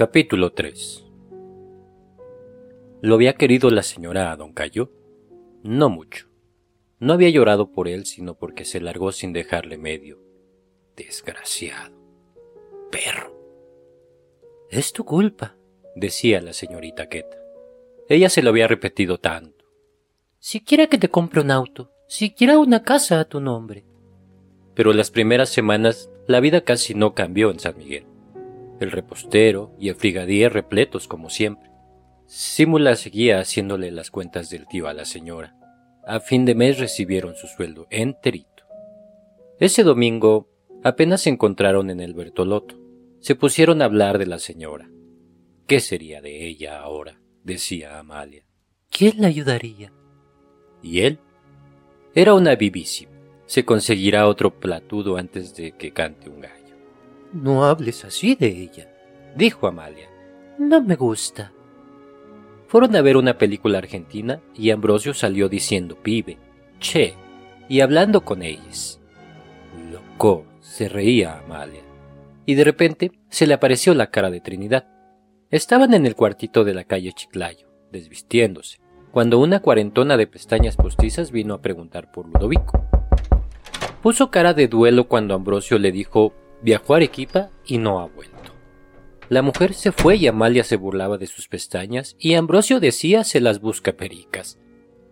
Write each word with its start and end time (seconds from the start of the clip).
Capítulo 0.00 0.54
3 0.54 1.04
¿Lo 3.02 3.16
había 3.16 3.34
querido 3.34 3.68
la 3.68 3.82
señora 3.82 4.32
a 4.32 4.36
don 4.36 4.54
Cayo? 4.54 4.90
No 5.62 5.90
mucho. 5.90 6.26
No 7.00 7.12
había 7.12 7.28
llorado 7.28 7.70
por 7.70 7.86
él, 7.86 8.06
sino 8.06 8.38
porque 8.38 8.64
se 8.64 8.80
largó 8.80 9.12
sin 9.12 9.34
dejarle 9.34 9.76
medio. 9.76 10.18
Desgraciado. 10.96 11.94
Perro. 12.90 13.36
Es 14.70 14.94
tu 14.94 15.04
culpa, 15.04 15.58
decía 15.94 16.40
la 16.40 16.54
señorita 16.54 17.10
Queta. 17.10 17.36
Ella 18.08 18.30
se 18.30 18.42
lo 18.42 18.48
había 18.48 18.68
repetido 18.68 19.18
tanto. 19.18 19.66
Siquiera 20.38 20.86
que 20.86 20.96
te 20.96 21.10
compre 21.10 21.42
un 21.42 21.50
auto, 21.50 21.90
siquiera 22.08 22.58
una 22.58 22.84
casa 22.84 23.20
a 23.20 23.26
tu 23.26 23.38
nombre. 23.38 23.84
Pero 24.74 24.94
las 24.94 25.10
primeras 25.10 25.50
semanas 25.50 26.10
la 26.26 26.40
vida 26.40 26.62
casi 26.62 26.94
no 26.94 27.14
cambió 27.14 27.50
en 27.50 27.58
San 27.58 27.76
Miguel. 27.76 28.06
El 28.80 28.90
repostero 28.90 29.74
y 29.78 29.90
el 29.90 29.94
frigadier 29.94 30.52
repletos 30.52 31.06
como 31.06 31.28
siempre. 31.30 31.70
Simula 32.26 32.96
seguía 32.96 33.38
haciéndole 33.38 33.90
las 33.90 34.10
cuentas 34.10 34.48
del 34.48 34.66
tío 34.66 34.88
a 34.88 34.94
la 34.94 35.04
señora. 35.04 35.54
A 36.06 36.20
fin 36.20 36.44
de 36.46 36.54
mes 36.54 36.78
recibieron 36.78 37.34
su 37.34 37.46
sueldo 37.46 37.86
enterito. 37.90 38.64
Ese 39.58 39.82
domingo 39.82 40.48
apenas 40.82 41.20
se 41.20 41.30
encontraron 41.30 41.90
en 41.90 42.00
el 42.00 42.14
Bertoloto. 42.14 42.80
Se 43.20 43.34
pusieron 43.34 43.82
a 43.82 43.84
hablar 43.84 44.18
de 44.18 44.26
la 44.26 44.38
señora. 44.38 44.88
¿Qué 45.66 45.80
sería 45.80 46.22
de 46.22 46.46
ella 46.46 46.80
ahora? 46.80 47.20
decía 47.44 47.98
Amalia. 47.98 48.44
¿Quién 48.90 49.20
la 49.20 49.28
ayudaría? 49.28 49.92
¿Y 50.82 51.00
él? 51.00 51.18
Era 52.14 52.34
una 52.34 52.54
vivísima. 52.54 53.12
Se 53.46 53.64
conseguirá 53.64 54.26
otro 54.26 54.58
platudo 54.58 55.16
antes 55.16 55.54
de 55.54 55.72
que 55.72 55.92
cante 55.92 56.30
un 56.30 56.40
gallo. 56.40 56.59
No 57.32 57.64
hables 57.64 58.04
así 58.04 58.34
de 58.34 58.48
ella, 58.48 58.88
dijo 59.36 59.68
Amalia. 59.68 60.08
No 60.58 60.82
me 60.82 60.96
gusta. 60.96 61.52
Fueron 62.66 62.96
a 62.96 63.02
ver 63.02 63.16
una 63.16 63.38
película 63.38 63.78
argentina 63.78 64.40
y 64.54 64.70
Ambrosio 64.70 65.14
salió 65.14 65.48
diciendo 65.48 65.96
pibe, 65.96 66.38
che, 66.80 67.14
y 67.68 67.80
hablando 67.80 68.22
con 68.22 68.42
ellos. 68.42 69.00
Loco, 69.92 70.44
se 70.60 70.88
reía 70.88 71.38
Amalia. 71.38 71.82
Y 72.46 72.56
de 72.56 72.64
repente 72.64 73.12
se 73.28 73.46
le 73.46 73.54
apareció 73.54 73.94
la 73.94 74.10
cara 74.10 74.30
de 74.30 74.40
Trinidad. 74.40 74.88
Estaban 75.50 75.94
en 75.94 76.06
el 76.06 76.16
cuartito 76.16 76.64
de 76.64 76.74
la 76.74 76.84
calle 76.84 77.12
Chiclayo, 77.12 77.68
desvistiéndose, 77.92 78.80
cuando 79.12 79.38
una 79.38 79.60
cuarentona 79.60 80.16
de 80.16 80.26
pestañas 80.26 80.76
postizas 80.76 81.30
vino 81.30 81.54
a 81.54 81.62
preguntar 81.62 82.10
por 82.10 82.26
Ludovico. 82.26 82.84
Puso 84.02 84.30
cara 84.30 84.52
de 84.52 84.66
duelo 84.66 85.06
cuando 85.06 85.34
Ambrosio 85.34 85.78
le 85.78 85.92
dijo 85.92 86.34
viajó 86.62 86.94
a 86.94 86.96
Arequipa 86.98 87.50
y 87.64 87.78
no 87.78 88.00
ha 88.00 88.06
vuelto. 88.06 88.36
La 89.28 89.42
mujer 89.42 89.74
se 89.74 89.92
fue 89.92 90.16
y 90.16 90.26
Amalia 90.26 90.64
se 90.64 90.76
burlaba 90.76 91.16
de 91.16 91.28
sus 91.28 91.46
pestañas 91.46 92.16
y 92.18 92.34
Ambrosio 92.34 92.80
decía 92.80 93.22
se 93.22 93.40
las 93.40 93.60
busca 93.60 93.92
pericas. 93.92 94.58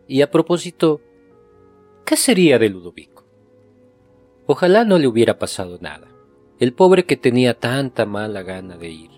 Y 0.09 0.23
a 0.23 0.31
propósito, 0.31 1.01
¿qué 2.05 2.17
sería 2.17 2.59
de 2.59 2.69
Ludovico? 2.69 3.25
Ojalá 4.47 4.85
no 4.85 4.99
le 4.99 5.07
hubiera 5.07 5.39
pasado 5.39 5.79
nada. 5.81 6.09
El 6.59 6.73
pobre 6.73 7.05
que 7.05 7.17
tenía 7.17 7.55
tanta 7.55 8.07
mala 8.07 8.43
gana 8.43 8.77
de 8.77 8.89
ir. 8.89 9.11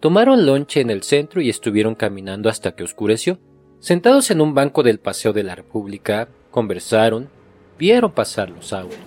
Tomaron 0.00 0.44
lonche 0.44 0.80
en 0.80 0.90
el 0.90 1.02
centro 1.02 1.40
y 1.40 1.48
estuvieron 1.48 1.94
caminando 1.94 2.48
hasta 2.50 2.72
que 2.72 2.84
oscureció. 2.84 3.38
Sentados 3.78 4.30
en 4.30 4.40
un 4.40 4.54
banco 4.54 4.82
del 4.82 4.98
Paseo 4.98 5.32
de 5.32 5.44
la 5.44 5.54
República, 5.54 6.28
conversaron, 6.50 7.30
vieron 7.78 8.12
pasar 8.12 8.50
los 8.50 8.72
autos. 8.72 8.98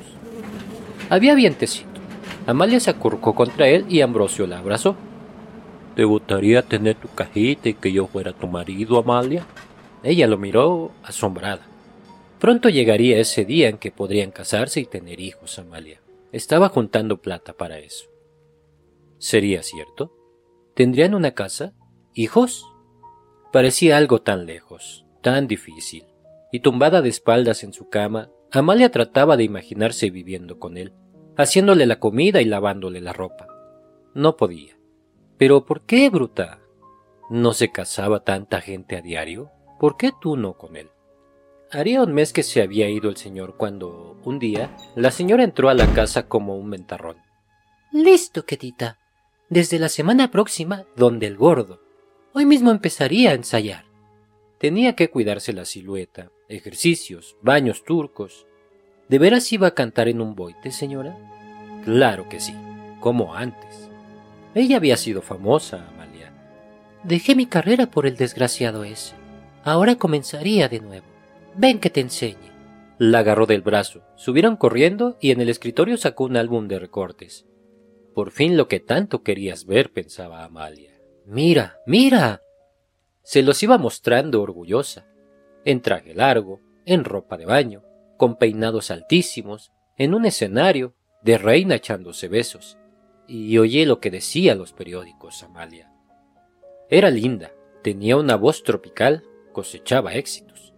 Había 1.09 1.35
vientecito. 1.35 1.90
Amalia 2.47 2.79
se 2.79 2.89
acurrucó 2.89 3.35
contra 3.35 3.67
él 3.67 3.85
y 3.89 4.01
Ambrosio 4.01 4.47
la 4.47 4.59
abrazó. 4.59 4.95
¿Te 5.95 6.03
gustaría 6.05 6.61
tener 6.61 6.95
tu 6.95 7.07
cajita 7.09 7.69
y 7.69 7.73
que 7.73 7.91
yo 7.91 8.07
fuera 8.07 8.33
tu 8.33 8.47
marido, 8.47 8.97
Amalia? 8.97 9.45
Ella 10.03 10.27
lo 10.27 10.37
miró 10.37 10.91
asombrada. 11.03 11.67
Pronto 12.39 12.69
llegaría 12.69 13.19
ese 13.19 13.45
día 13.45 13.69
en 13.69 13.77
que 13.77 13.91
podrían 13.91 14.31
casarse 14.31 14.79
y 14.79 14.85
tener 14.85 15.19
hijos, 15.19 15.59
Amalia. 15.59 16.01
Estaba 16.31 16.69
juntando 16.69 17.21
plata 17.21 17.53
para 17.53 17.77
eso. 17.77 18.05
¿Sería 19.19 19.61
cierto? 19.61 20.15
¿Tendrían 20.73 21.13
una 21.13 21.31
casa? 21.31 21.73
¿Hijos? 22.15 22.65
Parecía 23.51 23.97
algo 23.97 24.21
tan 24.21 24.45
lejos, 24.45 25.05
tan 25.21 25.47
difícil, 25.47 26.05
y 26.51 26.61
tumbada 26.61 27.01
de 27.01 27.09
espaldas 27.09 27.63
en 27.63 27.73
su 27.73 27.89
cama, 27.89 28.31
Amalia 28.51 28.89
trataba 28.91 29.37
de 29.37 29.43
imaginarse 29.43 30.09
viviendo 30.09 30.57
con 30.57 30.77
él, 30.77 30.93
haciéndole 31.37 31.85
la 31.85 31.99
comida 31.99 32.41
y 32.41 32.45
lavándole 32.45 33.01
la 33.01 33.13
ropa. 33.13 33.47
No 34.13 34.37
podía. 34.37 34.77
Pero 35.37 35.65
¿por 35.65 35.81
qué, 35.81 36.09
bruta? 36.09 36.59
¿No 37.29 37.53
se 37.53 37.71
casaba 37.71 38.23
tanta 38.23 38.61
gente 38.61 38.97
a 38.97 39.01
diario? 39.01 39.51
¿Por 39.79 39.97
qué 39.97 40.11
tú 40.19 40.37
no 40.37 40.57
con 40.57 40.75
él? 40.75 40.89
Haría 41.71 42.03
un 42.03 42.13
mes 42.13 42.33
que 42.33 42.43
se 42.43 42.61
había 42.61 42.89
ido 42.89 43.09
el 43.09 43.15
señor 43.15 43.55
cuando, 43.55 44.19
un 44.25 44.39
día, 44.39 44.75
la 44.95 45.09
señora 45.09 45.43
entró 45.43 45.69
a 45.69 45.73
la 45.73 45.93
casa 45.93 46.27
como 46.27 46.57
un 46.57 46.67
mentarrón. 46.67 47.17
Listo, 47.93 48.45
quetita. 48.45 48.99
Desde 49.49 49.79
la 49.79 49.87
semana 49.87 50.31
próxima, 50.31 50.85
donde 50.95 51.27
el 51.27 51.37
gordo. 51.37 51.81
Hoy 52.33 52.45
mismo 52.45 52.71
empezaría 52.71 53.31
a 53.31 53.33
ensayar. 53.33 53.85
Tenía 54.59 54.95
que 54.95 55.09
cuidarse 55.09 55.53
la 55.53 55.65
silueta, 55.65 56.29
ejercicios, 56.49 57.37
baños 57.41 57.83
turcos. 57.83 58.45
¿De 59.11 59.19
veras 59.19 59.51
iba 59.51 59.67
a 59.67 59.75
cantar 59.75 60.07
en 60.07 60.21
un 60.21 60.35
boite, 60.35 60.71
señora? 60.71 61.17
Claro 61.83 62.29
que 62.29 62.39
sí, 62.39 62.55
como 63.01 63.35
antes. 63.35 63.89
Ella 64.55 64.77
había 64.77 64.95
sido 64.95 65.21
famosa, 65.21 65.85
Amalia. 65.89 66.31
Dejé 67.03 67.35
mi 67.35 67.45
carrera 67.45 67.87
por 67.87 68.07
el 68.07 68.15
desgraciado 68.15 68.85
ese. 68.85 69.15
Ahora 69.65 69.97
comenzaría 69.97 70.69
de 70.69 70.79
nuevo. 70.79 71.07
Ven 71.57 71.79
que 71.79 71.89
te 71.89 71.99
enseñe. 71.99 72.53
La 72.99 73.19
agarró 73.19 73.47
del 73.47 73.61
brazo, 73.61 74.01
subieron 74.15 74.55
corriendo 74.55 75.17
y 75.19 75.31
en 75.31 75.41
el 75.41 75.49
escritorio 75.49 75.97
sacó 75.97 76.23
un 76.23 76.37
álbum 76.37 76.69
de 76.69 76.79
recortes. 76.79 77.45
Por 78.15 78.31
fin 78.31 78.55
lo 78.55 78.69
que 78.69 78.79
tanto 78.79 79.23
querías 79.23 79.65
ver, 79.65 79.91
pensaba 79.91 80.45
Amalia. 80.45 80.97
Mira, 81.25 81.79
mira. 81.85 82.43
Se 83.23 83.41
los 83.41 83.61
iba 83.61 83.77
mostrando 83.77 84.41
orgullosa, 84.41 85.05
en 85.65 85.81
traje 85.81 86.13
largo, 86.13 86.61
en 86.85 87.03
ropa 87.03 87.35
de 87.35 87.45
baño, 87.45 87.83
con 88.21 88.35
peinados 88.35 88.91
altísimos, 88.91 89.71
en 89.97 90.13
un 90.13 90.27
escenario, 90.27 90.93
de 91.23 91.39
reina 91.39 91.73
echándose 91.73 92.27
besos. 92.27 92.77
Y 93.27 93.57
oye 93.57 93.83
lo 93.87 93.99
que 93.99 94.11
decía 94.11 94.53
los 94.53 94.73
periódicos, 94.73 95.41
Amalia. 95.41 95.91
Era 96.87 97.09
linda, 97.09 97.51
tenía 97.81 98.17
una 98.17 98.35
voz 98.35 98.61
tropical, 98.61 99.23
cosechaba 99.53 100.13
éxitos. 100.13 100.75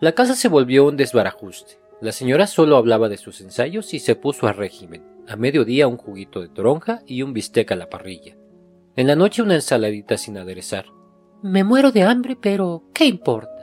La 0.00 0.12
casa 0.12 0.36
se 0.36 0.46
volvió 0.46 0.86
un 0.86 0.96
desbarajuste. 0.96 1.80
La 2.00 2.12
señora 2.12 2.46
solo 2.46 2.76
hablaba 2.76 3.08
de 3.08 3.16
sus 3.16 3.40
ensayos 3.40 3.92
y 3.92 3.98
se 3.98 4.14
puso 4.14 4.46
a 4.46 4.52
régimen. 4.52 5.02
A 5.26 5.34
mediodía 5.34 5.88
un 5.88 5.96
juguito 5.96 6.40
de 6.40 6.50
toronja 6.50 7.02
y 7.04 7.22
un 7.22 7.32
bistec 7.32 7.72
a 7.72 7.74
la 7.74 7.90
parrilla. 7.90 8.36
En 8.94 9.08
la 9.08 9.16
noche 9.16 9.42
una 9.42 9.56
ensaladita 9.56 10.16
sin 10.16 10.38
aderezar. 10.38 10.86
Me 11.42 11.64
muero 11.64 11.90
de 11.90 12.04
hambre, 12.04 12.38
pero 12.40 12.84
¿qué 12.94 13.06
importa? 13.06 13.61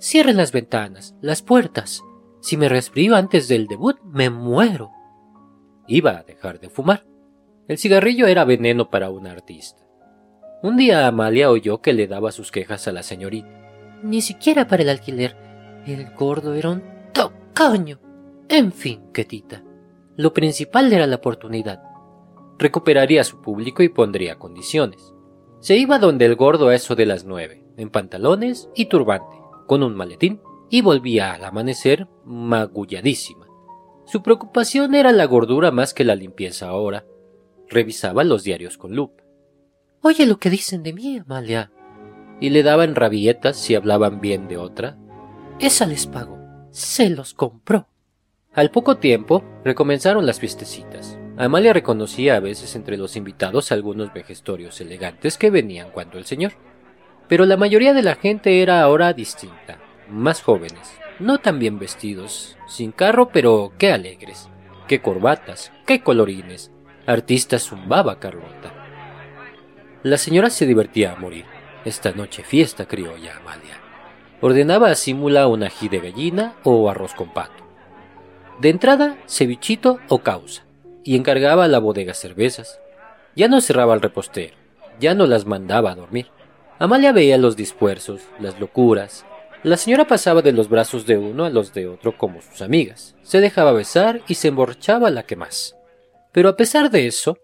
Cierren 0.00 0.36
las 0.36 0.52
ventanas, 0.52 1.14
las 1.20 1.42
puertas. 1.42 2.02
Si 2.40 2.56
me 2.56 2.68
resfrío 2.68 3.16
antes 3.16 3.48
del 3.48 3.66
debut, 3.66 3.98
me 4.04 4.30
muero. 4.30 4.90
Iba 5.86 6.18
a 6.18 6.22
dejar 6.22 6.60
de 6.60 6.70
fumar. 6.70 7.04
El 7.66 7.78
cigarrillo 7.78 8.26
era 8.26 8.44
veneno 8.44 8.90
para 8.90 9.10
un 9.10 9.26
artista. 9.26 9.82
Un 10.62 10.76
día 10.76 11.06
Amalia 11.06 11.50
oyó 11.50 11.80
que 11.80 11.92
le 11.92 12.06
daba 12.06 12.32
sus 12.32 12.50
quejas 12.50 12.86
a 12.88 12.92
la 12.92 13.02
señorita. 13.02 13.48
Ni 14.02 14.20
siquiera 14.20 14.66
para 14.68 14.82
el 14.82 14.88
alquiler. 14.88 15.36
El 15.86 16.10
gordo 16.14 16.54
era 16.54 16.70
un 16.70 16.82
tocaño. 17.12 18.00
En 18.48 18.72
fin, 18.72 19.12
Ketita. 19.12 19.62
Lo 20.16 20.32
principal 20.32 20.92
era 20.92 21.06
la 21.06 21.16
oportunidad. 21.16 21.82
Recuperaría 22.58 23.22
su 23.24 23.40
público 23.40 23.82
y 23.82 23.88
pondría 23.88 24.36
condiciones. 24.36 25.14
Se 25.60 25.76
iba 25.76 25.98
donde 25.98 26.24
el 26.26 26.36
gordo 26.36 26.68
a 26.68 26.74
eso 26.74 26.96
de 26.96 27.06
las 27.06 27.24
nueve, 27.24 27.64
en 27.76 27.90
pantalones 27.90 28.68
y 28.74 28.86
turbante, 28.86 29.37
con 29.68 29.84
un 29.84 29.94
maletín, 29.94 30.40
y 30.68 30.82
volvía 30.82 31.32
al 31.32 31.44
amanecer 31.44 32.08
magulladísima. 32.24 33.46
Su 34.04 34.24
preocupación 34.24 34.96
era 34.96 35.12
la 35.12 35.26
gordura 35.26 35.70
más 35.70 35.94
que 35.94 36.04
la 36.04 36.16
limpieza 36.16 36.66
ahora. 36.66 37.06
Revisaba 37.68 38.24
los 38.24 38.42
diarios 38.42 38.76
con 38.76 38.96
lupa. 38.96 39.22
Oye 40.02 40.26
lo 40.26 40.38
que 40.38 40.50
dicen 40.50 40.82
de 40.82 40.92
mí, 40.92 41.18
Amalia. 41.18 41.70
Y 42.40 42.50
le 42.50 42.64
daban 42.64 42.96
rabietas 42.96 43.56
si 43.56 43.76
hablaban 43.76 44.20
bien 44.20 44.48
de 44.48 44.56
otra 44.56 44.98
esa 45.58 45.86
les 45.86 46.06
pagó. 46.06 46.38
Se 46.70 47.10
los 47.10 47.34
compró. 47.34 47.88
Al 48.52 48.70
poco 48.70 48.98
tiempo, 48.98 49.42
recomenzaron 49.64 50.24
las 50.24 50.38
fiestecitas. 50.38 51.18
Amalia 51.36 51.72
reconocía 51.72 52.36
a 52.36 52.40
veces 52.40 52.76
entre 52.76 52.96
los 52.96 53.16
invitados 53.16 53.72
algunos 53.72 54.12
vejestorios 54.12 54.80
elegantes 54.80 55.36
que 55.36 55.50
venían 55.50 55.90
cuando 55.90 56.16
el 56.16 56.26
señor. 56.26 56.52
Pero 57.28 57.44
la 57.44 57.56
mayoría 57.56 57.94
de 57.94 58.02
la 58.02 58.14
gente 58.14 58.62
era 58.62 58.82
ahora 58.82 59.12
distinta, 59.12 59.78
más 60.08 60.42
jóvenes, 60.42 60.92
no 61.18 61.38
tan 61.38 61.58
bien 61.58 61.78
vestidos, 61.78 62.56
sin 62.66 62.92
carro, 62.92 63.28
pero 63.28 63.72
qué 63.78 63.92
alegres, 63.92 64.48
qué 64.86 65.00
corbatas, 65.00 65.72
qué 65.86 66.00
colorines. 66.02 66.70
Artistas 67.06 67.62
zumbaba 67.62 68.18
Carlota. 68.18 68.72
La 70.02 70.18
señora 70.18 70.50
se 70.50 70.66
divertía 70.66 71.12
a 71.12 71.16
morir. 71.16 71.44
Esta 71.84 72.12
noche 72.12 72.42
fiesta 72.42 72.86
criolla, 72.86 73.36
Amalia. 73.38 73.80
Ordenaba 74.40 74.90
a 74.90 74.94
Simula 74.94 75.46
un 75.48 75.62
ají 75.62 75.88
de 75.88 76.00
gallina 76.00 76.54
o 76.62 76.88
arroz 76.90 77.14
con 77.14 77.32
pato. 77.32 77.64
De 78.60 78.68
entrada, 78.68 79.16
cevichito 79.26 79.98
o 80.08 80.18
causa, 80.18 80.64
y 81.02 81.16
encargaba 81.16 81.64
a 81.64 81.68
la 81.68 81.78
bodega 81.78 82.14
cervezas. 82.14 82.78
Ya 83.34 83.48
no 83.48 83.60
cerraba 83.60 83.94
el 83.94 84.00
repostero, 84.00 84.54
ya 85.00 85.14
no 85.14 85.26
las 85.26 85.46
mandaba 85.46 85.92
a 85.92 85.94
dormir. 85.94 86.30
Amalia 86.80 87.10
veía 87.10 87.38
los 87.38 87.56
dispuerzos, 87.56 88.22
las 88.38 88.60
locuras. 88.60 89.26
La 89.64 89.76
señora 89.76 90.06
pasaba 90.06 90.42
de 90.42 90.52
los 90.52 90.68
brazos 90.68 91.06
de 91.06 91.18
uno 91.18 91.44
a 91.44 91.50
los 91.50 91.74
de 91.74 91.88
otro 91.88 92.16
como 92.16 92.40
sus 92.40 92.62
amigas. 92.62 93.16
Se 93.22 93.40
dejaba 93.40 93.72
besar 93.72 94.22
y 94.28 94.34
se 94.34 94.48
emborrachaba 94.48 95.10
la 95.10 95.24
que 95.24 95.34
más. 95.34 95.74
Pero 96.32 96.48
a 96.48 96.56
pesar 96.56 96.90
de 96.90 97.08
eso, 97.08 97.38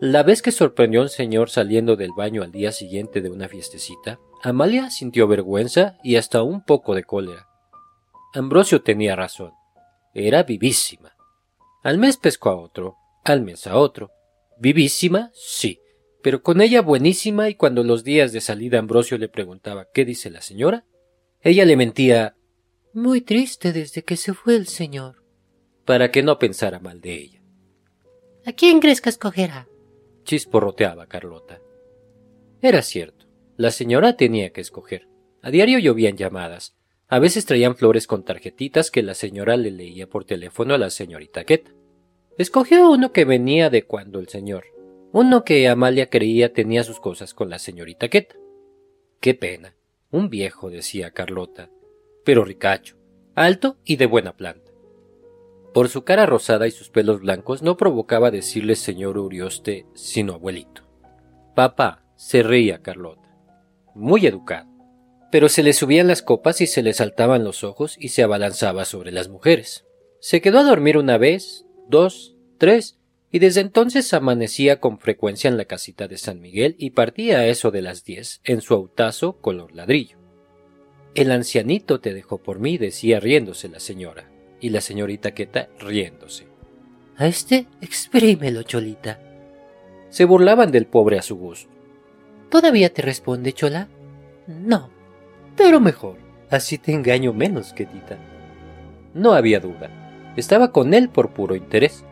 la 0.00 0.22
vez 0.22 0.40
que 0.40 0.52
sorprendió 0.52 1.00
a 1.00 1.04
un 1.04 1.08
señor 1.08 1.50
saliendo 1.50 1.96
del 1.96 2.12
baño 2.16 2.44
al 2.44 2.52
día 2.52 2.70
siguiente 2.70 3.20
de 3.20 3.30
una 3.30 3.48
fiestecita, 3.48 4.20
Amalia 4.44 4.90
sintió 4.90 5.26
vergüenza 5.26 5.98
y 6.04 6.14
hasta 6.14 6.42
un 6.42 6.62
poco 6.64 6.94
de 6.94 7.02
cólera. 7.02 7.48
Ambrosio 8.34 8.82
tenía 8.82 9.16
razón. 9.16 9.52
Era 10.14 10.44
vivísima. 10.44 11.16
Al 11.82 11.98
mes 11.98 12.18
pescó 12.18 12.50
a 12.50 12.56
otro, 12.56 12.96
al 13.24 13.40
mes 13.40 13.66
a 13.66 13.76
otro. 13.76 14.12
Vivísima, 14.58 15.30
sí, 15.34 15.80
pero 16.26 16.42
con 16.42 16.60
ella 16.60 16.82
buenísima 16.82 17.48
y 17.48 17.54
cuando 17.54 17.84
los 17.84 18.02
días 18.02 18.32
de 18.32 18.40
salida 18.40 18.80
Ambrosio 18.80 19.16
le 19.16 19.28
preguntaba 19.28 19.86
¿qué 19.94 20.04
dice 20.04 20.28
la 20.28 20.42
señora? 20.42 20.84
Ella 21.40 21.64
le 21.64 21.76
mentía 21.76 22.34
Muy 22.92 23.20
triste 23.20 23.72
desde 23.72 24.02
que 24.02 24.16
se 24.16 24.34
fue 24.34 24.56
el 24.56 24.66
señor. 24.66 25.22
para 25.84 26.10
que 26.10 26.24
no 26.24 26.40
pensara 26.40 26.80
mal 26.80 27.00
de 27.00 27.14
ella. 27.14 27.42
¿A 28.44 28.52
quién 28.54 28.80
crees 28.80 29.00
que 29.00 29.08
escogerá? 29.08 29.68
chisporroteaba 30.24 31.06
Carlota. 31.06 31.60
Era 32.60 32.82
cierto, 32.82 33.26
la 33.56 33.70
señora 33.70 34.16
tenía 34.16 34.50
que 34.50 34.62
escoger. 34.62 35.06
A 35.42 35.52
diario 35.52 35.78
llovían 35.78 36.16
llamadas. 36.16 36.74
A 37.06 37.20
veces 37.20 37.46
traían 37.46 37.76
flores 37.76 38.08
con 38.08 38.24
tarjetitas 38.24 38.90
que 38.90 39.04
la 39.04 39.14
señora 39.14 39.56
le 39.56 39.70
leía 39.70 40.08
por 40.08 40.24
teléfono 40.24 40.74
a 40.74 40.78
la 40.78 40.90
señorita 40.90 41.44
Queta. 41.44 41.70
Escogió 42.36 42.90
uno 42.90 43.12
que 43.12 43.24
venía 43.24 43.70
de 43.70 43.84
cuando 43.84 44.18
el 44.18 44.26
señor, 44.26 44.64
uno 45.18 45.44
que 45.44 45.66
Amalia 45.66 46.10
creía 46.10 46.52
tenía 46.52 46.84
sus 46.84 47.00
cosas 47.00 47.32
con 47.32 47.48
la 47.48 47.58
señorita 47.58 48.08
Queta. 48.08 48.36
Qué 49.18 49.32
pena. 49.32 49.74
Un 50.10 50.28
viejo, 50.28 50.68
decía 50.68 51.10
Carlota, 51.12 51.70
pero 52.22 52.44
ricacho, 52.44 52.98
alto 53.34 53.78
y 53.82 53.96
de 53.96 54.04
buena 54.04 54.36
planta. 54.36 54.72
Por 55.72 55.88
su 55.88 56.04
cara 56.04 56.26
rosada 56.26 56.66
y 56.66 56.70
sus 56.70 56.90
pelos 56.90 57.22
blancos 57.22 57.62
no 57.62 57.78
provocaba 57.78 58.30
decirle 58.30 58.76
señor 58.76 59.16
Urioste, 59.16 59.86
sino 59.94 60.34
abuelito. 60.34 60.82
Papá, 61.54 62.04
se 62.16 62.42
reía 62.42 62.82
Carlota. 62.82 63.34
Muy 63.94 64.26
educado. 64.26 64.68
Pero 65.32 65.48
se 65.48 65.62
le 65.62 65.72
subían 65.72 66.08
las 66.08 66.20
copas 66.20 66.60
y 66.60 66.66
se 66.66 66.82
le 66.82 66.92
saltaban 66.92 67.42
los 67.42 67.64
ojos 67.64 67.96
y 67.98 68.08
se 68.08 68.22
abalanzaba 68.22 68.84
sobre 68.84 69.12
las 69.12 69.30
mujeres. 69.30 69.86
Se 70.20 70.42
quedó 70.42 70.58
a 70.58 70.64
dormir 70.64 70.98
una 70.98 71.16
vez, 71.16 71.64
dos, 71.88 72.36
tres, 72.58 72.98
y 73.36 73.38
desde 73.38 73.60
entonces 73.60 74.14
amanecía 74.14 74.80
con 74.80 74.98
frecuencia 74.98 75.48
en 75.48 75.58
la 75.58 75.66
casita 75.66 76.08
de 76.08 76.16
San 76.16 76.40
Miguel 76.40 76.74
y 76.78 76.92
partía 76.92 77.40
a 77.40 77.46
eso 77.46 77.70
de 77.70 77.82
las 77.82 78.02
diez 78.02 78.40
en 78.44 78.62
su 78.62 78.72
autazo 78.72 79.36
color 79.42 79.74
ladrillo. 79.74 80.16
El 81.14 81.30
ancianito 81.30 82.00
te 82.00 82.14
dejó 82.14 82.38
por 82.38 82.60
mí, 82.60 82.78
decía 82.78 83.20
riéndose 83.20 83.68
la 83.68 83.78
señora, 83.78 84.30
y 84.58 84.70
la 84.70 84.80
señorita 84.80 85.34
Queta 85.34 85.68
riéndose. 85.78 86.46
A 87.18 87.26
este 87.26 87.66
exprímelo, 87.82 88.62
Cholita. 88.62 89.20
Se 90.08 90.24
burlaban 90.24 90.72
del 90.72 90.86
pobre 90.86 91.18
a 91.18 91.22
su 91.22 91.36
gusto. 91.36 91.68
¿Todavía 92.48 92.90
te 92.90 93.02
responde, 93.02 93.52
Chola? 93.52 93.88
No. 94.46 94.88
Pero 95.58 95.78
mejor, 95.78 96.16
así 96.48 96.78
te 96.78 96.94
engaño 96.94 97.34
menos, 97.34 97.74
Quetita. 97.74 98.16
No 99.12 99.34
había 99.34 99.60
duda. 99.60 100.32
Estaba 100.38 100.72
con 100.72 100.94
él 100.94 101.10
por 101.10 101.34
puro 101.34 101.54
interés. 101.54 102.02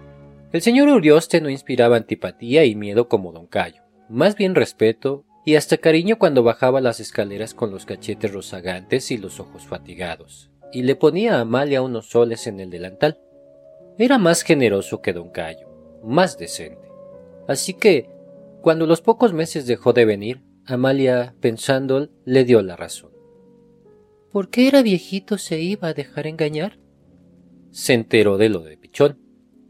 El 0.55 0.62
señor 0.62 0.89
Urioste 0.89 1.41
no 1.41 1.51
inspiraba 1.51 1.97
antipatía 1.97 2.65
y 2.65 2.77
miedo 2.77 3.09
como 3.09 3.33
don 3.33 3.49
Cayo, 3.49 3.83
más 4.09 4.37
bien 4.37 4.55
respeto 4.55 5.25
y 5.45 5.56
hasta 5.56 5.79
cariño 5.79 6.17
cuando 6.17 6.45
bajaba 6.45 6.81
las 6.81 7.01
escaleras 7.01 7.55
con 7.55 7.73
los 7.73 7.87
cachetes 7.87 8.33
rozagantes 8.33 9.11
y 9.11 9.19
los 9.19 9.41
ojos 9.41 9.67
fatigados, 9.67 10.53
y 10.73 10.83
le 10.83 10.95
ponía 10.95 11.39
a 11.39 11.41
Amalia 11.41 11.83
unos 11.83 12.09
soles 12.09 12.47
en 12.47 12.61
el 12.61 12.71
delantal. 12.71 13.19
Era 13.99 14.17
más 14.19 14.43
generoso 14.43 15.03
que 15.03 15.12
don 15.12 15.31
Cayo, 15.31 15.67
más 16.05 16.39
decente. 16.39 16.89
Así 17.49 17.75
que, 17.75 18.09
cuando 18.62 18.87
los 18.87 19.01
pocos 19.01 19.33
meses 19.33 19.67
dejó 19.67 19.93
de 19.93 20.05
venir, 20.05 20.45
Amalia, 20.67 21.35
pensando, 21.41 22.11
le 22.25 22.45
dio 22.45 22.62
la 22.62 22.77
razón. 22.77 23.11
¿Por 24.31 24.51
qué 24.51 24.69
era 24.69 24.83
viejito 24.83 25.37
se 25.37 25.61
iba 25.61 25.89
a 25.89 25.95
dejar 25.95 26.29
engañar? 26.29 26.79
Se 27.73 27.93
enteró 27.93 28.39
de 28.39 28.51
lo 28.51 28.61
de 28.61 28.77
Pichón, 28.77 29.24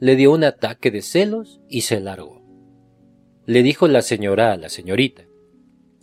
le 0.05 0.17
dio 0.17 0.33
un 0.33 0.45
ataque 0.45 0.91
de 0.91 1.01
celos 1.01 1.63
y 1.67 1.81
se 1.81 1.99
largó. 1.99 2.43
Le 3.47 3.63
dijo 3.63 3.89
la 3.89 4.03
señora 4.03 4.53
a 4.53 4.59
la 4.59 4.69
señorita. 4.69 5.25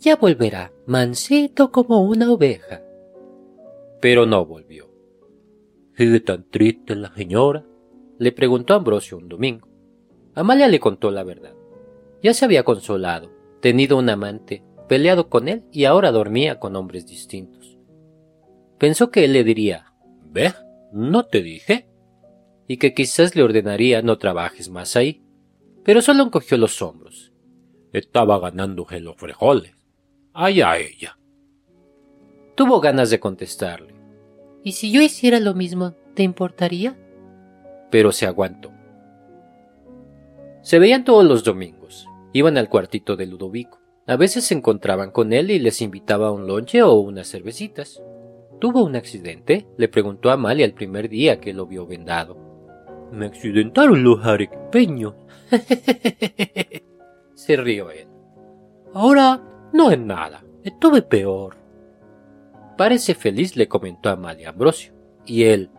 Ya 0.00 0.16
volverá, 0.16 0.72
mansito 0.86 1.70
como 1.70 2.02
una 2.02 2.28
oveja. 2.32 2.82
Pero 4.00 4.26
no 4.26 4.44
volvió. 4.44 4.90
¿Sigue 5.96 6.18
tan 6.18 6.50
triste 6.50 6.96
la 6.96 7.14
señora? 7.14 7.64
le 8.18 8.32
preguntó 8.32 8.74
Ambrosio 8.74 9.18
un 9.18 9.28
domingo. 9.28 9.68
Amalia 10.34 10.66
le 10.66 10.80
contó 10.80 11.12
la 11.12 11.22
verdad. 11.22 11.54
Ya 12.24 12.34
se 12.34 12.44
había 12.44 12.64
consolado, 12.64 13.30
tenido 13.60 13.96
un 13.96 14.10
amante, 14.10 14.64
peleado 14.88 15.28
con 15.28 15.46
él 15.46 15.62
y 15.70 15.84
ahora 15.84 16.10
dormía 16.10 16.58
con 16.58 16.74
hombres 16.74 17.06
distintos. 17.06 17.78
Pensó 18.80 19.12
que 19.12 19.26
él 19.26 19.32
le 19.32 19.44
diría, 19.44 19.92
¿Ve? 20.24 20.52
¿No 20.90 21.22
te 21.22 21.40
dije? 21.40 21.91
Y 22.72 22.78
que 22.78 22.94
quizás 22.94 23.36
le 23.36 23.42
ordenaría 23.42 24.00
no 24.00 24.16
trabajes 24.16 24.70
más 24.70 24.96
ahí. 24.96 25.20
Pero 25.84 26.00
solo 26.00 26.22
encogió 26.22 26.56
los 26.56 26.80
hombros. 26.80 27.30
Estaba 27.92 28.38
ganándose 28.40 28.98
los 28.98 29.14
frijoles. 29.16 29.76
Allá 30.32 30.78
ella. 30.78 31.18
Tuvo 32.54 32.80
ganas 32.80 33.10
de 33.10 33.20
contestarle, 33.20 33.92
¿Y 34.64 34.72
si 34.72 34.90
yo 34.90 35.02
hiciera 35.02 35.38
lo 35.38 35.52
mismo, 35.52 35.92
te 36.14 36.22
importaría? 36.22 36.96
pero 37.90 38.10
se 38.10 38.24
aguantó. 38.24 38.72
Se 40.62 40.78
veían 40.78 41.04
todos 41.04 41.26
los 41.26 41.44
domingos. 41.44 42.08
Iban 42.32 42.56
al 42.56 42.70
cuartito 42.70 43.16
de 43.16 43.26
Ludovico. 43.26 43.80
A 44.06 44.16
veces 44.16 44.46
se 44.46 44.54
encontraban 44.54 45.10
con 45.10 45.34
él 45.34 45.50
y 45.50 45.58
les 45.58 45.82
invitaba 45.82 46.28
a 46.28 46.32
un 46.32 46.46
lonche 46.46 46.82
o 46.82 46.94
unas 46.94 47.30
cervecitas. 47.30 48.02
¿Tuvo 48.62 48.82
un 48.82 48.96
accidente? 48.96 49.66
le 49.76 49.88
preguntó 49.88 50.30
a 50.30 50.34
Amalia 50.34 50.64
el 50.64 50.72
primer 50.72 51.10
día 51.10 51.38
que 51.38 51.52
lo 51.52 51.66
vio 51.66 51.86
vendado. 51.86 52.41
Me 53.12 53.26
accidentaron 53.26 54.02
los 54.02 54.24
arequipeños. 54.24 55.14
Se 57.34 57.56
rió 57.56 57.90
él. 57.90 58.08
Ahora 58.94 59.40
no 59.72 59.90
es 59.90 59.98
nada. 59.98 60.42
Estuve 60.64 61.02
peor. 61.02 61.56
Parece 62.76 63.14
feliz, 63.14 63.56
le 63.56 63.68
comentó 63.68 64.08
Amalia 64.08 64.48
Ambrosio. 64.48 64.92
Y 65.26 65.44
él, 65.44 65.70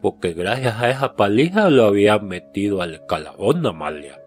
porque 0.00 0.32
gracias 0.32 0.80
a 0.80 0.88
esa 0.90 1.16
paliza 1.16 1.68
lo 1.68 1.84
habían 1.84 2.26
metido 2.26 2.80
al 2.80 3.04
calabón, 3.06 3.66
Amalia. 3.66 4.20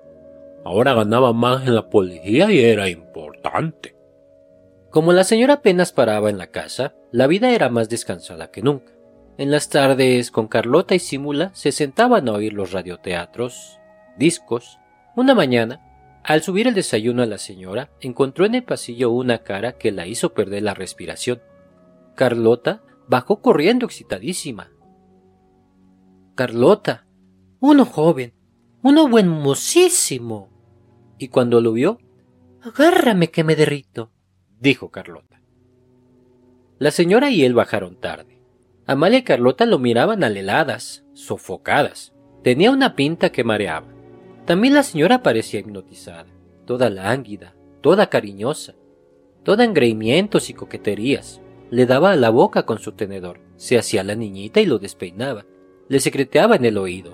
Ahora 0.65 0.93
ganaba 0.93 1.33
más 1.33 1.65
en 1.65 1.75
la 1.75 1.89
policía 1.89 2.51
y 2.51 2.59
era 2.59 2.89
importante. 2.89 3.95
Como 4.89 5.13
la 5.13 5.23
señora 5.23 5.55
apenas 5.55 5.93
paraba 5.93 6.29
en 6.29 6.37
la 6.37 6.47
casa, 6.47 6.95
la 7.11 7.27
vida 7.27 7.51
era 7.51 7.69
más 7.69 7.87
descansada 7.87 8.51
que 8.51 8.61
nunca. 8.61 8.91
En 9.37 9.49
las 9.49 9.69
tardes, 9.69 10.29
con 10.29 10.47
Carlota 10.47 10.93
y 10.93 10.99
Simula, 10.99 11.51
se 11.53 11.71
sentaban 11.71 12.27
a 12.27 12.33
oír 12.33 12.53
los 12.53 12.71
radioteatros, 12.71 13.79
discos. 14.17 14.77
Una 15.15 15.33
mañana, 15.33 15.81
al 16.23 16.43
subir 16.43 16.67
el 16.67 16.75
desayuno 16.75 17.23
a 17.23 17.25
la 17.25 17.37
señora, 17.37 17.89
encontró 18.01 18.45
en 18.45 18.55
el 18.55 18.63
pasillo 18.63 19.09
una 19.11 19.39
cara 19.39 19.73
que 19.73 19.91
la 19.91 20.05
hizo 20.05 20.33
perder 20.33 20.63
la 20.63 20.73
respiración. 20.73 21.41
Carlota 22.15 22.83
bajó 23.07 23.41
corriendo 23.41 23.85
excitadísima. 23.85 24.71
Carlota, 26.35 27.07
uno 27.59 27.85
joven, 27.85 28.33
uno 28.83 29.07
buen 29.07 29.27
mocísimo. 29.27 30.49
Y 31.17 31.29
cuando 31.29 31.61
lo 31.61 31.73
vio, 31.73 31.99
Agárrame 32.63 33.31
que 33.31 33.43
me 33.43 33.55
derrito. 33.55 34.11
dijo 34.59 34.91
Carlota. 34.91 35.41
La 36.77 36.91
señora 36.91 37.31
y 37.31 37.43
él 37.43 37.55
bajaron 37.55 37.99
tarde. 37.99 38.40
Amalia 38.87 39.19
y 39.19 39.23
Carlota 39.23 39.65
lo 39.65 39.79
miraban 39.79 40.23
aleladas, 40.23 41.05
sofocadas. 41.13 42.13
Tenía 42.43 42.71
una 42.71 42.95
pinta 42.95 43.31
que 43.31 43.43
mareaba. 43.43 43.87
También 44.45 44.73
la 44.73 44.83
señora 44.83 45.21
parecía 45.21 45.59
hipnotizada, 45.59 46.25
toda 46.65 46.89
lánguida, 46.89 47.55
toda 47.81 48.09
cariñosa, 48.09 48.73
toda 49.43 49.63
engreimientos 49.63 50.49
y 50.49 50.53
coqueterías. 50.53 51.41
Le 51.69 51.85
daba 51.85 52.11
a 52.11 52.15
la 52.15 52.31
boca 52.31 52.65
con 52.65 52.79
su 52.79 52.93
tenedor, 52.93 53.39
se 53.55 53.77
hacía 53.77 54.03
la 54.03 54.15
niñita 54.15 54.59
y 54.59 54.65
lo 54.65 54.79
despeinaba. 54.79 55.45
Le 55.87 55.99
secreteaba 55.99 56.55
en 56.55 56.65
el 56.65 56.77
oído. 56.77 57.13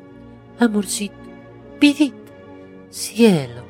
Amorcito, 0.60 1.16
pidita, 1.80 2.16
cielo. 2.90 3.64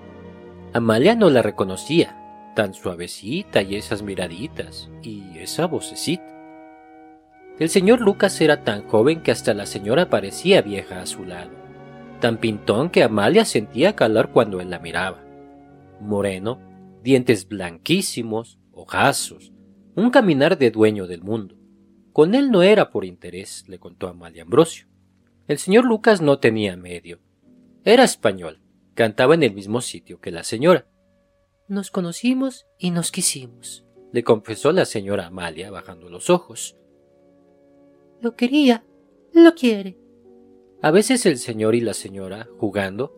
Amalia 0.74 1.16
no 1.16 1.30
la 1.30 1.42
reconocía. 1.42 2.14
tan 2.56 2.74
suavecita 2.74 3.62
y 3.62 3.76
esas 3.76 4.02
miraditas 4.02 4.90
y 5.04 5.38
esa 5.38 5.68
vocecita. 5.68 6.37
El 7.60 7.70
señor 7.70 8.02
Lucas 8.02 8.40
era 8.40 8.64
tan 8.64 8.88
joven 8.88 9.24
que 9.24 9.32
hasta 9.32 9.56
la 9.56 9.66
señora 9.66 10.10
parecía 10.10 10.62
vieja 10.62 11.02
a 11.02 11.08
su 11.08 11.26
lado, 11.26 11.50
tan 12.22 12.38
pintón 12.38 12.92
que 12.92 13.02
Amalia 13.02 13.46
sentía 13.46 13.96
calor 13.96 14.32
cuando 14.32 14.62
él 14.62 14.70
la 14.70 14.78
miraba. 14.78 15.24
Moreno, 16.00 16.60
dientes 17.02 17.48
blanquísimos, 17.48 18.60
ojazos, 18.72 19.54
un 19.96 20.12
caminar 20.12 20.60
de 20.60 20.70
dueño 20.70 21.08
del 21.08 21.24
mundo. 21.24 21.58
Con 22.14 22.36
él 22.36 22.52
no 22.52 22.62
era 22.62 22.92
por 22.92 23.06
interés, 23.06 23.66
le 23.68 23.80
contó 23.80 24.08
Amalia 24.08 24.44
Ambrosio. 24.44 24.88
El 25.48 25.58
señor 25.58 25.86
Lucas 25.86 26.22
no 26.22 26.38
tenía 26.38 26.78
medio. 26.78 27.20
Era 27.84 28.04
español, 28.04 28.62
cantaba 28.94 29.34
en 29.34 29.42
el 29.42 29.54
mismo 29.54 29.82
sitio 29.82 30.20
que 30.20 30.30
la 30.30 30.44
señora. 30.44 30.88
Nos 31.68 31.90
conocimos 31.90 32.68
y 32.78 32.92
nos 32.92 33.12
quisimos, 33.12 33.84
le 34.14 34.24
confesó 34.24 34.72
la 34.72 34.86
señora 34.86 35.28
Amalia 35.28 35.72
bajando 35.72 36.10
los 36.10 36.30
ojos. 36.30 36.78
Lo 38.22 38.36
quería, 38.36 38.84
lo 39.34 39.54
quiere. 39.54 39.98
A 40.82 40.92
veces 40.92 41.26
el 41.26 41.38
señor 41.38 41.76
y 41.76 41.82
la 41.82 41.94
señora, 41.94 42.48
jugando, 42.58 43.14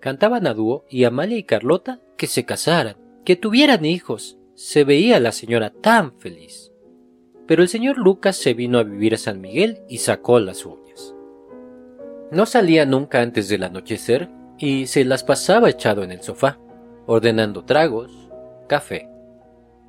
cantaban 0.00 0.46
a 0.46 0.54
dúo 0.54 0.84
y 0.88 1.04
Amalia 1.04 1.38
y 1.38 1.44
Carlota 1.44 2.00
que 2.16 2.26
se 2.26 2.44
casaran, 2.44 2.96
que 3.24 3.36
tuvieran 3.36 3.84
hijos. 3.84 4.38
Se 4.54 4.84
veía 4.84 5.20
la 5.20 5.32
señora 5.32 5.70
tan 5.70 6.18
feliz. 6.18 6.72
Pero 7.46 7.62
el 7.62 7.68
señor 7.68 7.98
Lucas 7.98 8.36
se 8.36 8.54
vino 8.54 8.78
a 8.78 8.82
vivir 8.82 9.14
a 9.14 9.18
San 9.18 9.40
Miguel 9.40 9.82
y 9.88 9.98
sacó 9.98 10.38
las 10.38 10.66
uñas. 10.66 11.14
No 12.30 12.46
salía 12.46 12.86
nunca 12.86 13.22
antes 13.22 13.48
del 13.48 13.64
anochecer 13.64 14.28
y 14.58 14.86
se 14.86 15.04
las 15.04 15.24
pasaba 15.24 15.70
echado 15.70 16.02
en 16.02 16.12
el 16.12 16.22
sofá, 16.22 16.60
ordenando 17.06 17.64
tragos, 17.64 18.30
café. 18.68 19.08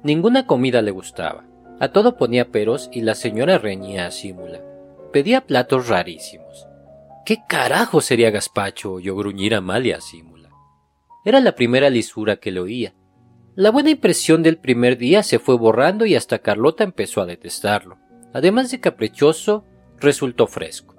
Ninguna 0.03 0.47
comida 0.47 0.81
le 0.81 0.91
gustaba. 0.91 1.50
A 1.81 1.91
todo 1.91 2.15
ponía 2.15 2.51
peros 2.51 2.89
y 2.93 3.01
la 3.01 3.15
señora 3.15 3.57
reñía 3.57 4.07
a 4.07 4.11
Símula. 4.11 4.61
Pedía 5.11 5.41
platos 5.41 5.89
rarísimos. 5.89 6.67
¿Qué 7.25 7.39
carajo 7.45 7.99
sería 7.99 8.31
gazpacho? 8.31 8.93
oyó 8.93 9.17
gruñir 9.17 9.55
Amalia 9.55 9.97
a 9.97 10.01
Símula. 10.01 10.49
Era 11.25 11.41
la 11.41 11.55
primera 11.55 11.89
lisura 11.89 12.37
que 12.37 12.51
le 12.51 12.61
oía, 12.61 12.93
la 13.55 13.69
buena 13.69 13.89
impresión 13.89 14.43
del 14.43 14.57
primer 14.57 14.97
día 14.97 15.23
se 15.23 15.37
fue 15.37 15.57
borrando 15.57 16.05
y 16.05 16.15
hasta 16.15 16.39
Carlota 16.39 16.85
empezó 16.85 17.21
a 17.21 17.25
detestarlo. 17.25 17.97
Además 18.33 18.71
de 18.71 18.79
caprichoso, 18.79 19.65
resultó 19.99 20.47
fresco. 20.47 20.95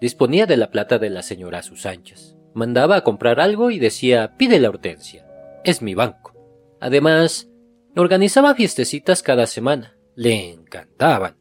Disponía 0.00 0.46
de 0.46 0.56
la 0.56 0.70
plata 0.70 0.98
de 0.98 1.10
la 1.10 1.22
señora 1.22 1.58
a 1.58 1.62
sus 1.64 1.84
anchas. 1.84 2.36
Mandaba 2.54 2.94
a 2.94 3.02
comprar 3.02 3.40
algo 3.40 3.72
y 3.72 3.80
decía 3.80 4.36
pide 4.36 4.60
la 4.60 4.68
hortensia. 4.68 5.26
Es 5.64 5.82
mi 5.82 5.96
banco. 5.96 6.32
Además, 6.80 7.48
organizaba 7.96 8.54
fiestecitas 8.54 9.24
cada 9.24 9.48
semana. 9.48 9.95
Le 10.16 10.50
encantaban. 10.50 11.36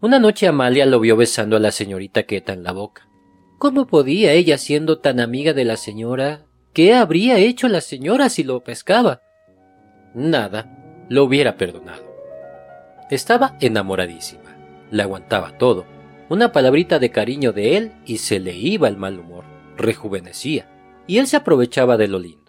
Una 0.00 0.18
noche 0.18 0.48
Amalia 0.48 0.86
lo 0.86 0.98
vio 0.98 1.16
besando 1.16 1.56
a 1.56 1.60
la 1.60 1.70
señorita 1.70 2.24
Queta 2.24 2.52
en 2.52 2.64
la 2.64 2.72
boca. 2.72 3.08
¿Cómo 3.58 3.86
podía 3.86 4.32
ella, 4.32 4.58
siendo 4.58 4.98
tan 4.98 5.20
amiga 5.20 5.52
de 5.52 5.64
la 5.64 5.76
señora? 5.76 6.46
¿Qué 6.72 6.94
habría 6.94 7.38
hecho 7.38 7.68
la 7.68 7.80
señora 7.80 8.28
si 8.28 8.42
lo 8.42 8.64
pescaba? 8.64 9.22
nada 10.16 11.04
lo 11.08 11.24
hubiera 11.24 11.56
perdonado. 11.56 12.02
Estaba 13.10 13.56
enamoradísima, 13.60 14.56
le 14.90 15.02
aguantaba 15.02 15.56
todo, 15.58 15.84
una 16.28 16.50
palabrita 16.50 16.98
de 16.98 17.10
cariño 17.10 17.52
de 17.52 17.76
él 17.76 17.92
y 18.04 18.18
se 18.18 18.40
le 18.40 18.54
iba 18.56 18.88
el 18.88 18.96
mal 18.96 19.20
humor, 19.20 19.44
rejuvenecía, 19.76 20.66
y 21.06 21.18
él 21.18 21.28
se 21.28 21.36
aprovechaba 21.36 21.96
de 21.96 22.08
lo 22.08 22.18
lindo. 22.18 22.45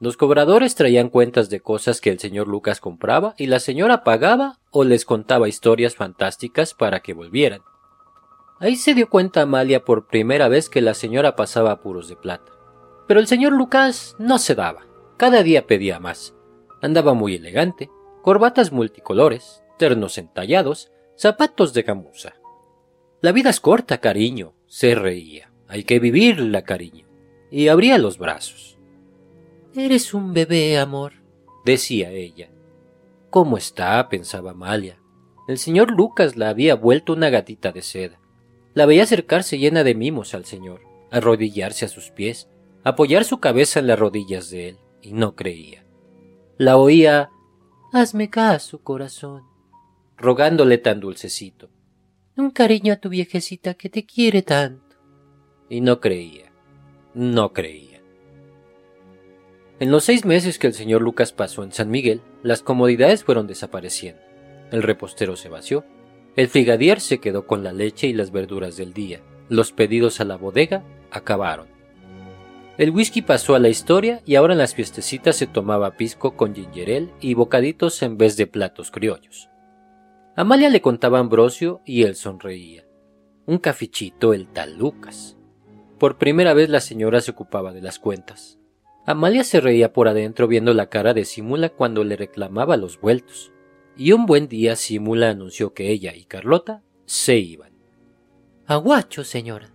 Los 0.00 0.16
cobradores 0.16 0.74
traían 0.74 1.10
cuentas 1.10 1.50
de 1.50 1.60
cosas 1.60 2.00
que 2.00 2.10
el 2.10 2.18
señor 2.18 2.48
Lucas 2.48 2.80
compraba 2.80 3.34
y 3.36 3.46
la 3.46 3.60
señora 3.60 4.02
pagaba 4.02 4.58
o 4.70 4.82
les 4.82 5.04
contaba 5.04 5.48
historias 5.48 5.94
fantásticas 5.94 6.74
para 6.74 7.00
que 7.00 7.12
volvieran. 7.12 7.60
Ahí 8.58 8.76
se 8.76 8.94
dio 8.94 9.08
cuenta 9.08 9.42
Amalia 9.42 9.84
por 9.84 10.06
primera 10.06 10.48
vez 10.48 10.68
que 10.70 10.80
la 10.80 10.94
señora 10.94 11.36
pasaba 11.36 11.70
apuros 11.70 12.08
de 12.08 12.16
plata. 12.16 12.50
Pero 13.06 13.20
el 13.20 13.26
señor 13.26 13.52
Lucas 13.52 14.16
no 14.18 14.38
se 14.38 14.54
daba, 14.54 14.86
cada 15.18 15.42
día 15.42 15.66
pedía 15.66 16.00
más, 16.00 16.34
Andaba 16.82 17.12
muy 17.12 17.34
elegante, 17.34 17.90
corbatas 18.22 18.72
multicolores, 18.72 19.62
ternos 19.78 20.16
entallados, 20.16 20.90
zapatos 21.16 21.74
de 21.74 21.82
gamuza. 21.82 22.34
La 23.20 23.32
vida 23.32 23.50
es 23.50 23.60
corta, 23.60 23.98
cariño, 23.98 24.54
se 24.66 24.94
reía. 24.94 25.52
Hay 25.68 25.84
que 25.84 25.98
vivirla, 25.98 26.62
cariño. 26.62 27.06
Y 27.50 27.68
abría 27.68 27.98
los 27.98 28.16
brazos. 28.16 28.69
Eres 29.74 30.14
un 30.14 30.32
bebé, 30.32 30.78
amor, 30.78 31.14
decía 31.64 32.10
ella. 32.10 32.50
¿Cómo 33.30 33.56
está? 33.56 34.08
pensaba 34.08 34.50
Amalia. 34.50 34.98
El 35.48 35.58
señor 35.58 35.90
Lucas 35.90 36.36
la 36.36 36.48
había 36.48 36.74
vuelto 36.74 37.12
una 37.12 37.30
gatita 37.30 37.72
de 37.72 37.82
seda. 37.82 38.20
La 38.74 38.86
veía 38.86 39.04
acercarse 39.04 39.58
llena 39.58 39.84
de 39.84 39.94
mimos 39.94 40.34
al 40.34 40.44
señor, 40.44 40.82
arrodillarse 41.10 41.84
a 41.84 41.88
sus 41.88 42.10
pies, 42.10 42.48
apoyar 42.84 43.24
su 43.24 43.38
cabeza 43.38 43.80
en 43.80 43.86
las 43.86 43.98
rodillas 43.98 44.50
de 44.50 44.70
él, 44.70 44.78
y 45.02 45.12
no 45.12 45.34
creía 45.34 45.84
la 46.60 46.76
oía 46.76 47.30
Hazme 47.90 48.28
caso, 48.28 48.82
corazón, 48.82 49.44
rogándole 50.18 50.76
tan 50.76 51.00
dulcecito. 51.00 51.70
Un 52.36 52.50
cariño 52.50 52.92
a 52.92 52.96
tu 52.96 53.08
viejecita 53.08 53.72
que 53.72 53.88
te 53.88 54.04
quiere 54.04 54.42
tanto. 54.42 54.96
Y 55.70 55.80
no 55.80 56.00
creía, 56.00 56.52
no 57.14 57.54
creía. 57.54 57.89
En 59.80 59.90
los 59.90 60.04
seis 60.04 60.26
meses 60.26 60.58
que 60.58 60.66
el 60.66 60.74
señor 60.74 61.00
Lucas 61.00 61.32
pasó 61.32 61.64
en 61.64 61.72
San 61.72 61.90
Miguel, 61.90 62.20
las 62.42 62.62
comodidades 62.62 63.24
fueron 63.24 63.46
desapareciendo. 63.46 64.20
El 64.70 64.82
repostero 64.82 65.36
se 65.36 65.48
vació, 65.48 65.86
el 66.36 66.48
frigadier 66.48 67.00
se 67.00 67.18
quedó 67.18 67.46
con 67.46 67.64
la 67.64 67.72
leche 67.72 68.06
y 68.06 68.12
las 68.12 68.30
verduras 68.30 68.76
del 68.76 68.92
día, 68.92 69.22
los 69.48 69.72
pedidos 69.72 70.20
a 70.20 70.26
la 70.26 70.36
bodega 70.36 70.84
acabaron. 71.10 71.66
El 72.76 72.90
whisky 72.90 73.22
pasó 73.22 73.54
a 73.54 73.58
la 73.58 73.70
historia 73.70 74.20
y 74.26 74.34
ahora 74.34 74.52
en 74.52 74.58
las 74.58 74.74
fiestecitas 74.74 75.36
se 75.36 75.46
tomaba 75.46 75.96
pisco 75.96 76.36
con 76.36 76.54
gingerel 76.54 77.10
y 77.18 77.32
bocaditos 77.32 78.02
en 78.02 78.18
vez 78.18 78.36
de 78.36 78.46
platos 78.46 78.90
criollos. 78.90 79.48
Amalia 80.36 80.68
le 80.68 80.82
contaba 80.82 81.20
Ambrosio 81.20 81.80
y 81.86 82.02
él 82.02 82.16
sonreía. 82.16 82.84
Un 83.46 83.56
cafichito 83.56 84.34
el 84.34 84.46
tal 84.48 84.76
Lucas. 84.76 85.38
Por 85.98 86.18
primera 86.18 86.52
vez 86.52 86.68
la 86.68 86.80
señora 86.80 87.22
se 87.22 87.30
ocupaba 87.30 87.72
de 87.72 87.80
las 87.80 87.98
cuentas. 87.98 88.59
Amalia 89.10 89.44
se 89.44 89.60
reía 89.60 89.92
por 89.92 90.08
adentro 90.08 90.48
viendo 90.48 90.74
la 90.74 90.88
cara 90.88 91.14
de 91.14 91.24
Simula 91.24 91.68
cuando 91.70 92.04
le 92.04 92.16
reclamaba 92.16 92.76
los 92.76 93.00
vueltos. 93.00 93.52
Y 93.96 94.12
un 94.12 94.26
buen 94.26 94.48
día 94.48 94.76
Simula 94.76 95.30
anunció 95.30 95.74
que 95.74 95.90
ella 95.90 96.14
y 96.14 96.24
Carlota 96.24 96.82
se 97.06 97.36
iban. 97.38 97.72
Aguacho, 98.66 99.24
señora. 99.24 99.72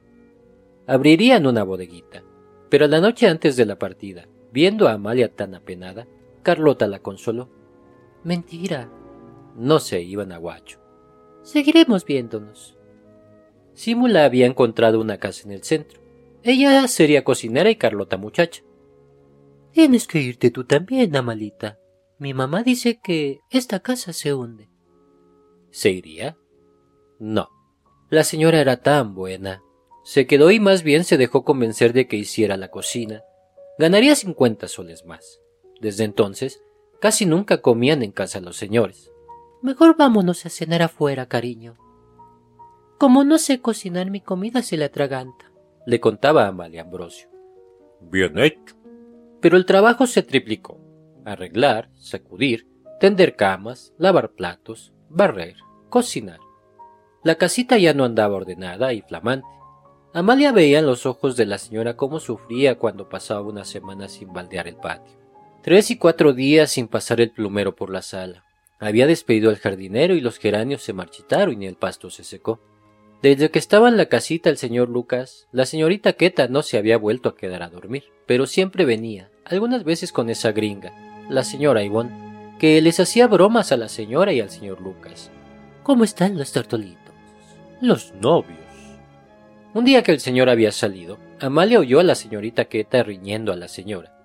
Abrirían 0.88 1.46
una 1.48 1.64
bodeguita 1.64 2.24
pero 2.76 2.88
la 2.88 3.00
noche 3.00 3.30
antes 3.30 3.56
de 3.56 3.66
la 3.66 3.80
partida, 3.80 4.28
viendo 4.52 4.90
a 4.90 4.92
Amalia 4.92 5.34
tan 5.34 5.56
apenada, 5.56 6.08
Carlota 6.44 6.88
la 6.88 7.00
consoló. 7.00 7.50
Mentira. 8.26 8.92
No 9.56 9.80
se 9.80 10.02
iban 10.02 10.34
a 10.34 10.40
Guacho. 10.40 10.82
Seguiremos 11.42 12.04
viéndonos. 12.04 12.76
Simula 13.76 14.26
había 14.26 14.46
encontrado 14.46 15.00
una 15.00 15.20
casa 15.20 15.44
en 15.46 15.54
el 15.54 15.64
centro. 15.64 16.02
Ella 16.44 16.86
sería 16.90 17.24
cocinera 17.24 17.70
y 17.70 17.78
Carlota 17.78 18.18
muchacha. 18.18 18.64
Tienes 19.76 20.08
que 20.08 20.22
irte 20.22 20.52
tú 20.52 20.64
también, 20.64 21.14
Amalita. 21.18 21.78
Mi 22.18 22.34
mamá 22.34 22.64
dice 22.64 23.02
que 23.04 23.42
esta 23.50 23.82
casa 23.82 24.14
se 24.14 24.34
hunde. 24.34 24.70
¿Se 25.70 25.92
iría? 25.92 26.38
No. 27.20 27.50
La 28.10 28.24
señora 28.24 28.62
era 28.62 28.78
tan 28.78 29.14
buena. 29.14 29.62
Se 30.06 30.28
quedó 30.28 30.50
y 30.52 30.62
más 30.62 30.82
bien 30.82 31.04
se 31.04 31.18
dejó 31.18 31.44
convencer 31.44 31.92
de 31.92 32.08
que 32.08 32.16
hiciera 32.16 32.56
la 32.56 32.72
cocina. 32.72 33.24
Ganaría 33.78 34.16
cincuenta 34.16 34.70
soles 34.70 35.04
más. 35.04 35.42
Desde 35.82 36.06
entonces, 36.06 36.62
casi 37.02 37.26
nunca 37.26 37.62
comían 37.62 38.02
en 38.02 38.14
casa 38.14 38.40
los 38.40 38.56
señores. 38.56 39.12
Mejor 39.62 39.98
vámonos 39.98 40.46
a 40.46 40.50
cenar 40.50 40.84
afuera, 40.84 41.26
cariño. 41.26 41.76
Como 42.98 43.26
no 43.26 43.38
sé 43.38 43.60
cocinar 43.60 44.10
mi 44.10 44.22
comida 44.22 44.62
se 44.62 44.78
le 44.78 44.86
atraganta, 44.86 45.52
le 45.86 46.00
contaba 46.00 46.46
a 46.46 46.48
Amalia 46.48 46.84
Ambrosio. 46.84 47.28
Bien 48.00 48.40
hecho. 48.40 48.75
Pero 49.46 49.58
el 49.58 49.68
trabajo 49.68 50.08
se 50.08 50.24
triplicó. 50.24 50.80
Arreglar, 51.24 51.92
sacudir, 51.94 52.68
tender 53.00 53.36
camas, 53.36 53.94
lavar 54.00 54.32
platos, 54.32 54.92
barrer, 55.08 55.58
cocinar. 55.90 56.40
La 57.24 57.36
casita 57.36 57.78
ya 57.78 57.94
no 57.94 58.06
andaba 58.06 58.38
ordenada 58.38 58.92
y 58.94 59.04
flamante. 59.04 59.46
Amalia 60.16 60.52
veía 60.52 60.80
en 60.80 60.88
los 60.88 61.06
ojos 61.06 61.38
de 61.38 61.46
la 61.46 61.60
señora 61.60 61.96
cómo 61.96 62.20
sufría 62.20 62.80
cuando 62.80 63.08
pasaba 63.08 63.42
una 63.42 63.66
semana 63.66 64.10
sin 64.10 64.34
baldear 64.34 64.68
el 64.68 64.78
patio. 64.78 65.16
Tres 65.62 65.92
y 65.92 66.00
cuatro 66.00 66.34
días 66.34 66.72
sin 66.72 66.88
pasar 66.88 67.22
el 67.22 67.30
plumero 67.30 67.76
por 67.76 67.92
la 67.92 68.02
sala. 68.02 68.46
Había 68.80 69.06
despedido 69.06 69.52
al 69.52 69.58
jardinero 69.58 70.16
y 70.16 70.22
los 70.22 70.40
geranios 70.40 70.82
se 70.82 70.94
marchitaron 70.94 71.62
y 71.62 71.68
el 71.68 71.76
pasto 71.76 72.10
se 72.10 72.24
secó. 72.24 72.62
Desde 73.26 73.50
que 73.50 73.58
estaba 73.58 73.90
en 73.90 73.98
la 73.98 74.06
casita 74.06 74.52
el 74.52 74.58
señor 74.58 74.88
Lucas, 74.88 75.48
la 75.52 75.66
señorita 75.66 76.14
Queta 76.14 76.48
no 76.48 76.62
se 76.62 76.78
había 76.78 77.00
vuelto 77.00 77.28
a 77.28 77.36
quedar 77.36 77.64
a 77.64 77.70
dormir, 77.70 78.04
pero 78.28 78.46
siempre 78.46 78.86
venía, 78.86 79.32
algunas 79.46 79.84
veces 79.84 80.12
con 80.12 80.30
esa 80.30 80.52
gringa, 80.52 80.94
la 81.28 81.44
señora 81.44 81.82
Ivonne. 81.82 82.56
que 82.60 82.80
les 82.84 83.00
hacía 83.00 83.26
bromas 83.26 83.72
a 83.72 83.78
la 83.78 83.90
señora 83.90 84.32
y 84.32 84.42
al 84.42 84.52
señor 84.52 84.80
Lucas. 84.80 85.32
¿Cómo 85.82 86.04
están 86.04 86.38
los 86.38 86.52
tortolitos? 86.52 87.16
Los 87.82 88.14
novios. 88.22 88.60
Un 89.74 89.86
día 89.86 90.04
que 90.04 90.12
el 90.12 90.20
señor 90.20 90.48
había 90.48 90.72
salido, 90.72 91.18
Amalia 91.40 91.80
oyó 91.80 92.00
a 92.00 92.04
la 92.04 92.14
señorita 92.14 92.66
Queta 92.66 93.02
riñendo 93.02 93.52
a 93.52 93.56
la 93.56 93.70
señora. 93.70 94.16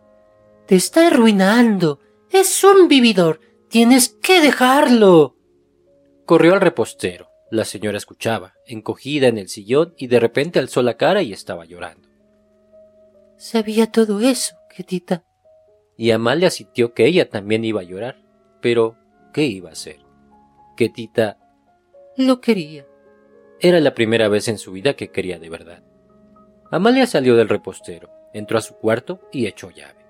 Te 0.67 0.77
está 0.77 1.07
arruinando. 1.07 2.01
Es 2.31 2.63
un 2.65 2.87
vividor. 2.87 3.41
Tienes 3.71 4.11
que 4.11 4.43
dejarlo. 4.43 5.37
Corrió 6.27 6.53
al 6.53 6.61
repostero. 6.61 7.30
La 7.51 7.65
señora 7.65 7.99
escuchaba, 7.99 8.55
encogida 8.65 9.27
en 9.27 9.39
el 9.39 9.49
sillón, 9.49 9.95
y 9.97 10.07
de 10.07 10.21
repente 10.21 10.59
alzó 10.59 10.83
la 10.83 10.97
cara 10.97 11.23
y 11.23 11.33
estaba 11.33 11.65
llorando. 11.65 12.09
Sabía 13.37 13.91
todo 13.91 14.21
eso, 14.21 14.55
Ketita. 14.75 15.25
Y 15.97 16.13
Amalia 16.13 16.51
sintió 16.51 16.95
que 16.95 17.07
ella 17.07 17.29
también 17.29 17.65
iba 17.65 17.81
a 17.81 17.85
llorar. 17.85 18.23
Pero, 18.61 18.97
¿qué 19.33 19.45
iba 19.45 19.71
a 19.71 19.73
hacer? 19.73 19.99
Ketita 20.77 21.39
lo 22.17 22.41
quería. 22.41 22.87
Era 23.59 23.81
la 23.81 23.95
primera 23.95 24.29
vez 24.29 24.49
en 24.49 24.59
su 24.59 24.73
vida 24.73 24.95
que 24.95 25.11
quería 25.11 25.39
de 25.39 25.51
verdad. 25.51 25.83
Amalia 26.71 27.07
salió 27.07 27.37
del 27.37 27.49
repostero, 27.49 28.11
entró 28.33 28.59
a 28.59 28.63
su 28.63 28.75
cuarto 28.77 29.21
y 29.33 29.47
echó 29.47 29.71
llave. 29.71 30.07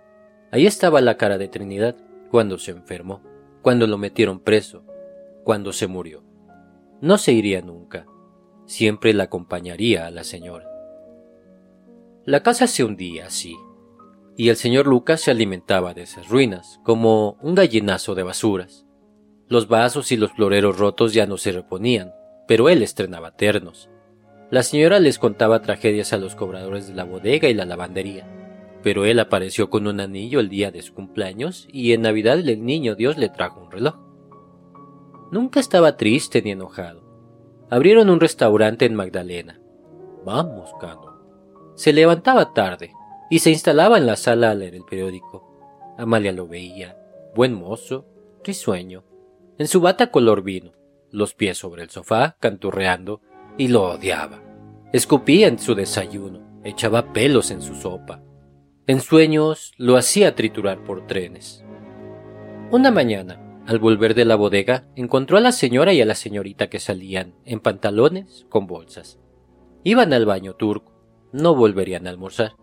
Ahí 0.53 0.67
estaba 0.67 1.01
la 1.01 1.17
cara 1.17 1.39
de 1.39 1.49
Trinidad 1.49 1.97
cuando 2.31 2.59
se 2.59 2.73
enfermó, 2.73 3.23
cuando 3.63 3.87
lo 3.87 3.97
metieron 3.97 4.41
preso, 4.41 4.85
cuando 5.45 5.73
se 5.73 5.87
murió. 5.87 6.30
No 7.01 7.17
se 7.17 7.33
iría 7.33 7.63
nunca. 7.63 8.07
Siempre 8.67 9.15
la 9.15 9.25
acompañaría 9.25 10.07
a 10.07 10.11
la 10.11 10.23
señora. 10.23 10.69
La 12.27 12.43
casa 12.43 12.67
se 12.67 12.85
hundía 12.85 13.27
así, 13.27 13.57
y 14.37 14.51
el 14.51 14.57
señor 14.57 14.87
Lucas 14.87 15.23
se 15.23 15.31
alimentaba 15.31 15.95
de 15.95 16.03
esas 16.03 16.29
ruinas, 16.29 16.79
como 16.85 17.39
un 17.41 17.55
gallinazo 17.55 18.15
de 18.15 18.23
basuras. 18.23 18.87
Los 19.49 19.67
vasos 19.67 20.13
y 20.13 20.19
los 20.19 20.33
floreros 20.33 20.79
rotos 20.79 21.15
ya 21.15 21.27
no 21.27 21.39
se 21.39 21.53
reponían, 21.53 22.13
pero 22.47 22.69
él 22.69 22.83
estrenaba 22.83 23.35
ternos. 23.35 23.89
La 24.51 24.63
señora 24.63 25.01
les 25.01 25.19
contaba 25.19 25.63
tragedias 25.63 26.13
a 26.13 26.19
los 26.19 26.35
cobradores 26.35 26.87
de 26.87 26.95
la 26.95 27.05
bodega 27.05 27.49
y 27.49 27.55
la 27.55 27.65
lavandería, 27.65 28.27
pero 28.83 29.07
él 29.07 29.21
apareció 29.21 29.71
con 29.71 29.87
un 29.87 30.01
anillo 30.01 30.39
el 30.39 30.51
día 30.51 30.71
de 30.71 30.83
su 30.83 30.93
cumpleaños 30.93 31.67
y 31.73 31.93
en 31.93 32.03
Navidad 32.03 32.39
el 32.39 32.65
niño 32.65 32.95
Dios 32.95 33.17
le 33.17 33.31
trajo 33.31 33.61
un 33.61 33.71
reloj. 33.71 34.10
Nunca 35.31 35.61
estaba 35.61 35.97
triste 35.97 36.43
ni 36.43 36.51
enojado. 36.53 37.03
Abrieron 37.71 38.11
un 38.11 38.21
restaurante 38.21 38.85
en 38.85 38.95
Magdalena. 38.95 39.61
Vamos, 40.25 40.71
Cano. 40.81 41.21
Se 41.75 41.93
levantaba 41.93 42.53
tarde 42.53 42.93
y 43.31 43.39
se 43.39 43.51
instalaba 43.51 43.97
en 43.97 44.07
la 44.07 44.17
sala 44.17 44.51
a 44.51 44.55
leer 44.55 44.75
el 44.75 44.85
periódico. 44.85 45.95
Amalia 45.97 46.33
lo 46.33 46.49
veía, 46.49 46.97
buen 47.35 47.55
mozo, 47.55 48.07
risueño, 48.45 49.05
en 49.59 49.69
su 49.69 49.81
bata 49.81 50.11
color 50.11 50.43
vino, 50.43 50.73
los 51.11 51.35
pies 51.35 51.59
sobre 51.59 51.83
el 51.83 51.91
sofá, 51.91 52.37
canturreando, 52.41 53.21
y 53.57 53.69
lo 53.69 53.85
odiaba. 53.85 54.43
Escupía 54.93 55.47
en 55.49 55.59
su 55.59 55.75
desayuno, 55.75 56.61
echaba 56.65 57.13
pelos 57.13 57.51
en 57.51 57.63
su 57.63 57.75
sopa. 57.75 58.23
En 58.87 59.01
sueños 59.01 59.73
lo 59.77 59.97
hacía 59.97 60.35
triturar 60.35 60.83
por 60.83 61.07
trenes. 61.07 61.65
Una 62.71 62.91
mañana, 62.91 63.39
al 63.71 63.79
volver 63.79 64.17
de 64.17 64.25
la 64.25 64.35
bodega, 64.35 64.89
encontró 64.97 65.39
a 65.39 65.41
la 65.41 65.53
señora 65.53 65.93
y 65.93 66.01
a 66.01 66.05
la 66.05 66.17
señorita 66.17 66.69
que 66.69 66.81
salían, 66.81 67.35
en 67.45 67.61
pantalones, 67.61 68.45
con 68.49 68.67
bolsas. 68.67 69.21
Iban 69.85 70.13
al 70.13 70.27
baño 70.27 70.55
turco, 70.55 70.93
no 71.31 71.55
volverían 71.55 72.09
a 72.09 72.11
almorzar. 72.11 72.57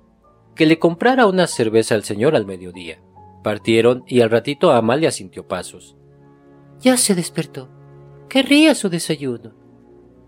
Que 0.53 0.65
le 0.65 0.79
comprara 0.79 1.25
una 1.25 1.47
cerveza 1.47 1.95
al 1.95 2.03
señor 2.03 2.35
al 2.35 2.45
mediodía. 2.45 3.01
Partieron 3.41 4.03
y 4.05 4.19
al 4.19 4.29
ratito 4.29 4.71
Amalia 4.71 5.11
sintió 5.11 5.47
pasos. 5.47 5.95
Ya 6.81 6.97
se 6.97 7.15
despertó. 7.15 7.69
Querría 8.27 8.75
su 8.75 8.89
desayuno. 8.89 9.53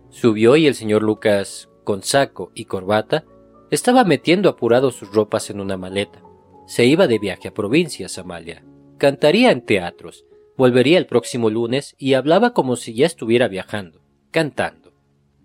Subió 0.08 0.56
y 0.56 0.66
el 0.66 0.76
señor 0.76 1.04
Lucas, 1.04 1.70
con 1.84 2.04
saco 2.04 2.54
y 2.56 2.64
corbata, 2.64 3.26
estaba 3.70 4.06
metiendo 4.06 4.48
apurado 4.48 4.92
sus 4.92 5.12
ropas 5.12 5.50
en 5.50 5.60
una 5.60 5.76
maleta. 5.76 6.22
Se 6.68 6.86
iba 6.86 7.06
de 7.06 7.20
viaje 7.20 7.50
a 7.50 7.54
provincias, 7.54 8.18
Amalia. 8.18 8.64
Cantaría 8.98 9.52
en 9.52 9.66
teatros, 9.66 10.26
Volvería 10.60 10.98
el 10.98 11.06
próximo 11.06 11.50
lunes 11.50 11.96
y 11.98 12.16
hablaba 12.16 12.54
como 12.54 12.76
si 12.76 12.94
ya 12.94 13.06
estuviera 13.06 13.48
viajando, 13.48 14.02
cantando. 14.30 14.92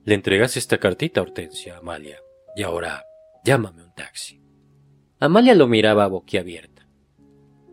Le 0.05 0.16
entregas 0.16 0.57
esta 0.57 0.79
cartita, 0.79 1.22
Hortensia, 1.22 1.77
Amalia. 1.77 2.18
Y 2.57 2.64
ahora, 2.64 3.05
llámame 3.44 3.85
un 3.85 3.94
taxi. 3.94 4.42
Amalia 5.20 5.55
lo 5.55 5.68
miraba 5.68 6.09
boquiabierta. 6.09 6.88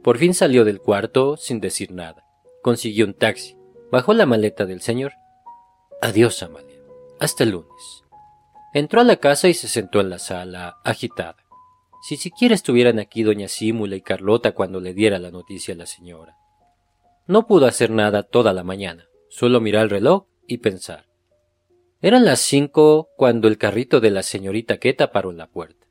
Por 0.04 0.19
fin 0.19 0.36
salió 0.36 0.65
del 0.65 0.82
cuarto 0.82 1.36
sin 1.36 1.60
decir 1.60 1.91
nada. 1.91 2.23
Consiguió 2.62 3.08
un 3.08 3.15
taxi. 3.15 3.58
Bajó 3.91 4.13
la 4.13 4.27
maleta 4.27 4.67
del 4.67 4.82
señor. 4.82 5.13
Adiós, 5.99 6.43
Amalia. 6.43 6.77
Hasta 7.19 7.43
el 7.43 7.54
lunes. 7.54 8.04
Entró 8.71 9.01
a 9.01 9.04
la 9.04 9.15
casa 9.15 9.49
y 9.49 9.56
se 9.56 9.67
sentó 9.67 9.99
en 9.99 10.12
la 10.12 10.19
sala, 10.19 10.77
agitada. 10.84 11.38
Si 12.04 12.17
siquiera 12.17 12.54
estuvieran 12.54 12.99
aquí 12.99 13.23
doña 13.23 13.47
Simula 13.47 13.95
y 13.95 14.01
Carlota 14.01 14.51
cuando 14.51 14.80
le 14.80 14.93
diera 14.93 15.17
la 15.17 15.32
noticia 15.32 15.73
a 15.73 15.77
la 15.77 15.88
señora. 15.88 16.38
No 17.32 17.48
pudo 17.48 17.65
hacer 17.65 17.91
nada 17.91 18.24
toda 18.24 18.52
la 18.52 18.65
mañana, 18.65 19.08
solo 19.30 19.62
mirar 19.62 19.84
el 19.84 19.89
reloj 19.89 20.26
y 20.48 20.58
pensar. 20.58 21.08
Eran 22.02 22.26
las 22.26 22.41
cinco 22.41 23.08
cuando 23.15 23.48
el 23.48 23.58
carrito 23.58 24.02
de 24.02 24.12
la 24.12 24.22
señorita 24.22 24.80
Queta 24.80 25.13
paró 25.13 25.32
en 25.32 25.38
la 25.38 25.48
puerta. 25.48 25.88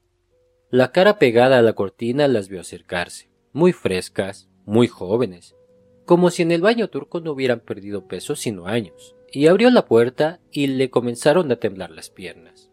La 0.68 0.92
cara 0.92 1.18
pegada 1.18 1.56
a 1.56 1.62
la 1.62 1.72
cortina 1.72 2.28
las 2.28 2.50
vio 2.50 2.60
acercarse, 2.60 3.30
muy 3.54 3.72
frescas, 3.72 4.50
muy 4.66 4.86
jóvenes, 4.86 5.56
como 6.04 6.28
si 6.28 6.42
en 6.42 6.52
el 6.52 6.60
baño 6.60 6.88
turco 6.88 7.20
no 7.20 7.32
hubieran 7.32 7.60
perdido 7.60 8.06
peso 8.06 8.36
sino 8.36 8.66
años, 8.66 9.16
y 9.32 9.46
abrió 9.46 9.70
la 9.70 9.86
puerta 9.86 10.40
y 10.52 10.66
le 10.66 10.90
comenzaron 10.90 11.50
a 11.50 11.56
temblar 11.56 11.90
las 11.90 12.10
piernas. 12.10 12.70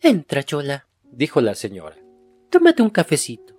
Entra, 0.00 0.44
Chola, 0.44 0.86
dijo 1.10 1.40
la 1.40 1.56
señora. 1.56 1.98
Tómate 2.50 2.82
un 2.82 2.90
cafecito. 2.90 3.52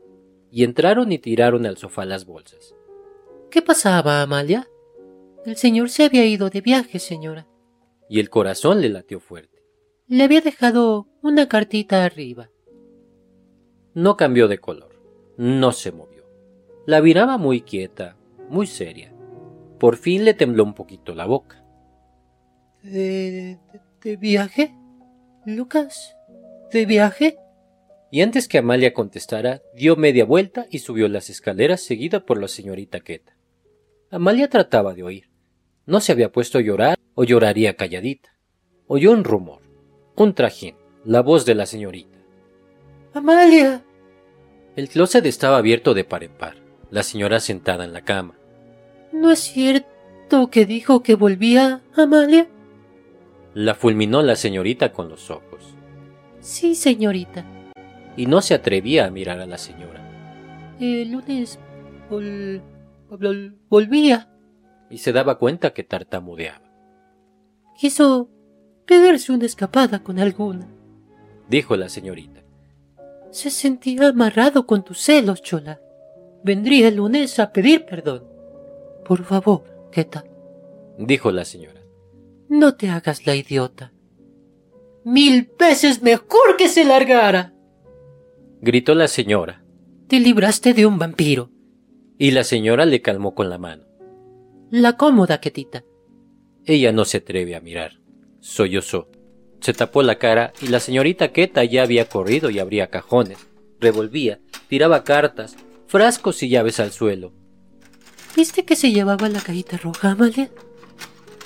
Y 0.51 0.63
entraron 0.63 1.11
y 1.11 1.19
tiraron 1.19 1.65
al 1.65 1.75
sofá 1.75 2.05
las 2.05 2.25
bolsas. 2.25 2.75
¿Qué 3.49 3.61
pasaba, 3.61 4.21
Amalia? 4.21 4.67
El 5.45 5.57
señor 5.57 5.89
se 5.89 6.03
había 6.03 6.25
ido 6.25 6.49
de 6.49 6.61
viaje, 6.61 6.99
señora. 6.99 7.47
Y 8.09 8.19
el 8.19 8.29
corazón 8.29 8.81
le 8.81 8.89
latió 8.89 9.19
fuerte. 9.19 9.63
Le 10.07 10.23
había 10.23 10.41
dejado 10.41 11.07
una 11.21 11.47
cartita 11.47 12.03
arriba. 12.03 12.49
No 13.93 14.17
cambió 14.17 14.47
de 14.47 14.57
color, 14.57 15.01
no 15.37 15.71
se 15.71 15.91
movió. 15.91 16.25
La 16.85 17.01
miraba 17.01 17.37
muy 17.37 17.61
quieta, 17.61 18.15
muy 18.49 18.67
seria. 18.67 19.13
Por 19.79 19.97
fin 19.97 20.25
le 20.25 20.33
tembló 20.33 20.63
un 20.63 20.73
poquito 20.73 21.15
la 21.15 21.25
boca. 21.25 21.63
¿De, 22.83 23.57
de, 24.03 24.17
viaje? 24.17 24.75
Lucas, 25.45 26.15
¿de 26.71 26.85
viaje? 26.85 27.37
Y 28.11 28.21
antes 28.21 28.47
que 28.47 28.59
Amalia 28.59 28.93
contestara, 28.93 29.61
dio 29.73 29.95
media 29.95 30.25
vuelta 30.25 30.67
y 30.69 30.79
subió 30.79 31.07
las 31.07 31.29
escaleras 31.29 31.81
seguida 31.81 32.25
por 32.25 32.39
la 32.39 32.47
señorita 32.47 32.99
Queta. 32.99 33.34
Amalia 34.15 34.49
trataba 34.49 34.93
de 34.93 35.03
oír. 35.03 35.29
No 35.85 35.99
se 35.99 36.13
había 36.13 36.31
puesto 36.31 36.57
a 36.57 36.61
llorar 36.61 36.97
o 37.15 37.25
lloraría 37.25 37.75
calladita. 37.75 38.29
Oyó 38.87 39.11
un 39.11 39.25
rumor, 39.25 39.59
un 40.15 40.33
trajín, 40.33 40.75
la 41.03 41.21
voz 41.21 41.45
de 41.45 41.53
la 41.53 41.65
señorita. 41.65 42.17
Amalia. 43.13 43.83
El 44.77 44.87
closet 44.87 45.25
estaba 45.25 45.57
abierto 45.57 45.93
de 45.93 46.05
par 46.05 46.23
en 46.23 46.31
par, 46.31 46.55
la 46.91 47.03
señora 47.03 47.41
sentada 47.41 47.83
en 47.83 47.91
la 47.91 48.05
cama. 48.05 48.35
¿No 49.11 49.31
es 49.31 49.39
cierto 49.39 50.49
que 50.49 50.65
dijo 50.65 51.03
que 51.03 51.15
volvía, 51.15 51.81
Amalia? 51.97 52.47
La 53.53 53.75
fulminó 53.75 54.21
la 54.21 54.37
señorita 54.37 54.93
con 54.93 55.09
los 55.09 55.29
ojos. 55.29 55.75
Sí, 56.39 56.75
señorita. 56.75 57.43
Y 58.15 58.27
no 58.27 58.41
se 58.41 58.53
atrevía 58.53 59.07
a 59.07 59.11
mirar 59.11 59.41
a 59.41 59.45
la 59.45 59.57
señora. 59.57 60.09
El 60.79 61.11
lunes 61.11 61.59
volvía. 63.69 64.29
Y 64.89 64.99
se 64.99 65.11
daba 65.11 65.37
cuenta 65.37 65.73
que 65.73 65.83
tartamudeaba. 65.83 66.65
Quiso 67.77 68.29
pegarse 68.85 69.31
una 69.31 69.45
escapada 69.45 70.03
con 70.03 70.19
alguna, 70.19 70.67
dijo 71.49 71.75
la 71.75 71.89
señorita. 71.89 72.43
Se 73.31 73.49
sentía 73.49 74.07
amarrado 74.07 74.65
con 74.65 74.83
tus 74.83 74.99
celos, 74.99 75.41
Chola. 75.41 75.81
Vendría 76.43 76.87
el 76.87 76.97
lunes 76.97 77.39
a 77.39 77.51
pedir 77.51 77.85
perdón. 77.85 78.23
Por 79.03 79.23
favor, 79.23 79.63
Keta, 79.91 80.23
dijo 80.97 81.31
la 81.31 81.43
señora. 81.43 81.81
No 82.47 82.75
te 82.75 82.89
hagas 82.89 83.25
la 83.25 83.35
idiota. 83.35 83.91
Mil 85.03 85.51
veces 85.59 86.01
mejor 86.01 86.55
que 86.57 86.69
se 86.69 86.85
largara. 86.85 87.53
Gritó 88.61 88.95
la 88.95 89.07
señora. 89.07 89.63
Te 90.07 90.19
libraste 90.19 90.73
de 90.73 90.85
un 90.85 90.97
vampiro 90.97 91.49
y 92.17 92.31
la 92.31 92.43
señora 92.43 92.85
le 92.85 93.01
calmó 93.01 93.35
con 93.35 93.49
la 93.49 93.57
mano. 93.57 93.83
La 94.71 94.97
cómoda, 94.97 95.39
Ketita. 95.39 95.83
Ella 96.65 96.91
no 96.91 97.05
se 97.05 97.17
atreve 97.17 97.55
a 97.55 97.61
mirar. 97.61 97.99
Sollozó. 98.39 99.09
Se 99.59 99.73
tapó 99.73 100.03
la 100.03 100.17
cara 100.17 100.53
y 100.61 100.67
la 100.67 100.79
señorita 100.79 101.31
Queta 101.31 101.63
ya 101.63 101.83
había 101.83 102.07
corrido 102.07 102.49
y 102.49 102.59
abría 102.59 102.89
cajones, 102.89 103.39
revolvía, 103.79 104.39
tiraba 104.67 105.03
cartas, 105.03 105.55
frascos 105.87 106.43
y 106.43 106.49
llaves 106.49 106.79
al 106.79 106.91
suelo. 106.91 107.33
¿Viste 108.35 108.65
que 108.65 108.75
se 108.75 108.91
llevaba 108.91 109.29
la 109.29 109.41
cajita 109.41 109.77
roja, 109.77 110.11
Amalia? 110.11 110.49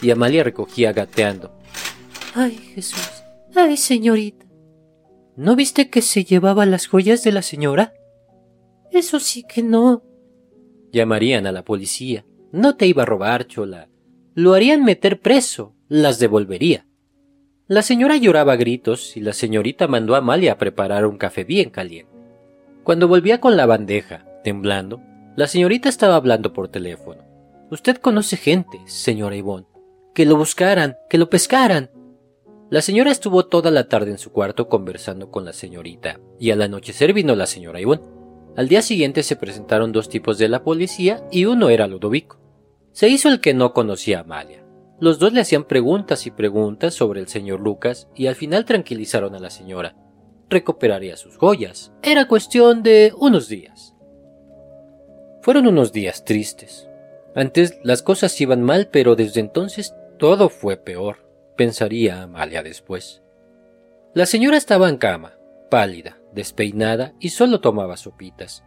Y 0.01 0.11
Amalia 0.11 0.43
recogía 0.43 0.91
gateando. 0.91 1.51
Ay, 2.33 2.57
Jesús. 2.73 3.09
Ay, 3.55 3.77
señorita. 3.77 4.45
¿No 5.35 5.55
viste 5.55 5.89
que 5.89 6.01
se 6.01 6.23
llevaba 6.23 6.65
las 6.65 6.87
joyas 6.87 7.23
de 7.23 7.31
la 7.31 7.41
señora? 7.41 7.93
Eso 8.91 9.19
sí 9.19 9.43
que 9.43 9.61
no. 9.61 10.03
Llamarían 10.91 11.47
a 11.47 11.51
la 11.51 11.63
policía. 11.63 12.25
No 12.51 12.75
te 12.75 12.87
iba 12.87 13.03
a 13.03 13.05
robar, 13.05 13.47
Chola. 13.47 13.89
Lo 14.33 14.53
harían 14.53 14.83
meter 14.83 15.19
preso. 15.19 15.75
Las 15.87 16.19
devolvería. 16.19 16.85
La 17.67 17.83
señora 17.83 18.17
lloraba 18.17 18.53
a 18.53 18.55
gritos 18.55 19.15
y 19.15 19.21
la 19.21 19.33
señorita 19.33 19.87
mandó 19.87 20.15
a 20.15 20.19
Amalia 20.19 20.53
a 20.53 20.57
preparar 20.57 21.05
un 21.05 21.17
café 21.17 21.43
bien 21.43 21.69
caliente. 21.69 22.11
Cuando 22.83 23.07
volvía 23.07 23.39
con 23.39 23.57
la 23.57 23.67
bandeja, 23.67 24.25
temblando, 24.43 25.01
la 25.35 25.45
señorita 25.45 25.89
estaba 25.89 26.15
hablando 26.15 26.53
por 26.53 26.69
teléfono. 26.69 27.23
Usted 27.69 27.97
conoce 27.97 28.37
gente, 28.37 28.79
señora 28.85 29.35
Ivonne. 29.35 29.67
Que 30.15 30.25
lo 30.25 30.35
buscaran, 30.35 30.97
que 31.09 31.19
lo 31.19 31.29
pescaran. 31.29 31.91
La 32.71 32.81
señora 32.81 33.11
estuvo 33.11 33.45
toda 33.45 33.69
la 33.69 33.87
tarde 33.87 34.11
en 34.11 34.17
su 34.17 34.31
cuarto 34.31 34.67
conversando 34.67 35.29
con 35.29 35.45
la 35.45 35.53
señorita, 35.53 36.19
y 36.39 36.49
al 36.49 36.63
anochecer 36.63 37.13
vino 37.13 37.35
la 37.35 37.45
señora 37.45 37.79
Ivonne. 37.79 38.18
Al 38.55 38.67
día 38.67 38.81
siguiente 38.81 39.23
se 39.23 39.35
presentaron 39.35 39.91
dos 39.91 40.09
tipos 40.09 40.37
de 40.37 40.49
la 40.49 40.63
policía 40.63 41.23
y 41.31 41.45
uno 41.45 41.69
era 41.69 41.87
Ludovico. 41.87 42.39
Se 42.91 43.07
hizo 43.07 43.29
el 43.29 43.39
que 43.39 43.53
no 43.53 43.73
conocía 43.73 44.17
a 44.17 44.21
Amalia. 44.21 44.65
Los 44.99 45.19
dos 45.19 45.31
le 45.31 45.41
hacían 45.41 45.63
preguntas 45.63 46.25
y 46.25 46.31
preguntas 46.31 46.93
sobre 46.93 47.21
el 47.21 47.27
señor 47.27 47.61
Lucas 47.61 48.09
y 48.15 48.27
al 48.27 48.35
final 48.35 48.65
tranquilizaron 48.65 49.33
a 49.33 49.39
la 49.39 49.49
señora. 49.49 49.95
Recuperaría 50.49 51.15
sus 51.15 51.37
joyas. 51.37 51.93
Era 52.01 52.27
cuestión 52.27 52.83
de 52.83 53.13
unos 53.17 53.47
días. 53.47 53.95
Fueron 55.41 55.67
unos 55.67 55.93
días 55.93 56.25
tristes. 56.25 56.89
Antes 57.35 57.79
las 57.83 58.01
cosas 58.01 58.39
iban 58.41 58.61
mal, 58.61 58.89
pero 58.91 59.15
desde 59.15 59.39
entonces 59.39 59.95
todo 60.17 60.49
fue 60.49 60.75
peor, 60.75 61.25
pensaría 61.55 62.23
Amalia 62.23 62.61
después. 62.61 63.21
La 64.13 64.25
señora 64.25 64.57
estaba 64.57 64.89
en 64.89 64.97
cama, 64.97 65.37
pálida, 65.69 66.18
despeinada 66.33 67.13
y 67.19 67.29
solo 67.29 67.61
tomaba 67.61 67.97
sopitas. 67.97 68.63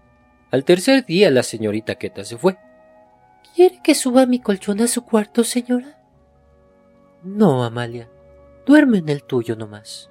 Al 0.51 0.65
tercer 0.65 1.07
día 1.07 1.31
la 1.31 1.43
señorita 1.43 1.95
Queta 1.95 2.25
se 2.25 2.37
fue. 2.37 2.59
¿Quiere 3.55 3.81
que 3.83 3.95
suba 3.95 4.27
mi 4.27 4.41
colchón 4.41 4.81
a 4.81 4.87
su 4.87 5.05
cuarto, 5.05 5.45
señora? 5.45 5.99
No, 7.23 7.65
Amalia. 7.65 8.09
Duerme 8.67 8.99
en 8.99 9.09
el 9.09 9.25
tuyo 9.25 9.57
nomás. 9.57 10.11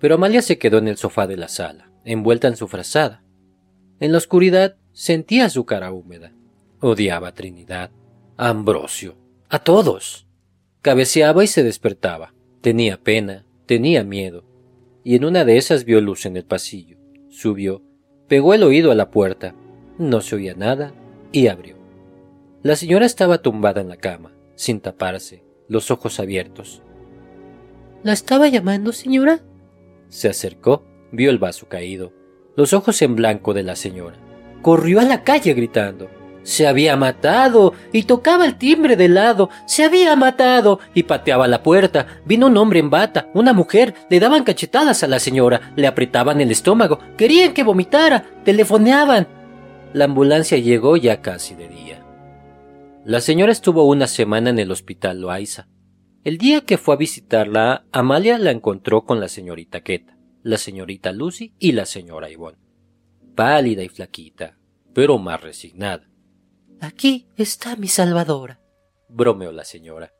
Pero 0.00 0.14
Amalia 0.14 0.42
se 0.42 0.58
quedó 0.58 0.78
en 0.78 0.88
el 0.88 0.96
sofá 0.96 1.26
de 1.26 1.36
la 1.36 1.48
sala, 1.48 1.90
envuelta 2.04 2.48
en 2.48 2.56
su 2.56 2.68
frazada. 2.68 3.22
En 4.00 4.12
la 4.12 4.18
oscuridad 4.18 4.76
sentía 4.92 5.50
su 5.50 5.64
cara 5.64 5.92
húmeda. 5.92 6.32
Odiaba 6.80 7.28
a 7.28 7.34
Trinidad, 7.34 7.90
a 8.36 8.48
Ambrosio, 8.48 9.16
a 9.48 9.58
todos. 9.58 10.26
Cabeceaba 10.82 11.42
y 11.42 11.48
se 11.48 11.64
despertaba. 11.64 12.32
Tenía 12.60 13.00
pena, 13.00 13.44
tenía 13.66 14.04
miedo. 14.04 14.44
Y 15.08 15.14
en 15.14 15.24
una 15.24 15.46
de 15.46 15.56
esas 15.56 15.86
vio 15.86 16.02
luz 16.02 16.26
en 16.26 16.36
el 16.36 16.44
pasillo. 16.44 16.98
Subió, 17.30 17.82
pegó 18.26 18.52
el 18.52 18.62
oído 18.62 18.92
a 18.92 18.94
la 18.94 19.10
puerta. 19.10 19.54
No 19.96 20.20
se 20.20 20.36
oía 20.36 20.54
nada 20.54 20.92
y 21.32 21.46
abrió. 21.46 21.76
La 22.62 22.76
señora 22.76 23.06
estaba 23.06 23.38
tumbada 23.38 23.80
en 23.80 23.88
la 23.88 23.96
cama 23.96 24.34
sin 24.54 24.80
taparse, 24.80 25.42
los 25.66 25.90
ojos 25.90 26.20
abiertos. 26.20 26.82
¿La 28.02 28.12
estaba 28.12 28.48
llamando, 28.48 28.92
señora? 28.92 29.40
Se 30.10 30.28
acercó, 30.28 30.84
vio 31.10 31.30
el 31.30 31.38
vaso 31.38 31.70
caído, 31.70 32.12
los 32.54 32.74
ojos 32.74 33.00
en 33.00 33.16
blanco 33.16 33.54
de 33.54 33.62
la 33.62 33.76
señora. 33.76 34.18
Corrió 34.60 35.00
a 35.00 35.04
la 35.04 35.24
calle 35.24 35.54
gritando. 35.54 36.10
Se 36.48 36.66
había 36.66 36.96
matado 36.96 37.74
y 37.92 38.04
tocaba 38.04 38.46
el 38.46 38.56
timbre 38.56 38.96
de 38.96 39.10
lado. 39.10 39.50
Se 39.66 39.84
había 39.84 40.16
matado 40.16 40.80
y 40.94 41.02
pateaba 41.02 41.46
la 41.46 41.62
puerta. 41.62 42.06
Vino 42.24 42.46
un 42.46 42.56
hombre 42.56 42.78
en 42.80 42.88
bata, 42.88 43.28
una 43.34 43.52
mujer. 43.52 43.92
Le 44.08 44.18
daban 44.18 44.44
cachetadas 44.44 45.02
a 45.02 45.08
la 45.08 45.18
señora, 45.18 45.74
le 45.76 45.86
apretaban 45.86 46.40
el 46.40 46.50
estómago, 46.50 47.00
querían 47.18 47.52
que 47.52 47.64
vomitara, 47.64 48.24
telefoneaban. 48.46 49.28
La 49.92 50.06
ambulancia 50.06 50.56
llegó 50.56 50.96
ya 50.96 51.20
casi 51.20 51.54
de 51.54 51.68
día. 51.68 52.02
La 53.04 53.20
señora 53.20 53.52
estuvo 53.52 53.84
una 53.84 54.06
semana 54.06 54.48
en 54.48 54.58
el 54.58 54.70
hospital 54.70 55.20
Loaiza. 55.20 55.68
El 56.24 56.38
día 56.38 56.62
que 56.62 56.78
fue 56.78 56.94
a 56.94 56.98
visitarla, 56.98 57.84
Amalia 57.92 58.38
la 58.38 58.52
encontró 58.52 59.04
con 59.04 59.20
la 59.20 59.28
señorita 59.28 59.82
Queta, 59.82 60.16
la 60.42 60.56
señorita 60.56 61.12
Lucy 61.12 61.52
y 61.58 61.72
la 61.72 61.84
señora 61.84 62.30
Ivonne. 62.30 62.56
Pálida 63.34 63.82
y 63.82 63.90
flaquita, 63.90 64.56
pero 64.94 65.18
más 65.18 65.42
resignada. 65.42 66.08
Aquí 66.80 67.26
está 67.36 67.76
mi 67.76 67.88
salvadora, 67.88 68.60
bromeó 69.08 69.52
la 69.52 69.64
señora. 69.64 70.12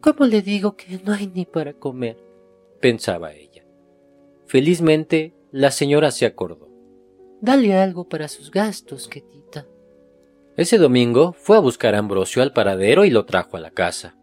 ¿Cómo 0.00 0.26
le 0.26 0.42
digo 0.42 0.76
que 0.76 1.00
no 1.04 1.12
hay 1.12 1.26
ni 1.26 1.44
para 1.44 1.72
comer? 1.74 2.16
pensaba 2.80 3.32
ella. 3.32 3.64
Felizmente, 4.46 5.34
la 5.50 5.70
señora 5.70 6.10
se 6.10 6.26
acordó. 6.26 6.68
Dale 7.40 7.74
algo 7.74 8.08
para 8.08 8.28
sus 8.28 8.50
gastos, 8.50 9.08
Ketita. 9.08 9.66
Ese 10.56 10.78
domingo 10.78 11.32
fue 11.32 11.56
a 11.56 11.60
buscar 11.60 11.94
a 11.94 11.98
Ambrosio 11.98 12.42
al 12.42 12.52
paradero 12.52 13.04
y 13.04 13.10
lo 13.10 13.24
trajo 13.24 13.56
a 13.56 13.60
la 13.60 13.70
casa. 13.70 14.16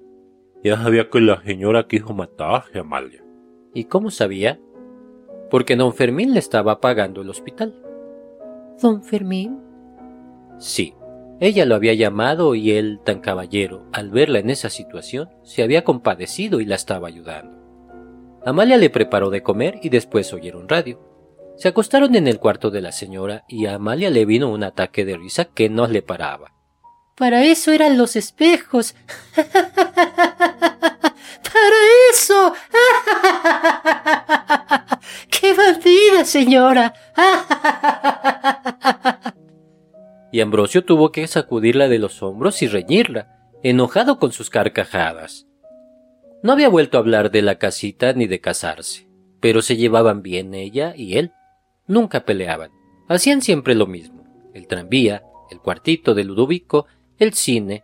Ya 0.63 0.81
sabía 0.81 1.09
que 1.09 1.19
la 1.19 1.41
señora 1.43 1.87
quiso 1.87 2.13
matar 2.13 2.63
a 2.73 2.79
Amalia. 2.79 3.23
¿Y 3.73 3.85
cómo 3.85 4.11
sabía? 4.11 4.59
Porque 5.49 5.75
don 5.75 5.93
Fermín 5.93 6.33
le 6.33 6.39
estaba 6.39 6.79
pagando 6.79 7.21
el 7.21 7.29
hospital. 7.29 7.75
¿Don 8.81 9.03
Fermín? 9.03 9.59
Sí. 10.57 10.95
Ella 11.43 11.65
lo 11.65 11.75
había 11.75 11.93
llamado 11.93 12.55
y 12.55 12.71
él, 12.71 13.01
tan 13.03 13.19
caballero, 13.19 13.85
al 13.91 14.11
verla 14.11 14.39
en 14.39 14.49
esa 14.49 14.69
situación, 14.69 15.29
se 15.43 15.61
había 15.61 15.83
compadecido 15.83 16.61
y 16.61 16.65
la 16.65 16.75
estaba 16.75 17.09
ayudando. 17.09 17.59
Amalia 18.45 18.77
le 18.77 18.89
preparó 18.89 19.29
de 19.29 19.43
comer 19.43 19.77
y 19.83 19.89
después 19.89 20.31
oyeron 20.31 20.69
radio. 20.69 21.01
Se 21.57 21.67
acostaron 21.67 22.15
en 22.15 22.29
el 22.29 22.39
cuarto 22.39 22.71
de 22.71 22.79
la 22.79 22.93
señora 22.93 23.43
y 23.49 23.65
a 23.65 23.75
Amalia 23.75 24.09
le 24.09 24.23
vino 24.23 24.49
un 24.49 24.63
ataque 24.63 25.03
de 25.03 25.17
risa 25.17 25.43
que 25.43 25.67
no 25.67 25.85
le 25.85 26.01
paraba. 26.01 26.53
Para 27.17 27.43
eso 27.43 27.73
eran 27.73 27.97
los 27.97 28.15
espejos. 28.15 28.95
Para 29.35 29.49
eso. 32.09 32.53
¡Qué 35.29 35.53
bandida, 35.53 36.23
señora! 36.23 36.93
y 40.33 40.41
Ambrosio 40.41 40.83
tuvo 40.83 41.11
que 41.11 41.27
sacudirla 41.27 41.87
de 41.87 41.99
los 41.99 42.23
hombros 42.23 42.63
y 42.63 42.67
reñirla, 42.67 43.37
enojado 43.61 44.17
con 44.17 44.31
sus 44.31 44.49
carcajadas. 44.49 45.45
No 46.41 46.53
había 46.53 46.69
vuelto 46.69 46.97
a 46.97 47.01
hablar 47.01 47.29
de 47.29 47.43
la 47.43 47.59
casita 47.59 48.13
ni 48.13 48.25
de 48.25 48.41
casarse, 48.41 49.07
pero 49.39 49.61
se 49.61 49.77
llevaban 49.77 50.23
bien 50.23 50.55
ella 50.55 50.95
y 50.97 51.19
él. 51.19 51.33
Nunca 51.85 52.25
peleaban. 52.25 52.71
Hacían 53.07 53.43
siempre 53.43 53.75
lo 53.75 53.85
mismo. 53.85 54.23
El 54.55 54.65
tranvía, 54.65 55.21
el 55.51 55.59
cuartito 55.59 56.15
de 56.15 56.23
Ludovico, 56.23 56.87
el 57.19 57.33
cine. 57.33 57.83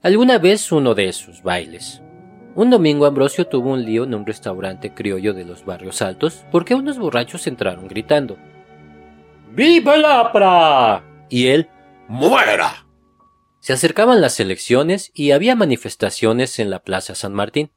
Alguna 0.00 0.38
vez 0.38 0.70
uno 0.70 0.94
de 0.94 1.08
esos 1.08 1.42
bailes. 1.42 2.00
Un 2.54 2.70
domingo 2.70 3.06
Ambrosio 3.06 3.48
tuvo 3.48 3.72
un 3.72 3.84
lío 3.84 4.04
en 4.04 4.14
un 4.14 4.24
restaurante 4.24 4.94
criollo 4.94 5.34
de 5.34 5.44
los 5.44 5.64
barrios 5.64 6.02
altos 6.02 6.44
porque 6.52 6.76
unos 6.76 7.00
borrachos 7.00 7.48
entraron 7.48 7.88
gritando. 7.88 8.36
¡Viva 9.56 9.96
el 9.96 10.04
APRA! 10.04 11.02
Y 11.28 11.48
él 11.48 11.68
¡Muera! 12.10 12.88
Se 13.60 13.72
acercaban 13.72 14.20
las 14.20 14.40
elecciones 14.40 15.12
y 15.14 15.30
había 15.30 15.54
manifestaciones 15.54 16.58
en 16.58 16.68
la 16.68 16.82
Plaza 16.82 17.14
San 17.14 17.32
Martín. 17.32 17.70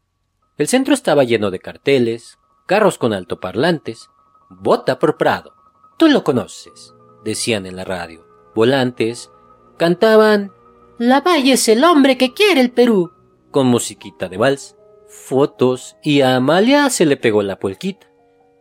El 0.57 0.67
centro 0.67 0.95
estaba 0.95 1.23
lleno 1.23 1.51
de 1.51 1.59
carteles, 1.59 2.39
carros 2.65 2.97
con 2.97 3.13
altoparlantes, 3.13 4.09
Vota 4.49 4.97
por 4.97 5.17
Prado. 5.17 5.53
Tú 5.99 6.07
lo 6.07 6.23
conoces, 6.23 6.95
decían 7.23 7.67
en 7.67 7.75
la 7.75 7.83
radio. 7.83 8.25
Volantes, 8.55 9.29
cantaban 9.77 10.51
La 10.97 11.21
Valle 11.21 11.53
es 11.53 11.69
el 11.69 11.83
hombre 11.83 12.17
que 12.17 12.33
quiere 12.33 12.59
el 12.59 12.71
Perú, 12.71 13.11
con 13.51 13.67
musiquita 13.67 14.29
de 14.29 14.37
vals, 14.37 14.75
fotos 15.07 15.95
y 16.01 16.21
a 16.21 16.37
Amalia 16.37 16.89
se 16.89 17.05
le 17.05 17.17
pegó 17.17 17.43
la 17.43 17.59
puelquita. 17.59 18.07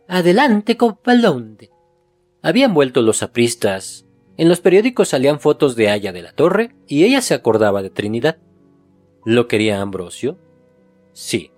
Adelante, 0.07 0.77
copalonde. 0.77 1.71
Habían 2.43 2.75
vuelto 2.75 3.01
los 3.01 3.23
apristas. 3.23 4.02
En 4.37 4.49
los 4.49 4.61
periódicos 4.61 5.09
salían 5.09 5.39
fotos 5.39 5.75
de 5.75 5.89
Aya 5.89 6.11
de 6.11 6.23
la 6.23 6.31
Torre 6.31 6.75
y 6.87 7.03
ella 7.03 7.21
se 7.21 7.33
acordaba 7.33 7.81
de 7.81 7.89
Trinidad. 7.89 8.37
¿Lo 9.25 9.47
quería 9.47 9.81
Ambrosio? 9.81 10.37
Sí. 11.13 11.51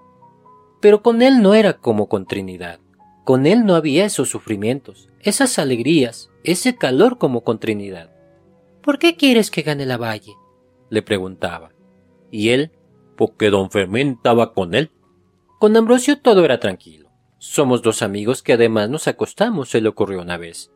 Pero 0.81 1.01
con 1.01 1.21
él 1.21 1.41
no 1.41 1.53
era 1.53 1.73
como 1.73 2.09
con 2.09 2.25
Trinidad. 2.25 2.79
Con 3.23 3.47
él 3.47 3.65
no 3.65 3.75
había 3.75 4.05
esos 4.05 4.29
sufrimientos, 4.29 5.09
esas 5.21 5.57
alegrías, 5.57 6.29
ese 6.43 6.75
calor 6.75 7.17
como 7.17 7.43
con 7.43 7.59
Trinidad. 7.59 8.11
¿Por 8.81 8.99
qué 8.99 9.15
quieres 9.15 9.49
que 9.49 9.63
gane 9.63 9.85
la 9.85 9.97
valle? 9.97 10.33
le 10.89 11.01
preguntaba. 11.01 11.71
Y 12.29 12.49
él, 12.49 12.71
porque 13.15 13.49
don 13.49 13.71
Fermín 13.71 14.15
estaba 14.17 14.53
con 14.53 14.75
él. 14.75 14.91
Con 15.59 15.75
Ambrosio 15.75 16.19
todo 16.19 16.45
era 16.45 16.59
tranquilo. 16.59 17.09
Somos 17.39 17.81
dos 17.81 18.01
amigos 18.01 18.43
que 18.43 18.53
además 18.53 18.89
nos 18.89 19.07
acostamos, 19.07 19.69
se 19.69 19.81
le 19.81 19.89
ocurrió 19.89 20.21
una 20.21 20.38
vez. 20.38 20.71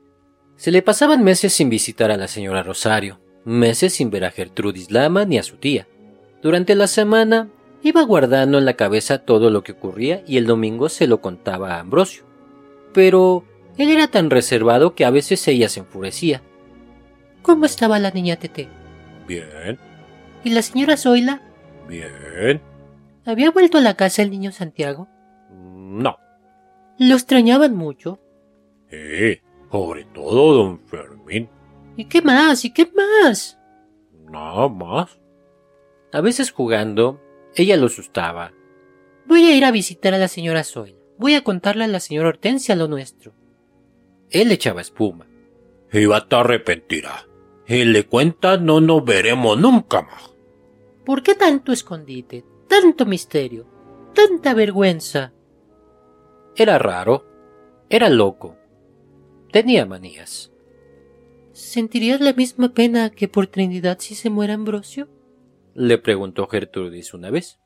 Se 0.60 0.72
le 0.72 0.82
pasaban 0.82 1.24
meses 1.24 1.54
sin 1.54 1.69
visitar 1.69 2.12
a 2.12 2.17
la 2.17 2.28
señora 2.28 2.63
Rosario. 2.63 3.22
Meses 3.45 3.93
sin 3.93 4.10
ver 4.10 4.26
a 4.26 4.32
Gertrudis 4.32 4.91
Lama 4.91 5.24
ni 5.24 5.38
a 5.38 5.43
su 5.43 5.56
tía. 5.56 5.88
Durante 6.41 6.76
la 6.76 6.88
semana 6.88 7.48
iba 7.82 8.02
guardando 8.04 8.58
en 8.58 8.65
la 8.65 8.74
cabeza 8.74 9.19
todo 9.19 9.52
lo 9.52 9.63
que 9.63 9.72
ocurría 9.72 10.22
y 10.28 10.36
el 10.36 10.45
domingo 10.45 10.89
se 10.89 11.08
lo 11.08 11.22
contaba 11.22 11.76
a 11.76 11.80
Ambrosio. 11.80 12.24
Pero 12.93 13.45
él 13.78 13.89
era 13.89 14.08
tan 14.10 14.30
reservado 14.30 14.95
que 14.95 15.06
a 15.06 15.12
veces 15.12 15.48
ella 15.48 15.69
se 15.69 15.80
enfurecía. 15.80 16.41
¿Cómo 17.41 17.63
estaba 17.63 17.98
la 17.98 18.12
niña 18.12 18.36
Tete? 18.36 18.67
Bien, 19.30 19.80
¿Y 20.43 20.50
la 20.50 20.62
señora 20.62 20.98
Zoila? 20.98 21.41
bien. 21.88 22.62
¿Había 23.26 23.52
vuelto 23.52 23.78
a 23.78 23.82
la 23.82 23.93
casa 23.93 24.24
el 24.24 24.30
niño 24.32 24.52
Santiago? 24.52 25.08
No. 25.50 26.17
¿Lo 26.98 27.15
extrañaban 27.15 27.78
mucho? 27.78 28.19
Sí, 28.89 29.39
sobre 29.71 30.05
todo 30.05 30.53
don 30.53 30.79
Fermín. 30.88 31.49
¿Y 31.95 32.05
qué 32.05 32.21
más? 32.21 32.65
¿Y 32.65 32.73
qué 32.73 32.89
más? 32.95 33.60
Nada 34.29 34.69
más. 34.69 35.19
A 36.12 36.21
veces 36.21 36.51
jugando, 36.51 37.19
ella 37.55 37.77
lo 37.77 37.88
asustaba. 37.88 38.53
Voy 39.25 39.45
a 39.45 39.55
ir 39.55 39.65
a 39.65 39.71
visitar 39.71 40.13
a 40.13 40.17
la 40.17 40.27
señora 40.27 40.63
Zoila. 40.63 40.97
Voy 41.17 41.36
a 41.36 41.43
contarle 41.43 41.84
a 41.84 41.88
la 41.88 41.99
señora 41.99 42.29
Hortensia 42.29 42.75
lo 42.75 42.88
nuestro. 42.88 43.34
Él 44.29 44.51
echaba 44.51 44.82
espuma. 44.82 45.27
Y 45.91 46.05
va 46.05 46.27
te 46.27 46.36
arrepentirá. 46.36 47.27
Y 47.67 47.84
le 47.84 48.05
cuentas 48.05 48.62
no 48.62 48.79
nos 48.79 49.03
veremos 49.03 49.60
nunca 49.60 50.01
más. 50.01 50.34
¿Por 51.05 51.21
qué 51.21 51.36
tanto 51.36 51.71
escondite? 51.71 52.45
Tanto 52.67 53.05
misterio. 53.05 53.67
Tanta 54.13 54.53
vergüenza. 54.53 55.34
Era 56.55 56.77
raro. 56.79 57.25
Era 57.89 58.10
loco. 58.10 58.59
Tenía 59.51 59.85
manías. 59.85 60.51
¿Sentirías 61.53 62.21
la 62.21 62.33
misma 62.33 62.73
pena 62.73 63.09
que 63.09 63.27
por 63.27 63.47
Trinidad 63.47 63.97
si 63.99 64.15
se 64.15 64.29
muera 64.29 64.53
Ambrosio? 64.53 65.09
Le 65.73 65.97
preguntó 65.97 66.47
Gertrudis 66.47 67.13
una 67.13 67.31
vez. 67.31 67.59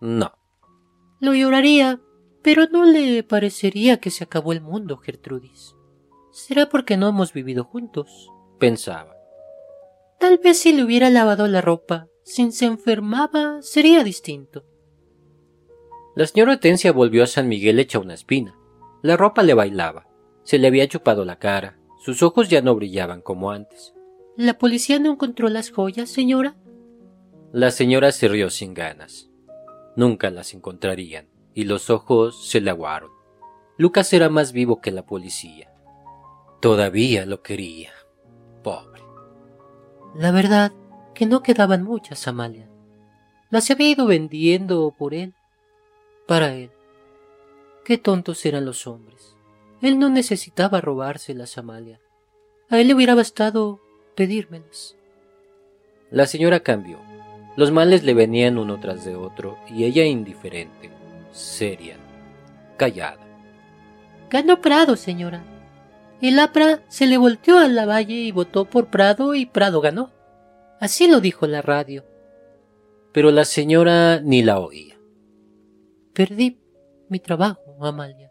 No. 0.00 0.32
Lo 1.20 1.34
lloraría, 1.34 2.00
pero 2.42 2.66
no 2.66 2.84
le 2.84 3.22
parecería 3.22 3.98
que 3.98 4.10
se 4.10 4.24
acabó 4.24 4.52
el 4.52 4.60
mundo, 4.60 4.96
Gertrudis. 4.96 5.74
Será 6.32 6.68
porque 6.68 6.96
no 6.96 7.08
hemos 7.08 7.32
vivido 7.32 7.64
juntos, 7.64 8.30
pensaba. 8.58 9.14
Tal 10.18 10.38
vez 10.38 10.58
si 10.58 10.72
le 10.72 10.84
hubiera 10.84 11.10
lavado 11.10 11.46
la 11.46 11.60
ropa, 11.60 12.08
sin 12.24 12.52
se 12.52 12.66
enfermaba, 12.66 13.60
sería 13.62 14.02
distinto. 14.02 14.64
La 16.14 16.26
señora 16.26 16.52
Hortensia 16.52 16.92
volvió 16.92 17.22
a 17.22 17.26
San 17.26 17.48
Miguel 17.48 17.78
hecha 17.78 17.98
una 17.98 18.14
espina. 18.14 18.58
La 19.02 19.16
ropa 19.16 19.42
le 19.42 19.54
bailaba. 19.54 20.06
Se 20.46 20.58
le 20.58 20.68
había 20.68 20.86
chupado 20.86 21.24
la 21.24 21.40
cara. 21.40 21.76
Sus 21.98 22.22
ojos 22.22 22.48
ya 22.48 22.62
no 22.62 22.76
brillaban 22.76 23.20
como 23.20 23.50
antes. 23.50 23.94
¿La 24.36 24.58
policía 24.58 25.00
no 25.00 25.10
encontró 25.10 25.48
las 25.48 25.70
joyas, 25.70 26.08
señora? 26.08 26.54
La 27.50 27.72
señora 27.72 28.12
se 28.12 28.28
rió 28.28 28.48
sin 28.48 28.72
ganas. 28.72 29.28
Nunca 29.96 30.30
las 30.30 30.54
encontrarían, 30.54 31.26
y 31.52 31.64
los 31.64 31.90
ojos 31.90 32.48
se 32.48 32.60
le 32.60 32.70
aguaron. 32.70 33.10
Lucas 33.76 34.12
era 34.12 34.28
más 34.28 34.52
vivo 34.52 34.80
que 34.80 34.92
la 34.92 35.04
policía. 35.04 35.72
Todavía 36.60 37.26
lo 37.26 37.42
quería. 37.42 37.90
Pobre. 38.62 39.02
La 40.14 40.30
verdad 40.30 40.70
que 41.12 41.26
no 41.26 41.42
quedaban 41.42 41.82
muchas, 41.82 42.28
Amalia. 42.28 42.70
Las 43.50 43.68
había 43.72 43.90
ido 43.90 44.06
vendiendo 44.06 44.94
por 44.96 45.12
él, 45.12 45.34
para 46.28 46.54
él. 46.54 46.70
Qué 47.84 47.98
tontos 47.98 48.46
eran 48.46 48.64
los 48.64 48.86
hombres. 48.86 49.35
Él 49.82 49.98
no 49.98 50.08
necesitaba 50.08 50.80
robárselas, 50.80 51.58
Amalia. 51.58 52.00
A 52.68 52.78
él 52.80 52.88
le 52.88 52.94
hubiera 52.94 53.14
bastado 53.14 53.80
pedírmelas. 54.14 54.96
La 56.10 56.26
señora 56.26 56.60
cambió. 56.60 56.98
Los 57.56 57.72
males 57.72 58.04
le 58.04 58.14
venían 58.14 58.58
uno 58.58 58.78
tras 58.80 59.04
de 59.04 59.16
otro, 59.16 59.58
y 59.68 59.84
ella 59.84 60.04
indiferente, 60.04 60.90
seria, 61.30 61.96
callada. 62.76 63.26
Ganó 64.30 64.60
Prado, 64.60 64.96
señora. 64.96 65.42
El 66.20 66.38
APRA 66.38 66.82
se 66.88 67.06
le 67.06 67.18
volteó 67.18 67.58
a 67.58 67.68
la 67.68 67.86
valle 67.86 68.14
y 68.14 68.32
votó 68.32 68.64
por 68.64 68.88
Prado 68.88 69.34
y 69.34 69.46
Prado 69.46 69.80
ganó. 69.80 70.10
Así 70.80 71.08
lo 71.08 71.20
dijo 71.20 71.46
la 71.46 71.62
radio. 71.62 72.04
Pero 73.12 73.30
la 73.30 73.44
señora 73.44 74.20
ni 74.20 74.42
la 74.42 74.58
oía. 74.58 74.98
Perdí 76.12 76.58
mi 77.08 77.20
trabajo, 77.20 77.76
Amalia. 77.80 78.25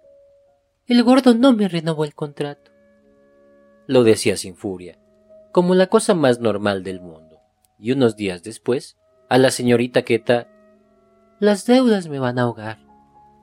El 0.88 1.04
gordo 1.04 1.34
no 1.34 1.54
me 1.54 1.68
renovó 1.68 2.06
el 2.06 2.14
contrato. 2.14 2.72
Lo 3.88 4.04
decía 4.04 4.38
sin 4.38 4.56
furia, 4.56 5.00
como 5.52 5.74
la 5.76 5.88
cosa 5.88 6.14
más 6.14 6.40
normal 6.40 6.84
del 6.84 7.02
mundo. 7.02 7.40
Y 7.80 7.92
unos 7.92 8.16
días 8.16 8.44
después, 8.44 8.98
a 9.30 9.38
la 9.38 9.52
señorita 9.52 10.04
Queta 10.04 10.48
Las 11.40 11.66
deudas 11.66 12.08
me 12.08 12.20
van 12.20 12.40
a 12.40 12.44
ahogar. 12.44 12.80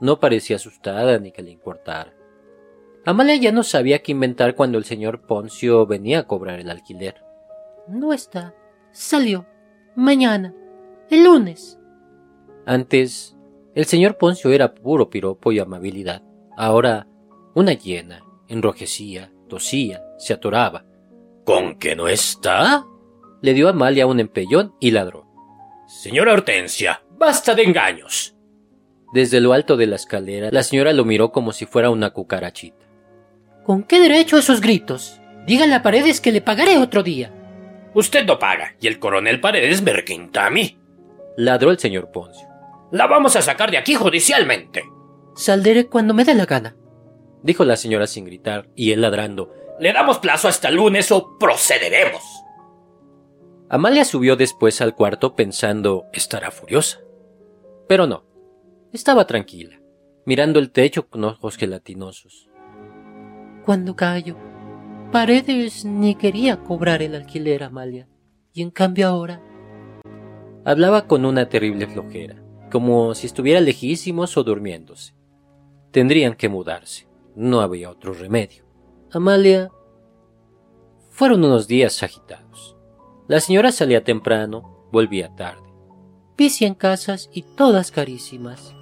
no 0.00 0.18
parecía 0.18 0.56
asustada 0.56 1.18
ni 1.18 1.30
que 1.32 1.42
le 1.42 1.50
importara. 1.50 2.12
Amalia 3.04 3.36
ya 3.36 3.52
no 3.52 3.62
sabía 3.64 4.00
qué 4.00 4.12
inventar 4.12 4.54
cuando 4.54 4.78
el 4.78 4.84
señor 4.84 5.22
Poncio 5.26 5.86
venía 5.86 6.20
a 6.20 6.26
cobrar 6.26 6.60
el 6.60 6.70
alquiler. 6.70 7.16
No 7.88 8.12
está. 8.12 8.54
Salió. 8.92 9.46
Mañana. 9.96 10.54
El 11.10 11.24
lunes. 11.24 11.78
Antes, 12.64 13.36
el 13.74 13.84
señor 13.86 14.18
Poncio 14.18 14.50
era 14.50 14.74
puro 14.74 15.10
piropo 15.10 15.50
y 15.50 15.58
amabilidad. 15.58 16.22
Ahora, 16.56 17.08
una 17.54 17.72
hiena, 17.72 18.24
enrojecía, 18.48 19.32
tosía, 19.48 20.02
se 20.18 20.32
atoraba. 20.32 20.84
¿Con 21.44 21.78
que 21.78 21.96
no 21.96 22.08
está? 22.08 22.84
Le 23.40 23.54
dio 23.54 23.66
a 23.66 23.70
Amalia 23.70 24.06
un 24.06 24.20
empellón 24.20 24.74
y 24.80 24.92
ladró. 24.92 25.26
Señora 25.86 26.32
Hortensia, 26.32 27.02
basta 27.18 27.54
de 27.54 27.64
engaños. 27.64 28.34
Desde 29.12 29.40
lo 29.40 29.52
alto 29.52 29.76
de 29.76 29.86
la 29.86 29.96
escalera, 29.96 30.50
la 30.50 30.62
señora 30.62 30.92
lo 30.92 31.04
miró 31.04 31.32
como 31.32 31.52
si 31.52 31.66
fuera 31.66 31.90
una 31.90 32.10
cucarachita. 32.10 32.86
¿Con 33.64 33.82
qué 33.82 34.00
derecho 34.00 34.38
esos 34.38 34.60
gritos? 34.60 35.20
Dígale 35.46 35.74
a 35.74 35.82
Paredes 35.82 36.20
que 36.20 36.32
le 36.32 36.40
pagaré 36.40 36.78
otro 36.78 37.02
día. 37.02 37.32
Usted 37.94 38.24
no 38.24 38.38
paga 38.38 38.74
y 38.80 38.86
el 38.86 38.98
coronel 38.98 39.40
Paredes 39.40 39.82
me 39.82 39.92
requinta 39.92 40.46
a 40.46 40.50
mí. 40.50 40.78
Ladró 41.36 41.70
el 41.70 41.78
señor 41.78 42.10
Poncio. 42.10 42.48
La 42.90 43.06
vamos 43.06 43.36
a 43.36 43.42
sacar 43.42 43.70
de 43.70 43.78
aquí 43.78 43.94
judicialmente. 43.94 44.84
Saldré 45.34 45.86
cuando 45.86 46.14
me 46.14 46.24
dé 46.24 46.34
la 46.34 46.46
gana. 46.46 46.76
Dijo 47.42 47.64
la 47.64 47.76
señora 47.76 48.06
sin 48.06 48.24
gritar 48.24 48.68
y 48.74 48.92
él 48.92 49.00
ladrando. 49.00 49.52
Le 49.80 49.92
damos 49.92 50.18
plazo 50.18 50.48
hasta 50.48 50.68
el 50.68 50.76
lunes 50.76 51.10
o 51.10 51.38
procederemos. 51.38 52.22
Amalia 53.68 54.04
subió 54.04 54.36
después 54.36 54.80
al 54.80 54.94
cuarto 54.94 55.34
pensando 55.34 56.06
estará 56.12 56.50
furiosa. 56.50 57.00
Pero 57.88 58.06
no. 58.06 58.24
Estaba 58.92 59.26
tranquila, 59.26 59.80
mirando 60.26 60.58
el 60.58 60.70
techo 60.70 61.08
con 61.08 61.24
ojos 61.24 61.56
gelatinosos. 61.56 62.50
Cuando 63.64 63.96
callo, 63.96 64.36
Paredes 65.10 65.84
ni 65.84 66.14
quería 66.14 66.58
cobrar 66.62 67.02
el 67.02 67.14
alquiler, 67.14 67.64
Amalia. 67.64 68.08
Y 68.52 68.62
en 68.62 68.70
cambio 68.70 69.08
ahora, 69.08 69.40
Hablaba 70.64 71.08
con 71.08 71.24
una 71.24 71.48
terrible 71.48 71.88
flojera, 71.88 72.36
como 72.70 73.16
si 73.16 73.26
estuviera 73.26 73.60
lejísimos 73.60 74.36
o 74.36 74.44
durmiéndose. 74.44 75.12
Tendrían 75.90 76.34
que 76.34 76.48
mudarse. 76.48 77.08
No 77.34 77.60
había 77.60 77.90
otro 77.90 78.12
remedio. 78.12 78.64
Amalia. 79.10 79.70
Fueron 81.10 81.44
unos 81.44 81.66
días 81.66 82.02
agitados. 82.02 82.76
La 83.28 83.40
señora 83.40 83.72
salía 83.72 84.04
temprano, 84.04 84.88
volvía 84.90 85.34
tarde. 85.34 85.62
vi 86.36 86.50
cien 86.50 86.74
casas 86.74 87.30
y 87.32 87.42
todas 87.42 87.90
carísimas. 87.90 88.74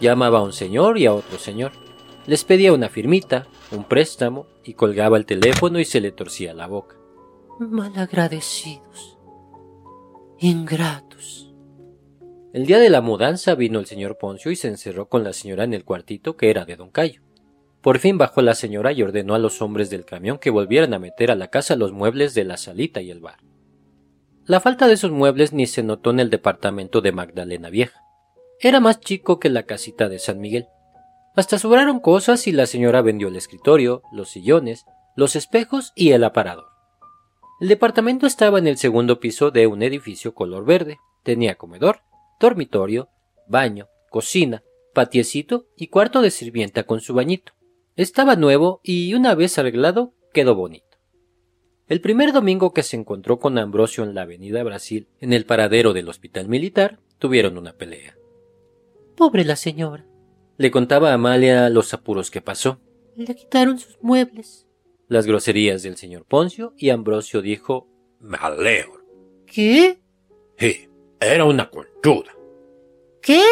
Llamaba 0.00 0.38
a 0.38 0.42
un 0.42 0.52
señor 0.52 0.98
y 0.98 1.06
a 1.06 1.14
otro 1.14 1.38
señor. 1.38 1.72
Les 2.26 2.44
pedía 2.44 2.72
una 2.72 2.88
firmita, 2.88 3.46
un 3.70 3.84
préstamo, 3.84 4.46
y 4.64 4.74
colgaba 4.74 5.16
el 5.16 5.24
teléfono 5.24 5.78
y 5.78 5.84
se 5.84 6.00
le 6.00 6.12
torcía 6.12 6.52
la 6.52 6.66
boca. 6.66 6.96
Malagradecidos. 7.58 9.18
Ingratos. 10.38 11.54
El 12.52 12.66
día 12.66 12.78
de 12.78 12.90
la 12.90 13.00
mudanza 13.00 13.54
vino 13.54 13.78
el 13.78 13.86
señor 13.86 14.18
Poncio 14.18 14.50
y 14.50 14.56
se 14.56 14.68
encerró 14.68 15.08
con 15.08 15.24
la 15.24 15.32
señora 15.32 15.64
en 15.64 15.74
el 15.74 15.84
cuartito 15.84 16.36
que 16.36 16.50
era 16.50 16.64
de 16.64 16.76
don 16.76 16.90
Cayo. 16.90 17.22
Por 17.88 18.00
fin 18.00 18.18
bajó 18.18 18.42
la 18.42 18.54
señora 18.54 18.92
y 18.92 19.02
ordenó 19.02 19.34
a 19.34 19.38
los 19.38 19.62
hombres 19.62 19.88
del 19.88 20.04
camión 20.04 20.36
que 20.36 20.50
volvieran 20.50 20.92
a 20.92 20.98
meter 20.98 21.30
a 21.30 21.34
la 21.34 21.48
casa 21.48 21.74
los 21.74 21.90
muebles 21.90 22.34
de 22.34 22.44
la 22.44 22.58
salita 22.58 23.00
y 23.00 23.10
el 23.10 23.20
bar. 23.20 23.38
La 24.44 24.60
falta 24.60 24.86
de 24.86 24.92
esos 24.92 25.10
muebles 25.10 25.54
ni 25.54 25.66
se 25.66 25.82
notó 25.82 26.10
en 26.10 26.20
el 26.20 26.28
departamento 26.28 27.00
de 27.00 27.12
Magdalena 27.12 27.70
Vieja. 27.70 27.98
Era 28.60 28.78
más 28.78 29.00
chico 29.00 29.40
que 29.40 29.48
la 29.48 29.62
casita 29.62 30.10
de 30.10 30.18
San 30.18 30.38
Miguel. 30.38 30.66
Hasta 31.34 31.58
sobraron 31.58 31.98
cosas 31.98 32.46
y 32.46 32.52
la 32.52 32.66
señora 32.66 33.00
vendió 33.00 33.28
el 33.28 33.36
escritorio, 33.36 34.02
los 34.12 34.28
sillones, 34.28 34.84
los 35.16 35.34
espejos 35.34 35.94
y 35.96 36.10
el 36.10 36.24
aparador. 36.24 36.66
El 37.58 37.68
departamento 37.68 38.26
estaba 38.26 38.58
en 38.58 38.66
el 38.66 38.76
segundo 38.76 39.18
piso 39.18 39.50
de 39.50 39.66
un 39.66 39.82
edificio 39.82 40.34
color 40.34 40.66
verde. 40.66 40.98
Tenía 41.22 41.54
comedor, 41.54 42.02
dormitorio, 42.38 43.08
baño, 43.46 43.86
cocina, 44.10 44.62
patiecito 44.92 45.64
y 45.74 45.86
cuarto 45.86 46.20
de 46.20 46.30
sirvienta 46.30 46.82
con 46.82 47.00
su 47.00 47.14
bañito. 47.14 47.54
Estaba 47.98 48.36
nuevo 48.36 48.80
y 48.84 49.12
una 49.14 49.34
vez 49.34 49.58
arreglado 49.58 50.14
quedó 50.32 50.54
bonito. 50.54 50.98
El 51.88 52.00
primer 52.00 52.32
domingo 52.32 52.72
que 52.72 52.84
se 52.84 52.94
encontró 52.94 53.40
con 53.40 53.58
Ambrosio 53.58 54.04
en 54.04 54.14
la 54.14 54.22
Avenida 54.22 54.62
Brasil, 54.62 55.08
en 55.18 55.32
el 55.32 55.44
paradero 55.44 55.92
del 55.92 56.08
Hospital 56.08 56.46
Militar, 56.46 57.00
tuvieron 57.18 57.58
una 57.58 57.72
pelea. 57.72 58.16
Pobre 59.16 59.44
la 59.44 59.56
señora. 59.56 60.06
Le 60.58 60.70
contaba 60.70 61.10
a 61.10 61.14
Amalia 61.14 61.68
los 61.70 61.92
apuros 61.92 62.30
que 62.30 62.40
pasó. 62.40 62.78
Le 63.16 63.34
quitaron 63.34 63.80
sus 63.80 63.98
muebles. 64.00 64.68
Las 65.08 65.26
groserías 65.26 65.82
del 65.82 65.96
señor 65.96 66.24
Poncio 66.24 66.74
y 66.76 66.90
Ambrosio 66.90 67.42
dijo 67.42 67.88
Me 68.20 68.38
alegro. 68.40 69.02
¿Qué? 69.44 69.98
Sí, 70.56 70.88
era 71.18 71.44
una 71.44 71.68
conchuda. 71.68 72.30
¿Qué? 73.20 73.42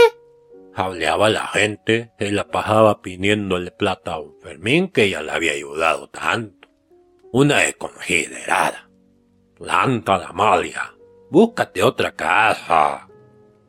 Hableaba 0.78 1.30
la 1.30 1.46
gente 1.46 2.12
y 2.20 2.30
la 2.32 2.48
pasaba 2.48 3.00
pidiéndole 3.00 3.70
plata 3.70 4.12
a 4.12 4.20
un 4.20 4.38
Fermín 4.42 4.88
que 4.88 5.04
ella 5.04 5.22
le 5.22 5.32
había 5.32 5.52
ayudado 5.52 6.10
tanto. 6.10 6.68
Una 7.32 7.60
desconsiderada. 7.60 8.90
Planta 9.54 10.18
la 10.18 10.26
Amalia. 10.26 10.94
Búscate 11.30 11.82
otra 11.82 12.12
casa. 12.12 13.08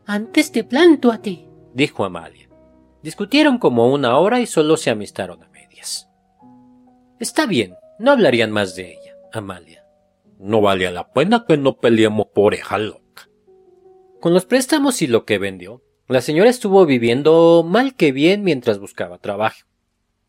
Antes 0.06 0.52
te 0.52 0.66
planto 0.66 1.10
a 1.10 1.22
ti, 1.22 1.48
dijo 1.74 2.04
Amalia. 2.04 2.50
Discutieron 3.02 3.58
como 3.58 3.94
una 3.94 4.18
hora 4.18 4.42
y 4.42 4.46
solo 4.46 4.76
se 4.76 4.90
amistaron 4.90 5.42
a 5.42 5.48
medias. 5.48 6.10
Está 7.22 7.46
bien, 7.46 7.78
no 8.00 8.12
hablarían 8.12 8.52
más 8.52 8.76
de 8.76 8.92
ella, 8.92 9.16
Amalia. 9.32 9.86
No 10.40 10.60
valía 10.60 10.92
la 10.92 11.14
pena 11.14 11.46
que 11.48 11.56
no 11.56 11.78
peleemos 11.78 12.28
por 12.36 12.54
esa 12.54 12.78
loca. 12.78 13.30
Con 14.20 14.34
los 14.34 14.46
préstamos 14.46 15.02
y 15.02 15.08
lo 15.08 15.24
que 15.24 15.38
vendió, 15.38 15.87
la 16.08 16.22
señora 16.22 16.50
estuvo 16.50 16.86
viviendo 16.86 17.66
mal 17.68 17.94
que 17.94 18.14
bien 18.14 18.44
mientras 18.44 18.80
buscaba 18.80 19.18
trabajo. 19.18 19.66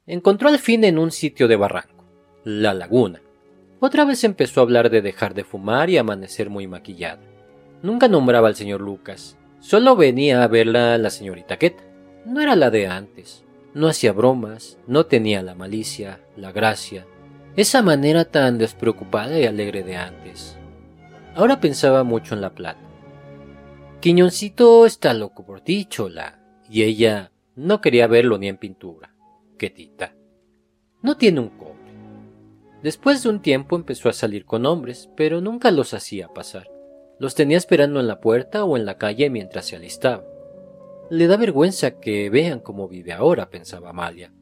Encontró 0.07 0.49
al 0.49 0.59
fin 0.59 0.83
en 0.85 0.99
un 0.99 1.13
sitio 1.13 1.47
de 1.47 1.57
barranco, 1.57 2.05
la 2.43 2.75
laguna. 2.75 3.23
Otra 3.79 4.05
vez 4.05 4.25
empezó 4.25 4.61
a 4.61 4.65
hablar 4.65 4.91
de 4.91 5.03
dejar 5.03 5.35
de 5.35 5.45
fumar 5.45 5.89
y 5.89 5.99
amanecer 5.99 6.51
muy 6.51 6.67
maquillada. 6.67 7.21
Nunca 7.83 8.09
nombraba 8.09 8.49
al 8.49 8.57
señor 8.57 8.81
Lucas, 8.81 9.37
solo 9.61 9.95
venía 9.95 10.43
a 10.43 10.49
verla 10.49 10.99
la 10.99 11.11
señorita 11.11 11.59
Queta. 11.59 11.85
No 12.25 12.41
era 12.41 12.57
la 12.57 12.71
de 12.71 12.89
antes, 12.89 13.45
no 13.73 13.87
hacía 13.87 14.13
bromas, 14.13 14.79
no 14.89 15.07
tenía 15.07 15.43
la 15.43 15.55
malicia, 15.55 16.21
la 16.37 16.51
gracia, 16.51 17.07
esa 17.55 17.83
manera 17.83 18.25
tan 18.25 18.59
despreocupada 18.59 19.39
y 19.39 19.47
alegre 19.47 19.85
de 19.85 19.97
antes. 19.97 20.57
Ahora 21.37 21.61
pensaba 21.61 22.03
mucho 22.03 22.35
en 22.35 22.41
la 22.41 22.51
plata. 22.51 22.88
Quiñoncito 24.01 24.87
está 24.87 25.13
loco 25.13 25.45
por 25.45 25.61
ti, 25.61 25.85
chola, 25.87 26.41
y 26.71 26.85
ella 26.85 27.33
no 27.57 27.81
quería 27.81 28.07
verlo 28.07 28.39
ni 28.39 28.47
en 28.47 28.57
pintura. 28.57 29.13
Quetita. 29.59 30.15
No 31.03 31.17
tiene 31.17 31.41
un 31.41 31.49
cobre. 31.49 31.75
Después 32.81 33.25
de 33.25 33.29
un 33.31 33.43
tiempo 33.43 33.75
empezó 33.75 34.09
a 34.09 34.13
salir 34.13 34.45
con 34.45 34.67
hombres, 34.67 35.11
pero 35.17 35.41
nunca 35.41 35.73
los 35.73 35.95
hacía 35.95 36.29
pasar. 36.29 36.71
Los 37.19 37.35
tenía 37.35 37.57
esperando 37.57 37.99
en 37.99 38.07
la 38.07 38.21
puerta 38.21 38.65
o 38.65 38.77
en 38.77 38.87
la 38.87 38.99
calle 38.99 39.31
mientras 39.31 39.67
se 39.67 39.75
alistaba. 39.75 40.25
Le 41.11 41.27
da 41.27 41.37
vergüenza 41.37 41.99
que 41.99 42.31
vean 42.31 42.61
cómo 42.61 42.87
vive 42.87 43.13
ahora, 43.13 43.51
pensaba 43.51 43.91
Amalia. 43.91 44.33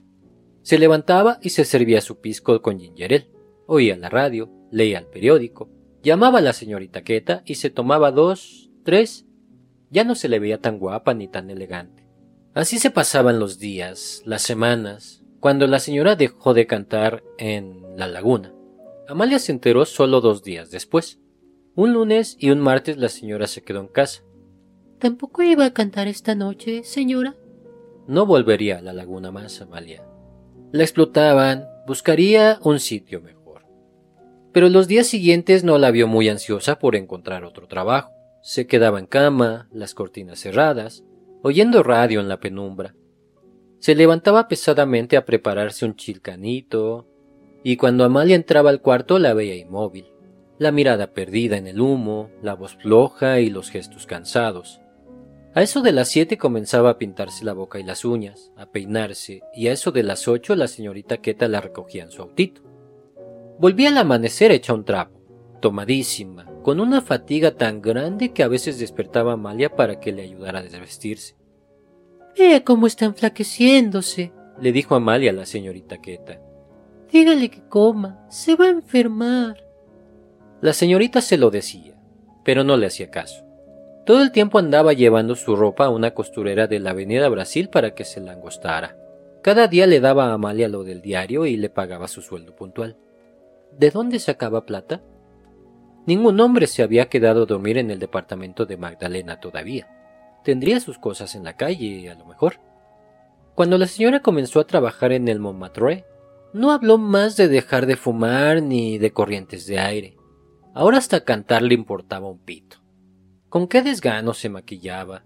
Se 0.61 0.79
levantaba 0.79 1.39
y 1.41 1.49
se 1.49 1.65
servía 1.65 2.03
su 2.03 2.21
pisco 2.21 2.61
con 2.61 2.79
gingerel. 2.79 3.31
Oía 3.67 3.97
la 3.97 4.11
radio, 4.11 4.51
leía 4.71 4.99
el 4.99 5.07
periódico, 5.07 5.71
llamaba 6.03 6.41
a 6.41 6.43
la 6.43 6.53
señorita 6.53 7.03
Queta 7.03 7.43
y 7.47 7.55
se 7.55 7.71
tomaba 7.71 8.11
dos, 8.11 8.71
tres 8.85 9.26
ya 9.97 10.05
no 10.05 10.15
se 10.15 10.29
le 10.29 10.39
veía 10.39 10.61
tan 10.61 10.79
guapa 10.79 11.15
ni 11.15 11.27
tan 11.27 11.49
elegante. 11.49 12.07
Así 12.53 12.79
se 12.79 12.91
pasaban 12.91 13.41
los 13.41 13.59
días, 13.59 14.21
las 14.27 14.43
semanas, 14.43 15.25
cuando 15.41 15.67
la 15.67 15.79
señora 15.79 16.17
dejó 16.17 16.53
de 16.53 16.67
cantar 16.67 17.25
en 17.39 17.97
la 17.97 18.07
laguna. 18.07 18.53
Amalia 19.09 19.39
se 19.39 19.53
enteró 19.53 19.87
solo 19.87 20.21
dos 20.21 20.43
días 20.43 20.71
después. 20.71 21.19
Un 21.75 21.95
lunes 21.95 22.37
y 22.39 22.51
un 22.51 22.61
martes 22.61 22.99
la 22.99 23.09
señora 23.09 23.47
se 23.47 23.63
quedó 23.63 23.81
en 23.81 23.89
casa. 23.89 24.23
¿Tampoco 24.99 25.43
iba 25.43 25.65
a 25.65 25.73
cantar 25.73 26.09
esta 26.09 26.35
noche, 26.35 26.85
señora? 26.85 27.35
No 28.07 28.27
volvería 28.27 28.77
a 28.77 28.83
la 28.83 28.93
laguna 28.93 29.31
más, 29.31 29.63
Amalia. 29.63 30.05
La 30.73 30.83
explotaban, 30.83 31.65
buscaría 31.87 32.59
un 32.63 32.81
sitio 32.81 33.23
mejor. 33.23 33.65
Pero 34.53 34.69
los 34.69 34.89
días 34.89 35.07
siguientes 35.07 35.65
no 35.65 35.79
la 35.79 35.91
vio 35.91 36.07
muy 36.07 36.29
ansiosa 36.29 36.79
por 36.79 36.97
encontrar 36.97 37.47
otro 37.47 37.67
trabajo. 37.67 38.16
Se 38.47 38.69
quedaba 38.69 39.01
en 39.01 39.07
cama, 39.07 39.69
las 39.73 39.93
cortinas 39.93 40.39
cerradas, 40.39 41.03
oyendo 41.43 41.83
radio 41.83 42.21
en 42.21 42.29
la 42.29 42.39
penumbra. 42.39 42.95
Se 43.81 43.97
levantaba 43.97 44.47
pesadamente 44.47 45.17
a 45.17 45.25
prepararse 45.25 45.85
un 45.85 45.97
chilcanito, 45.97 47.09
y 47.65 47.77
cuando 47.77 48.05
Amalia 48.05 48.37
entraba 48.37 48.71
al 48.71 48.81
cuarto 48.81 49.19
la 49.19 49.35
veía 49.35 49.57
inmóvil, 49.57 50.07
la 50.61 50.71
mirada 50.71 51.13
perdida 51.13 51.57
en 51.57 51.67
el 51.67 51.81
humo, 51.81 52.31
la 52.41 52.55
voz 52.55 52.77
floja 52.77 53.41
y 53.41 53.51
los 53.51 53.69
gestos 53.69 54.07
cansados. 54.07 54.81
A 55.53 55.63
eso 55.63 55.83
de 55.83 55.91
las 55.91 56.07
siete 56.07 56.39
comenzaba 56.39 56.91
a 56.91 56.99
pintarse 56.99 57.45
la 57.45 57.53
boca 57.53 57.81
y 57.81 57.83
las 57.83 58.05
uñas, 58.05 58.53
a 58.57 58.67
peinarse, 58.67 59.41
y 59.57 59.67
a 59.67 59.73
eso 59.73 59.91
de 59.91 60.05
las 60.05 60.29
ocho 60.29 60.55
la 60.55 60.69
señorita 60.69 61.17
Queta 61.17 61.49
la 61.49 61.61
recogía 61.61 62.05
en 62.05 62.13
su 62.13 62.23
autito. 62.23 62.61
Volvía 63.59 63.89
al 63.89 63.99
amanecer 63.99 64.53
hecha 64.53 64.73
un 64.73 64.85
trapo, 64.85 65.21
tomadísima, 65.61 66.47
con 66.67 66.81
una 66.81 67.01
fatiga 67.01 67.53
tan 67.53 67.81
grande 67.81 68.33
que 68.33 68.43
a 68.43 68.49
veces 68.49 68.81
despertaba 68.81 69.31
a 69.31 69.35
Amalia 69.35 69.77
para 69.77 70.01
que 70.01 70.11
le 70.11 70.23
ayudara 70.23 70.59
a 70.59 70.63
desvestirse. 70.65 71.37
Vea 72.37 72.65
cómo 72.65 72.89
está 72.89 73.05
enflaqueciéndose, 73.05 74.33
le 74.61 74.73
dijo 74.73 74.97
Amalia 74.97 75.31
a 75.31 75.35
la 75.35 75.47
señorita 75.47 75.99
Queta. 75.99 76.41
Dígale 77.13 77.51
que 77.51 77.63
coma, 77.69 78.27
se 78.31 78.57
va 78.57 78.65
a 78.65 78.71
enfermar. 78.71 79.65
La 80.61 80.73
señorita 80.73 81.21
se 81.21 81.39
lo 81.39 81.51
decía, 81.51 82.01
pero 82.45 82.65
no 82.65 82.77
le 82.77 82.87
hacía 82.87 83.13
caso. 83.13 83.45
Todo 84.05 84.21
el 84.21 84.33
tiempo 84.33 84.59
andaba 84.59 84.93
llevando 84.93 85.37
su 85.37 85.55
ropa 85.55 85.85
a 85.85 85.91
una 85.91 86.15
costurera 86.15 86.67
de 86.67 86.81
la 86.81 86.91
Avenida 86.91 87.29
Brasil 87.29 87.69
para 87.69 87.95
que 87.95 88.05
se 88.05 88.21
la 88.21 88.33
angostara. 88.33 88.99
Cada 89.41 89.69
día 89.69 89.87
le 89.87 90.01
daba 90.01 90.31
a 90.31 90.33
Amalia 90.33 90.69
lo 90.69 90.83
del 90.83 91.01
diario 91.01 91.47
y 91.47 91.57
le 91.57 91.71
pagaba 91.71 92.09
su 92.09 92.23
sueldo 92.23 92.57
puntual. 92.57 92.97
¿De 93.71 93.91
dónde 93.93 94.19
sacaba 94.19 94.67
plata? 94.67 95.01
Ningún 96.07 96.39
hombre 96.41 96.69
se 96.69 96.83
había 96.83 97.09
quedado 97.09 97.43
a 97.43 97.47
dormir 97.47 97.79
en 97.79 97.91
el 97.91 97.99
departamento 97.99 98.65
de 98.65 98.77
Magdalena 98.77 99.41
todavía. 99.41 99.89
Tendría 100.45 100.79
sus 100.79 100.99
cosas 100.99 101.35
en 101.35 101.43
la 101.43 101.57
calle, 101.57 102.09
a 102.09 102.15
lo 102.15 102.25
mejor. 102.25 102.61
Cuando 103.57 103.77
la 103.77 103.89
señora 103.89 104.21
comenzó 104.21 104.61
a 104.61 104.67
trabajar 104.67 105.11
en 105.11 105.27
el 105.27 105.41
Montmartre, 105.41 106.05
no 106.53 106.71
habló 106.71 106.97
más 106.97 107.37
de 107.37 107.49
dejar 107.49 107.87
de 107.87 107.97
fumar 107.97 108.63
ni 108.63 108.99
de 108.99 109.11
corrientes 109.11 109.67
de 109.67 109.81
aire. 109.81 110.17
Ahora 110.75 110.99
hasta 110.99 111.25
cantar 111.25 111.63
le 111.63 111.75
importaba 111.75 112.31
un 112.31 112.39
pito. 112.39 112.77
Con 113.49 113.67
qué 113.67 113.83
desgano 113.83 114.33
se 114.33 114.49
maquillaba. 114.49 115.25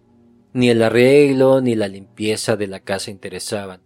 Ni 0.53 0.71
el 0.71 0.83
arreglo 0.83 1.61
ni 1.61 1.75
la 1.75 1.89
limpieza 1.89 2.57
de 2.57 2.69
la 2.69 2.81
casa 2.81 3.11
interesaban. 3.11 3.83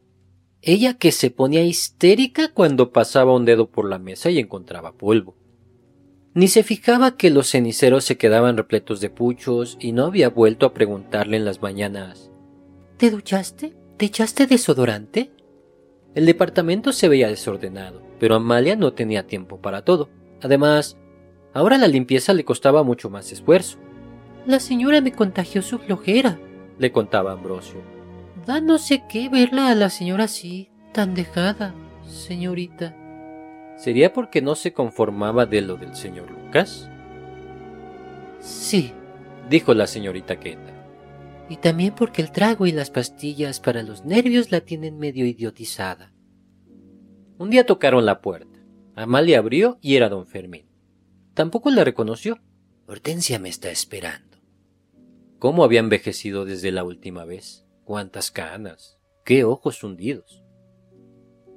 Ella 0.62 0.94
que 0.94 1.10
se 1.10 1.30
ponía 1.30 1.62
histérica 1.62 2.52
cuando 2.52 2.92
pasaba 2.92 3.34
un 3.34 3.44
dedo 3.44 3.70
por 3.70 3.88
la 3.88 3.98
mesa 3.98 4.30
y 4.30 4.38
encontraba 4.38 4.92
polvo. 4.92 5.36
Ni 6.34 6.48
se 6.48 6.64
fijaba 6.64 7.16
que 7.16 7.30
los 7.30 7.48
ceniceros 7.50 8.04
se 8.04 8.18
quedaban 8.18 8.56
repletos 8.56 9.00
de 9.00 9.08
puchos 9.08 9.76
y 9.80 9.92
no 9.92 10.06
había 10.06 10.28
vuelto 10.30 10.66
a 10.66 10.74
preguntarle 10.74 11.36
en 11.36 11.44
las 11.44 11.62
mañanas 11.62 12.32
¿Te 12.96 13.10
duchaste? 13.10 13.74
¿Te 13.96 14.06
echaste 14.06 14.46
desodorante? 14.46 15.30
El 16.14 16.26
departamento 16.26 16.92
se 16.92 17.08
veía 17.08 17.28
desordenado, 17.28 18.02
pero 18.18 18.36
Amalia 18.36 18.76
no 18.76 18.92
tenía 18.92 19.26
tiempo 19.26 19.60
para 19.60 19.82
todo. 19.82 20.10
Además, 20.42 20.96
ahora 21.52 21.76
la 21.76 21.88
limpieza 21.88 22.32
le 22.32 22.44
costaba 22.44 22.84
mucho 22.84 23.10
más 23.10 23.32
esfuerzo. 23.32 23.78
La 24.46 24.60
señora 24.60 25.00
me 25.00 25.12
contagió 25.12 25.60
su 25.62 25.78
flojera, 25.78 26.38
le 26.78 26.92
contaba 26.92 27.32
Ambrosio. 27.32 27.80
Da 28.46 28.60
no 28.60 28.78
sé 28.78 29.02
qué 29.08 29.28
verla 29.28 29.70
a 29.70 29.74
la 29.74 29.90
señora 29.90 30.24
así, 30.24 30.70
tan 30.92 31.14
dejada, 31.14 31.74
señorita. 32.06 32.96
¿Sería 33.76 34.12
porque 34.12 34.40
no 34.40 34.54
se 34.54 34.72
conformaba 34.72 35.46
de 35.46 35.60
lo 35.60 35.76
del 35.76 35.94
señor 35.94 36.30
Lucas? 36.30 36.88
Sí, 38.40 38.92
dijo 39.48 39.74
la 39.74 39.86
señorita 39.86 40.38
Queta. 40.38 40.72
Y 41.48 41.56
también 41.56 41.94
porque 41.94 42.22
el 42.22 42.30
trago 42.30 42.66
y 42.66 42.72
las 42.72 42.90
pastillas 42.90 43.60
para 43.60 43.82
los 43.82 44.04
nervios 44.04 44.50
la 44.50 44.60
tienen 44.60 44.98
medio 44.98 45.26
idiotizada. 45.26 46.12
Un 47.36 47.50
día 47.50 47.66
tocaron 47.66 48.06
la 48.06 48.20
puerta. 48.20 48.60
Amalia 48.94 49.38
abrió 49.38 49.78
y 49.80 49.96
era 49.96 50.08
don 50.08 50.26
Fermín. 50.26 50.66
Tampoco 51.34 51.70
la 51.70 51.84
reconoció. 51.84 52.38
Hortensia 52.86 53.38
me 53.38 53.48
está 53.48 53.70
esperando. 53.70 54.38
¿Cómo 55.38 55.64
había 55.64 55.80
envejecido 55.80 56.44
desde 56.44 56.70
la 56.70 56.84
última 56.84 57.24
vez? 57.24 57.66
¿Cuántas 57.84 58.30
canas? 58.30 58.98
¿Qué 59.24 59.44
ojos 59.44 59.82
hundidos? 59.82 60.43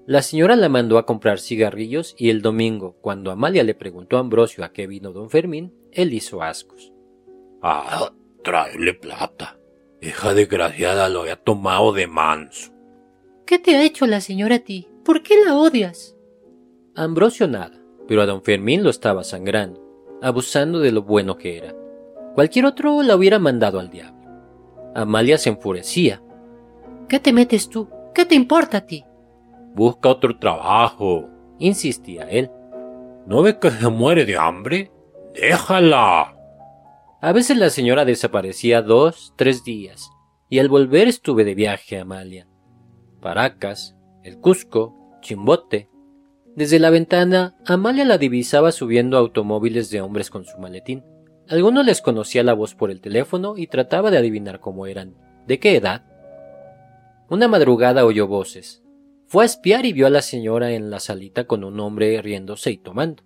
La 0.07 0.21
señora 0.21 0.55
la 0.55 0.69
mandó 0.69 0.99
a 0.99 1.05
comprar 1.05 1.37
cigarrillos 1.37 2.15
y 2.17 2.29
el 2.29 2.41
domingo, 2.41 2.95
cuando 3.01 3.29
Amalia 3.29 3.65
le 3.65 3.75
preguntó 3.75 4.15
a 4.15 4.21
Ambrosio 4.21 4.63
a 4.63 4.71
qué 4.71 4.87
vino 4.87 5.11
don 5.11 5.29
Fermín, 5.29 5.73
él 5.91 6.13
hizo 6.13 6.41
ascos. 6.41 6.93
Ah, 7.61 8.13
tráele 8.41 8.93
plata. 8.93 9.59
Hija 10.01 10.33
desgraciada 10.33 11.09
lo 11.09 11.23
había 11.23 11.35
tomado 11.35 11.91
de 11.91 12.07
manso. 12.07 12.71
¿Qué 13.45 13.59
te 13.59 13.75
ha 13.75 13.83
hecho 13.83 14.07
la 14.07 14.21
señora 14.21 14.55
a 14.55 14.59
ti? 14.59 14.87
¿Por 15.03 15.23
qué 15.23 15.43
la 15.43 15.57
odias? 15.57 16.15
Ambrosio 16.95 17.49
nada. 17.49 17.77
pero 18.07 18.21
a 18.21 18.25
don 18.25 18.41
Fermín 18.41 18.83
lo 18.83 18.89
estaba 18.89 19.25
sangrando, 19.25 19.83
abusando 20.21 20.79
de 20.79 20.93
lo 20.93 21.01
bueno 21.01 21.37
que 21.37 21.57
era. 21.57 21.75
Cualquier 22.33 22.65
otro 22.65 23.03
la 23.03 23.17
hubiera 23.17 23.39
mandado 23.39 23.77
al 23.77 23.89
diablo. 23.89 24.25
Amalia 24.95 25.37
se 25.37 25.49
enfurecía. 25.49 26.23
¿Qué 27.09 27.19
te 27.19 27.33
metes 27.33 27.67
tú? 27.67 27.89
¿Qué 28.15 28.25
te 28.25 28.35
importa 28.35 28.77
a 28.77 28.85
ti? 28.85 29.03
Busca 29.77 30.09
otro 30.09 30.39
trabajo, 30.39 31.29
insistía 31.59 32.23
él. 32.23 32.49
¿No 33.27 33.43
ve 33.43 33.59
que 33.59 33.69
se 33.69 33.87
muere 33.89 34.25
de 34.25 34.35
hambre? 34.35 34.91
Déjala. 35.35 36.35
A 37.21 37.31
veces 37.31 37.57
la 37.57 37.69
señora 37.69 38.03
desaparecía 38.03 38.81
dos, 38.81 39.35
tres 39.37 39.63
días, 39.63 40.09
y 40.49 40.57
al 40.57 40.67
volver 40.67 41.07
estuve 41.07 41.43
de 41.43 41.53
viaje 41.53 41.99
a 41.99 42.01
Amalia. 42.01 42.47
Paracas, 43.21 43.95
el 44.23 44.39
Cusco, 44.39 44.95
Chimbote. 45.21 45.91
Desde 46.55 46.79
la 46.79 46.89
ventana, 46.89 47.55
Amalia 47.63 48.03
la 48.03 48.17
divisaba 48.17 48.71
subiendo 48.71 49.15
automóviles 49.15 49.91
de 49.91 50.01
hombres 50.01 50.31
con 50.31 50.43
su 50.43 50.57
maletín. 50.57 51.03
Algunos 51.49 51.85
les 51.85 52.01
conocía 52.01 52.41
la 52.41 52.53
voz 52.53 52.73
por 52.73 52.89
el 52.89 52.99
teléfono 52.99 53.53
y 53.55 53.67
trataba 53.67 54.09
de 54.09 54.17
adivinar 54.17 54.59
cómo 54.59 54.87
eran, 54.87 55.13
de 55.45 55.59
qué 55.59 55.75
edad. 55.75 56.03
Una 57.29 57.47
madrugada 57.47 58.05
oyó 58.07 58.25
voces. 58.25 58.81
Fue 59.27 59.43
a 59.43 59.45
espiar 59.45 59.85
y 59.85 59.91
vio 59.91 60.07
a 60.07 60.09
la 60.09 60.21
señora 60.21 60.71
en 60.71 60.89
la 60.89 61.01
salita 61.01 61.43
con 61.43 61.65
un 61.65 61.79
hombre 61.81 62.21
riéndose 62.21 62.71
y 62.71 62.77
tomando. 62.77 63.23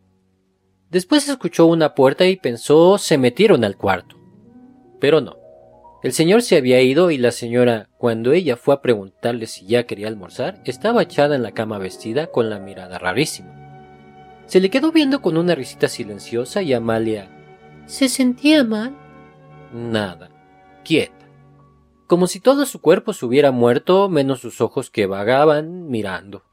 Después 0.90 1.30
escuchó 1.30 1.68
una 1.68 1.94
puerta 1.94 2.26
y 2.26 2.38
pensó 2.38 2.98
se 2.98 3.20
metieron 3.20 3.64
al 3.64 3.78
cuarto. 3.78 4.18
Pero 5.00 5.22
no. 5.22 5.38
El 6.02 6.14
señor 6.14 6.42
se 6.42 6.58
había 6.58 6.82
ido 6.82 7.12
y 7.12 7.20
la 7.20 7.30
señora, 7.30 7.88
cuando 8.00 8.32
ella 8.32 8.58
fue 8.58 8.74
a 8.74 8.82
preguntarle 8.82 9.46
si 9.46 9.68
ya 9.68 9.86
quería 9.86 10.08
almorzar, 10.08 10.60
estaba 10.66 11.04
echada 11.04 11.36
en 11.36 11.44
la 11.44 11.52
cama 11.52 11.78
vestida 11.78 12.28
con 12.28 12.50
la 12.50 12.58
mirada 12.58 12.98
rarísima. 12.98 13.62
Se 14.48 14.60
le 14.60 14.72
quedó 14.72 14.92
viendo 14.92 15.22
con 15.22 15.38
una 15.38 15.54
risita 15.54 15.88
silenciosa 15.88 16.64
y 16.64 16.74
Amalia. 16.74 17.30
¿Se 17.86 18.10
sentía 18.10 18.64
mal? 18.64 18.98
Nada. 19.72 20.32
Quieta. 20.84 21.21
Como 22.12 22.28
si 22.28 22.42
todo 22.42 22.66
su 22.66 22.82
cuerpo 22.82 23.14
se 23.14 23.26
hubiera 23.26 23.52
muerto, 23.52 24.10
menos 24.10 24.42
sus 24.42 24.60
ojos 24.60 24.90
que 24.90 25.06
vagaban 25.06 25.88
mirando. 25.88 26.44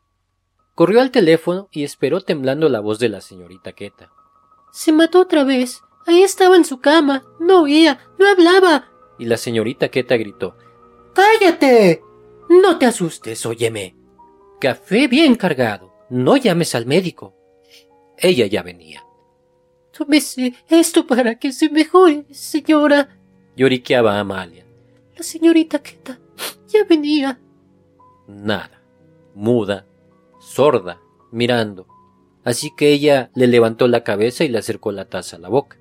Corrió 0.76 1.00
al 1.00 1.11
teléfono 1.11 1.68
y 1.72 1.82
esperó 1.82 2.20
temblando 2.20 2.68
la 2.68 2.78
voz 2.78 3.00
de 3.00 3.09
la 3.09 3.20
señorita 3.20 3.72
Queta. 3.72 4.12
Se 4.70 4.92
mató 4.92 5.20
otra 5.20 5.42
vez. 5.42 5.82
Ahí 6.06 6.22
estaba 6.22 6.54
en 6.54 6.64
su 6.64 6.78
cama. 6.78 7.24
No 7.40 7.62
oía, 7.62 7.98
no 8.20 8.28
hablaba 8.28 8.88
y 9.18 9.24
la 9.24 9.36
señorita 9.36 9.88
Queta 9.88 10.16
gritó 10.16 10.56
Cállate. 11.12 12.04
No 12.48 12.78
te 12.78 12.86
asustes, 12.86 13.44
óyeme. 13.44 13.96
Café 14.61 15.09
bien 15.09 15.34
cargado. 15.34 15.92
No 16.09 16.36
llames 16.36 16.76
al 16.76 16.86
médico. 16.86 17.34
Ella 18.16 18.46
ya 18.46 18.62
venía. 18.62 19.04
Tómese 19.90 20.54
esto 20.68 21.04
para 21.04 21.34
que 21.34 21.50
se 21.50 21.68
mejore, 21.68 22.26
señora. 22.30 23.18
Lloriqueaba 23.56 24.20
Amalia. 24.20 24.67
La 25.18 25.24
señorita 25.24 25.80
Queta 25.80 26.20
ya 26.68 26.84
venía. 26.84 27.40
Nada. 28.28 28.80
Muda, 29.34 29.86
sorda, 30.40 31.00
mirando. 31.32 31.86
Así 32.44 32.70
que 32.74 32.92
ella 32.92 33.30
le 33.34 33.48
levantó 33.48 33.88
la 33.88 34.04
cabeza 34.04 34.44
y 34.44 34.48
le 34.48 34.58
acercó 34.58 34.92
la 34.92 35.06
taza 35.06 35.36
a 35.36 35.40
la 35.40 35.48
boca. 35.48 35.76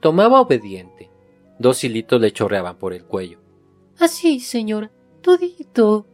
Tomaba 0.00 0.40
obediente, 0.40 1.10
Dos 1.58 1.84
hilitos 1.84 2.20
le 2.20 2.32
chorreaban 2.32 2.76
por 2.76 2.92
el 2.92 3.04
cuello. 3.04 3.40
Así, 3.98 4.40
señora, 4.40 4.90
todito. 5.22 6.06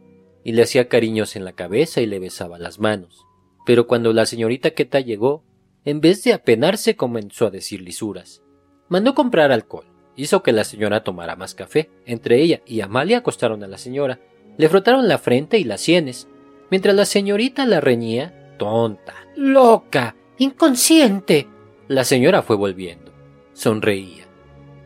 Y 0.43 0.53
le 0.53 0.63
hacía 0.63 0.87
cariños 0.87 1.35
en 1.35 1.43
la 1.43 1.53
cabeza 1.53 2.01
y 2.01 2.05
le 2.05 2.19
besaba 2.19 2.59
las 2.59 2.79
manos. 2.79 3.25
Pero 3.65 3.87
cuando 3.87 4.13
la 4.13 4.25
señorita 4.25 4.71
Queta 4.71 4.99
llegó, 4.99 5.43
en 5.85 5.99
vez 6.01 6.23
de 6.23 6.33
apenarse 6.33 6.95
comenzó 6.95 7.47
a 7.47 7.51
decir 7.51 7.81
lisuras. 7.81 8.41
Mandó 8.87 9.15
comprar 9.15 9.51
alcohol, 9.51 9.85
hizo 10.15 10.43
que 10.43 10.51
la 10.51 10.63
señora 10.63 11.03
tomara 11.03 11.35
más 11.35 11.55
café. 11.55 11.89
Entre 12.05 12.41
ella 12.41 12.61
y 12.65 12.81
Amalia 12.81 13.19
acostaron 13.19 13.63
a 13.63 13.67
la 13.67 13.77
señora, 13.77 14.19
le 14.57 14.69
frotaron 14.69 15.07
la 15.07 15.17
frente 15.17 15.57
y 15.57 15.63
las 15.63 15.81
sienes, 15.81 16.27
mientras 16.69 16.95
la 16.95 17.05
señorita 17.05 17.65
la 17.65 17.81
reñía, 17.81 18.55
tonta, 18.57 19.13
loca, 19.35 20.15
inconsciente. 20.37 21.47
La 21.87 22.03
señora 22.03 22.41
fue 22.41 22.55
volviendo. 22.55 23.11
Sonreía 23.53 24.23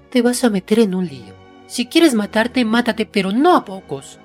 te 0.09 0.21
vas 0.21 0.43
a 0.43 0.49
meter 0.49 0.79
en 0.79 0.95
un 0.95 1.05
lío. 1.05 1.35
Si 1.67 1.87
quieres 1.87 2.13
matarte, 2.13 2.63
mátate, 2.63 3.05
pero 3.05 3.31
no 3.31 3.55
a 3.55 3.65
pocos. 3.65 4.19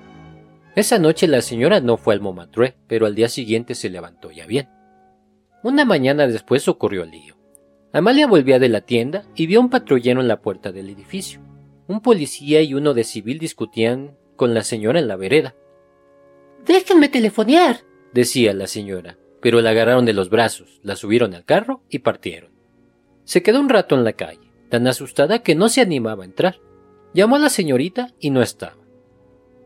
Esa 0.75 0.97
noche 0.97 1.27
la 1.27 1.41
señora 1.41 1.81
no 1.81 1.97
fue 1.97 2.13
al 2.13 2.21
Montmartre, 2.21 2.77
pero 2.87 3.05
al 3.05 3.15
día 3.15 3.29
siguiente 3.29 3.75
se 3.75 3.89
levantó 3.89 4.31
ya 4.31 4.45
bien. 4.45 4.69
Una 5.61 5.85
mañana 5.85 6.25
después 6.27 6.67
ocurrió 6.67 7.03
el 7.03 7.11
lío. 7.11 7.37
Amalia 7.95 8.25
volvía 8.25 8.57
de 8.57 8.69
la 8.69 8.81
tienda 8.81 9.23
y 9.35 9.45
vio 9.45 9.61
un 9.61 9.69
patrullero 9.69 10.19
en 10.19 10.27
la 10.27 10.41
puerta 10.41 10.71
del 10.71 10.89
edificio. 10.89 11.39
Un 11.87 12.01
policía 12.01 12.63
y 12.63 12.73
uno 12.73 12.95
de 12.95 13.03
civil 13.03 13.37
discutían 13.37 14.17
con 14.35 14.55
la 14.55 14.63
señora 14.63 14.99
en 14.99 15.07
la 15.07 15.15
vereda. 15.15 15.53
Déjenme 16.65 17.07
telefonear, 17.07 17.81
decía 18.11 18.51
la 18.53 18.65
señora, 18.65 19.19
pero 19.41 19.61
la 19.61 19.69
agarraron 19.69 20.05
de 20.05 20.13
los 20.13 20.31
brazos, 20.31 20.79
la 20.81 20.95
subieron 20.95 21.35
al 21.35 21.45
carro 21.45 21.83
y 21.87 21.99
partieron. 21.99 22.51
Se 23.25 23.43
quedó 23.43 23.59
un 23.59 23.69
rato 23.69 23.93
en 23.93 24.03
la 24.03 24.13
calle 24.13 24.51
tan 24.69 24.87
asustada 24.87 25.43
que 25.43 25.53
no 25.53 25.69
se 25.69 25.81
animaba 25.81 26.23
a 26.23 26.25
entrar. 26.25 26.59
Llamó 27.13 27.35
a 27.35 27.39
la 27.39 27.49
señorita 27.49 28.09
y 28.19 28.31
no 28.31 28.41
estaba. 28.41 28.81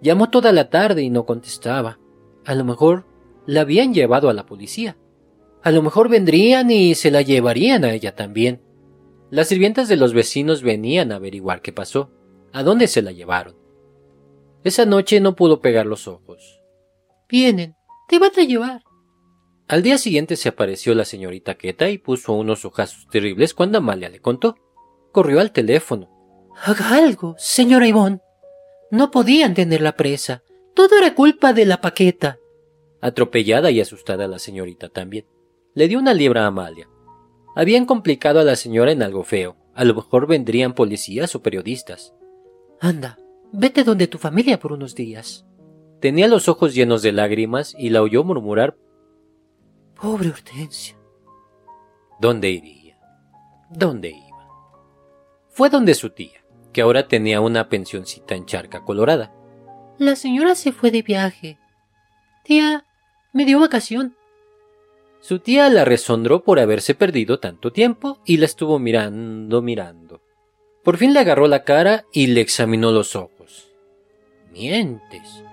Llamó 0.02 0.30
toda 0.30 0.52
la 0.52 0.70
tarde 0.70 1.02
y 1.02 1.10
no 1.10 1.26
contestaba. 1.26 1.98
A 2.44 2.56
lo 2.56 2.66
mejor 2.66 3.06
la 3.46 3.62
habían 3.62 3.94
llevado 3.94 4.30
a 4.30 4.34
la 4.34 4.46
policía. 4.46 4.98
A 5.64 5.72
lo 5.72 5.82
mejor 5.82 6.10
vendrían 6.10 6.72
y 6.72 6.96
se 6.96 7.12
la 7.12 7.22
llevarían 7.22 7.84
a 7.84 7.94
ella 7.94 8.16
también. 8.16 8.62
Las 9.30 9.50
sirvientas 9.50 9.88
de 9.88 9.98
los 9.98 10.14
vecinos 10.14 10.62
venían 10.62 11.12
a 11.12 11.16
averiguar 11.16 11.62
qué 11.62 11.74
pasó, 11.74 12.12
a 12.54 12.64
dónde 12.64 12.88
se 12.88 13.02
la 13.02 13.12
llevaron. 13.12 13.56
Esa 14.64 14.86
noche 14.86 15.20
no 15.20 15.36
pudo 15.36 15.62
pegar 15.62 15.86
los 15.86 16.08
ojos. 16.08 16.62
Vienen, 17.30 17.76
te 18.08 18.20
van 18.20 18.32
a 18.38 18.44
llevar. 18.44 18.84
Al 19.68 19.84
día 19.84 19.98
siguiente 19.98 20.38
se 20.38 20.50
apareció 20.50 20.96
la 20.96 21.04
señorita 21.04 21.56
Queta 21.56 21.90
y 21.90 21.98
puso 21.98 22.34
unos 22.34 22.64
ojazos 22.64 23.08
terribles 23.10 23.54
cuando 23.54 23.80
Amalia 23.80 24.10
le 24.10 24.22
contó 24.22 24.56
corrió 25.18 25.40
al 25.40 25.52
teléfono. 25.52 26.12
Haga 26.64 26.96
algo, 26.96 27.34
señora 27.40 27.88
Ivonne. 27.88 28.22
No 28.92 29.10
podían 29.10 29.56
tener 29.56 29.82
la 29.82 29.96
presa. 29.96 30.44
Todo 30.76 30.96
era 30.96 31.16
culpa 31.16 31.54
de 31.54 31.66
la 31.66 31.82
paqueta. 31.82 32.38
Atropellada 33.02 33.72
y 33.72 33.82
asustada 33.82 34.28
la 34.28 34.38
señorita 34.38 34.90
también. 34.90 35.26
Le 35.78 35.88
dio 35.88 36.00
una 36.00 36.16
libra 36.16 36.44
a 36.44 36.48
Amalia. 36.48 36.90
Habían 37.56 37.86
complicado 37.86 38.40
a 38.40 38.44
la 38.44 38.56
señora 38.56 38.92
en 38.92 39.04
algo 39.04 39.24
feo. 39.24 39.56
A 39.76 39.86
lo 39.86 39.94
mejor 39.94 40.26
vendrían 40.26 40.74
policías 40.74 41.36
o 41.36 41.44
periodistas. 41.44 42.16
Anda, 42.82 43.20
vete 43.52 43.84
donde 43.84 44.08
tu 44.08 44.18
familia 44.18 44.58
por 44.58 44.74
unos 44.74 44.96
días. 44.96 45.46
Tenía 46.02 46.28
los 46.28 46.50
ojos 46.50 46.74
llenos 46.74 47.04
de 47.04 47.12
lágrimas 47.12 47.76
y 47.78 47.92
la 47.92 48.02
oyó 48.02 48.24
murmurar 48.24 48.76
Pobre 49.94 50.30
Hortensia. 50.30 50.98
¿Dónde 52.20 52.50
iría? 52.50 52.98
¿Dónde 53.70 54.10
iría? 54.10 54.50
Fue 55.50 55.70
donde 55.70 55.94
su 55.94 56.10
tía, 56.10 56.44
que 56.74 56.82
ahora 56.82 57.08
tenía 57.08 57.40
una 57.40 57.70
pensioncita 57.70 58.34
en 58.34 58.48
Charca 58.48 58.84
Colorada. 58.84 59.32
La 60.00 60.16
señora 60.16 60.56
se 60.56 60.72
fue 60.72 60.90
de 60.90 61.04
viaje. 61.04 61.60
Tía, 62.44 62.84
me 63.32 63.46
dio 63.46 63.60
vacación. 63.60 64.16
Su 65.28 65.40
tía 65.40 65.70
la 65.70 65.84
resondró 65.84 66.42
por 66.42 66.58
haberse 66.58 66.96
perdido 66.96 67.42
tanto 67.42 67.74
tiempo 67.74 68.22
y 68.24 68.38
la 68.38 68.46
estuvo 68.46 68.80
mirando, 68.80 69.62
mirando. 69.62 70.22
Por 70.86 70.96
fin 70.96 71.12
le 71.12 71.20
agarró 71.20 71.50
la 71.50 71.66
cara 71.66 72.06
y 72.14 72.28
le 72.28 72.40
examinó 72.40 72.94
los 72.94 73.14
ojos. 73.14 73.68
Mientes. 74.54 75.44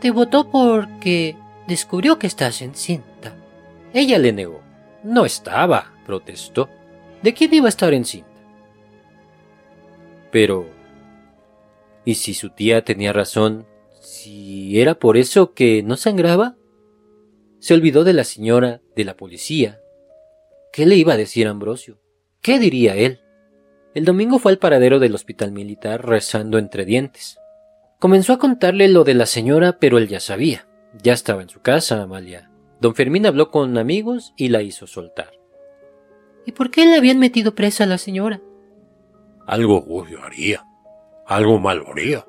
Te 0.00 0.12
votó 0.12 0.48
porque 0.48 1.36
descubrió 1.66 2.16
que 2.20 2.28
estás 2.28 2.62
encinta. 2.62 3.34
Ella 3.92 4.18
le 4.18 4.32
negó. 4.32 4.62
No 5.02 5.24
estaba, 5.24 5.94
protestó. 6.06 6.68
¿De 7.20 7.34
quién 7.34 7.52
iba 7.52 7.66
a 7.66 7.70
estar 7.70 7.92
encinta? 7.94 8.28
Pero... 10.30 10.64
¿Y 12.04 12.14
si 12.14 12.34
su 12.34 12.50
tía 12.50 12.84
tenía 12.84 13.12
razón? 13.12 13.66
¿Si 14.00 14.80
era 14.80 14.94
por 14.94 15.16
eso 15.16 15.54
que 15.54 15.82
no 15.82 15.96
sangraba? 15.96 16.54
Se 17.58 17.74
olvidó 17.74 18.04
de 18.04 18.12
la 18.12 18.22
señora, 18.22 18.80
de 18.98 19.04
la 19.04 19.16
policía. 19.16 19.80
¿Qué 20.72 20.84
le 20.84 20.96
iba 20.96 21.12
a 21.12 21.16
decir 21.16 21.46
Ambrosio? 21.46 22.00
¿Qué 22.42 22.58
diría 22.58 22.96
él? 22.96 23.20
El 23.94 24.04
domingo 24.04 24.40
fue 24.40 24.50
al 24.50 24.58
paradero 24.58 24.98
del 24.98 25.14
hospital 25.14 25.52
militar 25.52 26.04
rezando 26.04 26.58
entre 26.58 26.84
dientes. 26.84 27.38
Comenzó 28.00 28.32
a 28.32 28.38
contarle 28.38 28.88
lo 28.88 29.04
de 29.04 29.14
la 29.14 29.26
señora, 29.26 29.78
pero 29.78 29.98
él 29.98 30.08
ya 30.08 30.18
sabía. 30.18 30.66
Ya 31.00 31.12
estaba 31.12 31.42
en 31.42 31.48
su 31.48 31.60
casa, 31.60 32.02
Amalia. 32.02 32.50
Don 32.80 32.96
Fermín 32.96 33.24
habló 33.26 33.52
con 33.52 33.78
amigos 33.78 34.34
y 34.36 34.48
la 34.48 34.62
hizo 34.62 34.88
soltar. 34.88 35.30
¿Y 36.44 36.50
por 36.50 36.72
qué 36.72 36.84
le 36.84 36.96
habían 36.96 37.20
metido 37.20 37.54
presa 37.54 37.84
a 37.84 37.86
la 37.86 37.98
señora? 37.98 38.40
Algo 39.46 39.84
sucio 39.86 40.24
haría. 40.24 40.64
Algo 41.24 41.60
malo 41.60 41.86
haría. 41.92 42.26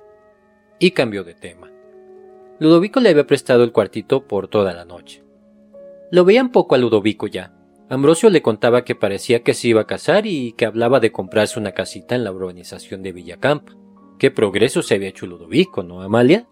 Y 0.78 0.91
cambió 0.91 1.24
de 1.24 1.34
tema. 1.34 1.72
Ludovico 2.59 2.99
le 2.99 3.09
había 3.09 3.26
prestado 3.26 3.63
el 3.63 3.72
cuartito 3.72 4.28
por 4.28 4.49
toda 4.49 4.74
la 4.74 4.86
noche. 4.86 5.24
Lo 6.12 6.26
veían 6.26 6.51
poco 6.51 6.76
a 6.76 6.78
Ludovico 6.78 7.28
ya. 7.28 7.53
Ambrosio 7.89 8.30
le 8.30 8.41
contaba 8.41 8.84
que 8.84 8.95
parecía 8.95 9.43
que 9.43 9.53
se 9.53 9.70
iba 9.70 9.82
a 9.82 9.88
casar 9.88 10.26
y 10.26 10.53
que 10.53 10.66
hablaba 10.66 10.99
de 10.99 11.12
comprarse 11.12 11.60
una 11.60 11.72
casita 11.72 12.16
en 12.16 12.24
la 12.24 12.32
urbanización 12.32 13.01
de 13.01 13.12
Villacampa. 13.12 13.74
Qué 14.18 14.32
progreso 14.32 14.82
se 14.82 14.95
había 14.95 15.10
hecho 15.10 15.26
Ludovico, 15.26 15.82
¿no, 15.84 16.01
Amalia? 16.01 16.47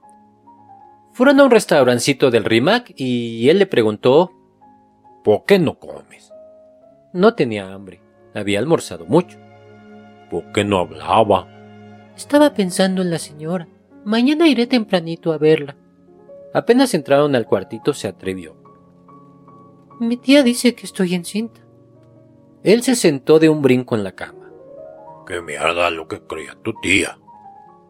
Fueron 1.13 1.39
a 1.39 1.45
un 1.45 1.51
restaurancito 1.51 2.31
del 2.31 2.43
Rimac 2.43 2.93
y 2.95 3.49
él 3.49 3.59
le 3.59 3.65
preguntó 3.65 4.31
¿Por 5.23 5.45
qué 5.45 5.59
no 5.59 5.77
comes? 5.77 6.31
No 7.13 7.33
tenía 7.33 7.73
hambre. 7.73 7.99
Había 8.33 8.59
almorzado 8.59 9.05
mucho. 9.05 9.37
¿Por 10.29 10.51
qué 10.51 10.63
no 10.63 10.79
hablaba? 10.79 11.47
Estaba 12.15 12.53
pensando 12.53 13.01
en 13.01 13.11
la 13.11 13.19
señora. 13.19 13.67
Mañana 14.05 14.47
iré 14.47 14.67
tempranito 14.67 15.33
a 15.33 15.37
verla. 15.37 15.75
Apenas 16.53 16.93
entraron 16.93 17.35
al 17.35 17.45
cuartito 17.45 17.93
se 17.93 18.07
atrevió. 18.07 18.56
Mi 19.99 20.17
tía 20.17 20.43
dice 20.43 20.75
que 20.75 20.85
estoy 20.85 21.15
encinta. 21.15 21.61
Él 22.63 22.83
se 22.83 22.95
sentó 22.95 23.39
de 23.39 23.49
un 23.49 23.61
brinco 23.61 23.95
en 23.95 24.03
la 24.03 24.13
cama. 24.13 24.51
¿Qué 25.25 25.41
mierda 25.41 25.89
lo 25.89 26.07
que 26.07 26.21
creía 26.21 26.55
tu 26.63 26.73
tía? 26.81 27.17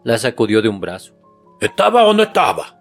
La 0.03 0.17
sacudió 0.17 0.61
de 0.61 0.69
un 0.69 0.79
brazo. 0.79 1.15
¿Estaba 1.59 2.05
o 2.05 2.13
no 2.13 2.23
estaba? 2.23 2.79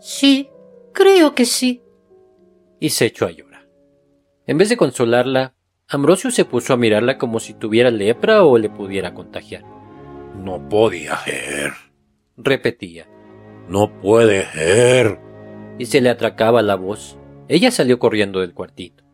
Sí, 0.00 0.48
creo 0.92 1.34
que 1.34 1.44
sí. 1.44 1.82
Y 2.78 2.90
se 2.90 3.06
echó 3.06 3.26
a 3.26 3.30
llorar. 3.30 3.68
En 4.46 4.58
vez 4.58 4.68
de 4.68 4.76
consolarla, 4.76 5.54
Ambrosio 5.88 6.30
se 6.30 6.44
puso 6.44 6.72
a 6.72 6.76
mirarla 6.76 7.18
como 7.18 7.40
si 7.40 7.54
tuviera 7.54 7.90
lepra 7.90 8.44
o 8.44 8.58
le 8.58 8.70
pudiera 8.70 9.14
contagiar. 9.14 9.64
No 10.36 10.68
podía 10.68 11.16
ser. 11.18 11.72
Repetía. 12.36 13.06
No 13.68 14.00
puede 14.00 14.46
ser. 14.46 15.20
Y 15.78 15.86
se 15.86 16.00
le 16.00 16.10
atracaba 16.10 16.62
la 16.62 16.76
voz. 16.76 17.18
Ella 17.52 17.70
salió 17.70 17.98
corriendo 17.98 18.40
del 18.40 18.54
cuartito. 18.54 19.04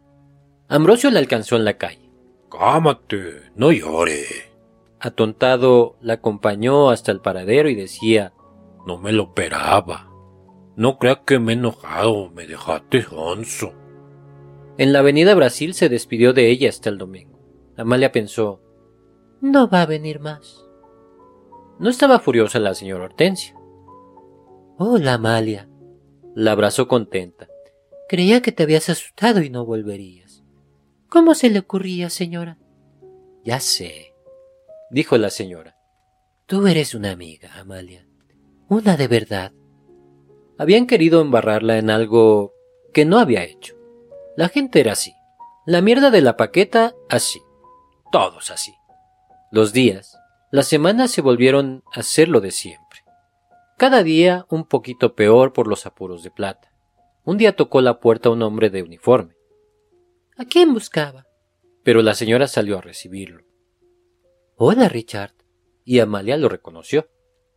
Ambrosio 0.69 1.11
la 1.11 1.19
alcanzó 1.19 1.57
en 1.57 1.65
la 1.65 1.77
calle. 1.77 2.09
Cámate, 2.49 3.51
no 3.57 3.73
llore. 3.73 4.23
Atontado, 5.01 5.97
la 6.01 6.13
acompañó 6.15 6.91
hasta 6.91 7.11
el 7.11 7.21
paradero 7.21 7.69
y 7.69 7.75
decía 7.75 8.33
No 8.87 8.97
me 8.97 9.11
lo 9.11 9.25
esperaba. 9.25 10.09
No 10.77 11.01
creas 11.01 11.23
que 11.27 11.41
me 11.41 11.51
he 11.51 11.57
enojado, 11.57 12.31
me 12.31 12.47
dejaste 12.47 13.07
onzo. 13.11 13.73
En 14.77 14.93
la 14.93 15.01
avenida 15.01 15.35
Brasil 15.35 15.75
se 15.75 15.89
despidió 15.89 16.33
de 16.33 16.49
ella 16.49 16.69
hasta 16.69 16.91
el 16.91 16.99
domingo. 16.99 17.41
Amalia 17.77 18.13
pensó 18.13 18.61
No 19.41 19.69
va 19.69 19.83
a 19.83 19.87
venir 19.87 20.21
más. 20.21 20.65
No 21.81 21.91
estaba 21.91 22.21
furiosa 22.21 22.61
la 22.61 22.75
señora 22.75 23.07
Hortensia. 23.07 23.57
Hola, 24.77 25.15
Amalia. 25.15 25.69
La 26.37 26.53
abrazó 26.53 26.87
contenta. 26.87 27.49
Creía 28.09 28.41
que 28.41 28.53
te 28.53 28.63
habías 28.63 28.89
asustado 28.89 29.43
y 29.43 29.51
no 29.51 29.67
volverías. 29.67 30.43
¿Cómo 31.09 31.35
se 31.35 31.51
le 31.51 31.59
ocurría, 31.59 32.09
señora? 32.11 32.59
Ya 33.45 33.61
sé, 33.61 34.15
dijo 34.91 35.19
la 35.19 35.31
señora. 35.31 35.77
Tú 36.47 36.67
eres 36.67 36.95
una 36.95 37.11
amiga, 37.11 37.51
Amalia. 37.59 38.07
Una 38.69 38.97
de 38.97 39.09
verdad. 39.09 39.53
Habían 40.57 40.87
querido 40.87 41.21
embarrarla 41.21 41.79
en 41.79 41.91
algo 41.91 42.55
que 42.95 43.05
no 43.05 43.19
había 43.19 43.45
hecho. 43.45 43.77
La 44.37 44.49
gente 44.49 44.81
era 44.81 44.93
así. 44.93 45.13
La 45.67 45.83
mierda 45.83 46.11
de 46.11 46.23
la 46.23 46.37
paqueta, 46.37 46.95
así. 47.11 47.41
Todos 48.11 48.51
así. 48.51 48.75
Los 49.51 49.73
días, 49.73 50.19
las 50.51 50.67
semanas 50.67 51.11
se 51.11 51.21
volvieron 51.21 51.83
a 51.93 52.03
ser 52.03 52.29
lo 52.29 52.41
de 52.41 52.51
siempre. 52.53 53.01
Cada 53.77 54.03
día 54.03 54.47
un 54.49 54.65
poquito 54.65 55.15
peor 55.15 55.53
por 55.53 55.69
los 55.69 55.85
apuros 55.85 56.23
de 56.23 56.31
plata. 56.31 56.68
Un 57.29 57.37
día 57.37 57.55
tocó 57.55 57.83
la 57.83 58.01
puerta 58.01 58.31
un 58.31 58.41
hombre 58.41 58.71
de 58.71 58.83
uniforme. 58.83 59.35
¿A 60.39 60.47
quién 60.47 60.73
buscaba? 60.73 61.27
Pero 61.83 62.01
la 62.01 62.15
señora 62.15 62.49
salió 62.49 62.79
a 62.79 62.81
recibirlo. 62.81 63.45
Hola, 64.57 64.89
Richard. 64.89 65.35
Y 65.85 65.99
Amalia 65.99 66.39
lo 66.39 66.49
reconoció. 66.49 67.11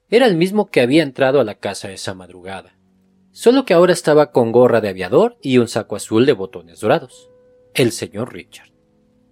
Era 0.09 0.25
el 0.25 0.35
mismo 0.35 0.69
que 0.69 0.81
había 0.81 1.03
entrado 1.03 1.39
a 1.39 1.45
la 1.45 1.55
casa 1.55 1.89
esa 1.89 2.13
madrugada. 2.13 2.77
Solo 3.31 3.63
que 3.63 3.73
ahora 3.73 3.93
estaba 3.93 4.33
con 4.33 4.51
gorra 4.51 4.81
de 4.81 4.89
aviador 4.89 5.37
y 5.41 5.57
un 5.57 5.69
saco 5.69 5.95
azul 5.95 6.25
de 6.25 6.33
botones 6.33 6.81
dorados. 6.81 7.29
El 7.73 7.93
señor 7.93 8.33
Richard. 8.33 8.73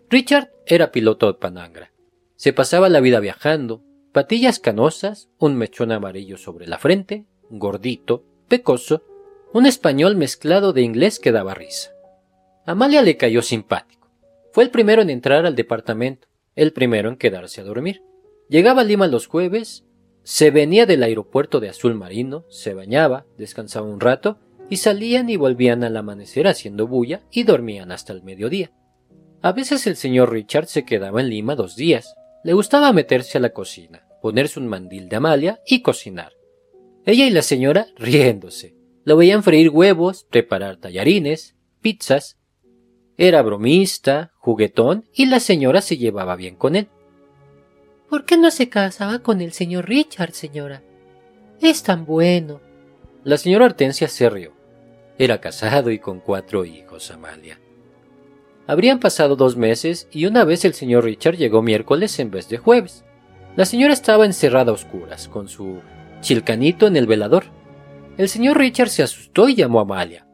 Richard 0.10 0.54
era 0.66 0.94
piloto 0.94 1.28
de 1.28 1.38
Panangra. 1.38 1.92
Se 2.38 2.54
pasaba 2.54 2.88
la 2.88 3.02
vida 3.02 3.20
viajando, 3.20 3.84
patillas 4.14 4.60
canosas, 4.60 5.30
un 5.38 5.58
mechón 5.58 5.92
amarillo 5.92 6.38
sobre 6.38 6.66
la 6.66 6.78
frente, 6.78 7.26
gordito, 7.50 8.24
pecoso, 8.48 9.04
un 9.52 9.66
español 9.66 10.16
mezclado 10.16 10.74
de 10.74 10.84
inglés 10.84 11.20
que 11.20 11.32
daba 11.32 11.56
risa. 11.56 11.92
Amalia 12.66 13.02
le 13.02 13.18
cayó 13.18 13.42
simpático. 13.42 14.12
Fue 14.52 14.64
el 14.64 14.70
primero 14.70 15.02
en 15.02 15.10
entrar 15.10 15.46
al 15.46 15.56
departamento, 15.56 16.28
el 16.56 16.72
primero 16.72 17.10
en 17.10 17.18
quedarse 17.18 17.62
a 17.62 17.64
dormir. 17.64 18.04
Llegaba 18.48 18.82
a 18.82 18.84
Lima 18.84 19.08
los 19.08 19.28
jueves, 19.28 19.86
se 20.24 20.52
venía 20.52 20.86
del 20.86 21.02
aeropuerto 21.02 21.60
de 21.60 21.70
azul 21.70 21.96
marino, 21.96 22.46
se 22.50 22.74
bañaba, 22.76 23.26
descansaba 23.38 23.88
un 23.88 24.00
rato, 24.00 24.38
y 24.70 24.78
salían 24.78 25.30
y 25.32 25.36
volvían 25.36 25.84
al 25.84 25.98
amanecer 25.98 26.48
haciendo 26.48 26.86
bulla 26.86 27.22
y 27.32 27.44
dormían 27.44 27.92
hasta 27.92 28.14
el 28.14 28.22
mediodía. 28.22 28.72
A 29.42 29.52
veces 29.52 29.88
el 29.88 29.96
señor 29.96 30.32
Richard 30.32 30.68
se 30.68 30.86
quedaba 30.86 31.22
en 31.22 31.30
Lima 31.30 31.56
dos 31.56 31.76
días. 31.76 32.14
Le 32.44 32.54
gustaba 32.54 32.94
meterse 32.94 33.40
a 33.40 33.42
la 33.42 33.50
cocina, 33.50 34.08
ponerse 34.22 34.60
un 34.60 34.68
mandil 34.68 35.10
de 35.10 35.16
Amalia 35.16 35.60
y 35.66 35.82
cocinar. 35.82 36.34
Ella 37.06 37.26
y 37.26 37.32
la 37.32 37.42
señora 37.42 37.88
riéndose. 37.98 38.79
Lo 39.10 39.18
veían 39.18 39.42
freír 39.42 39.72
huevos, 39.72 40.28
preparar 40.30 40.78
tallarines, 40.78 41.56
pizzas. 41.82 42.38
Era 43.18 43.42
bromista, 43.42 44.34
juguetón 44.38 45.06
y 45.16 45.26
la 45.26 45.40
señora 45.40 45.82
se 45.82 45.98
llevaba 45.98 46.36
bien 46.36 46.56
con 46.56 46.76
él. 46.76 46.90
¿Por 48.08 48.26
qué 48.26 48.38
no 48.38 48.52
se 48.52 48.70
casaba 48.70 49.18
con 49.18 49.42
el 49.42 49.52
señor 49.52 49.90
Richard, 49.90 50.34
señora? 50.34 50.84
Es 51.60 51.82
tan 51.82 52.06
bueno. 52.06 52.62
La 53.24 53.40
señora 53.40 53.66
Hortensia 53.66 54.08
se 54.08 54.30
rió. 54.30 54.54
Era 55.18 55.42
casado 55.42 55.90
y 55.90 55.98
con 55.98 56.20
cuatro 56.20 56.64
hijos, 56.64 57.10
Amalia. 57.10 57.60
Habrían 58.68 59.00
pasado 59.00 59.36
dos 59.36 59.58
meses 59.58 60.08
y 60.12 60.28
una 60.28 60.44
vez 60.44 60.66
el 60.66 60.76
señor 60.76 61.06
Richard 61.06 61.36
llegó 61.36 61.64
miércoles 61.64 62.20
en 62.20 62.30
vez 62.30 62.48
de 62.48 62.60
jueves. 62.60 63.04
La 63.56 63.66
señora 63.66 63.92
estaba 63.92 64.28
encerrada 64.28 64.70
a 64.70 64.76
oscuras, 64.76 65.28
con 65.28 65.48
su 65.48 65.80
chilcanito 66.22 66.86
en 66.86 66.96
el 66.96 67.08
velador. 67.08 67.58
El 68.20 68.28
señor 68.28 68.58
Richard 68.58 68.90
se 68.90 69.02
asustó 69.02 69.48
y 69.48 69.56
llamó 69.56 69.80
a 69.80 69.84
Amalia. 69.84 70.28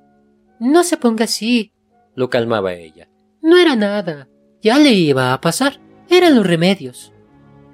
No 0.59 0.83
se 0.83 0.97
ponga 0.97 1.25
así, 1.25 1.71
lo 2.15 2.31
calmaba 2.31 2.73
ella. 2.73 3.09
No 3.43 3.57
era 3.57 3.75
nada. 3.75 4.27
Ya 4.59 4.79
le 4.79 4.89
iba 4.93 5.33
a 5.33 5.39
pasar. 5.39 5.79
Eran 6.09 6.33
los 6.33 6.47
remedios. 6.47 7.13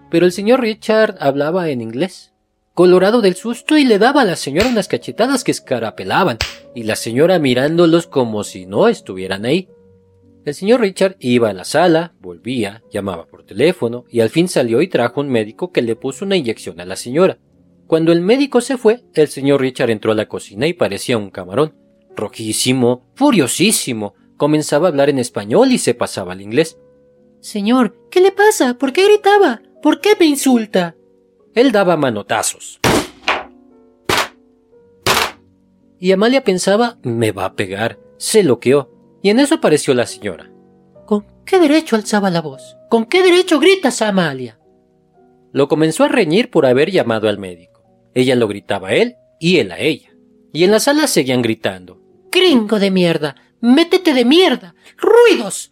Pero 0.09 0.25
el 0.25 0.33
señor 0.33 0.59
Richard 0.59 1.15
hablaba 1.21 1.69
en 1.69 1.79
inglés. 1.79 2.33
Colorado 2.73 3.21
del 3.21 3.35
susto 3.35 3.77
y 3.77 3.85
le 3.85 3.99
daba 3.99 4.23
a 4.23 4.25
la 4.25 4.35
señora 4.35 4.67
unas 4.67 4.89
cachetadas 4.89 5.45
que 5.45 5.51
escarapelaban, 5.51 6.39
y 6.75 6.83
la 6.83 6.97
señora 6.97 7.39
mirándolos 7.39 8.05
como 8.05 8.43
si 8.43 8.65
no 8.65 8.89
estuvieran 8.89 9.45
ahí. 9.45 9.69
El 10.43 10.53
señor 10.53 10.81
Richard 10.81 11.15
iba 11.19 11.51
a 11.51 11.53
la 11.53 11.63
sala, 11.63 12.15
volvía, 12.19 12.83
llamaba 12.91 13.27
por 13.27 13.45
teléfono, 13.45 14.03
y 14.09 14.19
al 14.19 14.29
fin 14.29 14.49
salió 14.49 14.81
y 14.81 14.89
trajo 14.89 15.21
un 15.21 15.29
médico 15.29 15.71
que 15.71 15.81
le 15.81 15.95
puso 15.95 16.25
una 16.25 16.35
inyección 16.35 16.81
a 16.81 16.85
la 16.85 16.97
señora. 16.97 17.37
Cuando 17.91 18.13
el 18.13 18.21
médico 18.21 18.61
se 18.61 18.77
fue, 18.77 19.03
el 19.15 19.27
señor 19.27 19.59
Richard 19.59 19.89
entró 19.89 20.13
a 20.13 20.15
la 20.15 20.29
cocina 20.29 20.65
y 20.65 20.71
parecía 20.71 21.17
un 21.17 21.29
camarón. 21.29 21.75
Rojísimo, 22.15 23.11
furiosísimo, 23.15 24.13
comenzaba 24.37 24.87
a 24.87 24.91
hablar 24.91 25.09
en 25.09 25.19
español 25.19 25.73
y 25.73 25.77
se 25.77 25.93
pasaba 25.93 26.31
al 26.31 26.39
inglés. 26.39 26.79
Señor, 27.41 28.07
¿qué 28.09 28.21
le 28.21 28.31
pasa? 28.31 28.77
¿Por 28.77 28.93
qué 28.93 29.03
gritaba? 29.03 29.61
¿Por 29.81 29.99
qué 29.99 30.11
me 30.17 30.25
insulta? 30.25 30.95
Él 31.53 31.73
daba 31.73 31.97
manotazos. 31.97 32.79
Y 35.99 36.13
Amalia 36.13 36.45
pensaba, 36.45 36.97
me 37.03 37.33
va 37.33 37.43
a 37.43 37.55
pegar. 37.57 37.99
Se 38.15 38.41
loqueó. 38.41 39.19
Y 39.21 39.31
en 39.31 39.39
eso 39.39 39.55
apareció 39.55 39.93
la 39.93 40.07
señora. 40.07 40.49
¿Con 41.05 41.25
qué 41.45 41.59
derecho 41.59 41.97
alzaba 41.97 42.29
la 42.29 42.39
voz? 42.39 42.77
¿Con 42.89 43.03
qué 43.03 43.21
derecho 43.21 43.59
gritas, 43.59 44.01
Amalia? 44.01 44.61
Lo 45.51 45.67
comenzó 45.67 46.05
a 46.05 46.07
reñir 46.07 46.49
por 46.49 46.65
haber 46.65 46.89
llamado 46.89 47.27
al 47.27 47.37
médico. 47.37 47.70
Ella 48.13 48.35
lo 48.35 48.47
gritaba 48.47 48.89
a 48.89 48.95
él 48.95 49.15
y 49.39 49.57
él 49.57 49.71
a 49.71 49.79
ella. 49.79 50.09
Y 50.53 50.63
en 50.63 50.71
la 50.71 50.79
sala 50.79 51.07
seguían 51.07 51.41
gritando. 51.41 52.01
Gringo 52.31 52.79
de 52.79 52.91
mierda. 52.91 53.35
Métete 53.61 54.13
de 54.13 54.25
mierda. 54.25 54.75
Ruidos. 54.97 55.71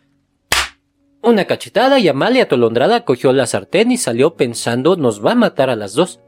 Una 1.21 1.45
cachetada 1.45 1.99
y 1.99 2.07
Amalia 2.07 2.43
atolondrada 2.43 3.03
cogió 3.03 3.33
la 3.33 3.45
sartén 3.45 3.91
y 3.91 3.97
salió 3.97 4.35
pensando 4.35 4.95
nos 4.95 5.23
va 5.25 5.33
a 5.33 5.35
matar 5.35 5.69
a 5.69 5.75
las 5.75 5.93
dos. 5.93 6.21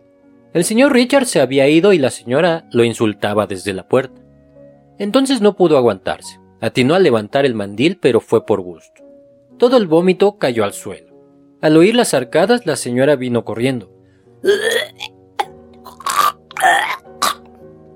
El 0.54 0.66
señor 0.66 0.92
Richard 0.92 1.28
se 1.28 1.40
había 1.40 1.70
ido 1.70 1.94
y 1.94 1.98
la 1.98 2.10
señora 2.10 2.68
lo 2.74 2.84
insultaba 2.84 3.48
desde 3.48 3.74
la 3.74 3.88
puerta. 3.88 4.22
Entonces 5.00 5.40
no 5.40 5.56
pudo 5.56 5.78
aguantarse. 5.78 6.40
Atinó 6.60 6.94
a 6.94 7.00
levantar 7.00 7.46
el 7.46 7.56
mandil, 7.56 7.98
pero 7.98 8.20
fue 8.20 8.46
por 8.46 8.62
gusto. 8.62 9.02
Todo 9.58 9.78
el 9.78 9.88
vómito 9.88 10.38
cayó 10.38 10.66
al 10.66 10.74
suelo. 10.74 11.16
Al 11.62 11.78
oír 11.78 11.96
las 11.96 12.14
arcadas, 12.14 12.66
la 12.66 12.76
señora 12.76 13.16
vino 13.16 13.46
corriendo. 13.46 13.92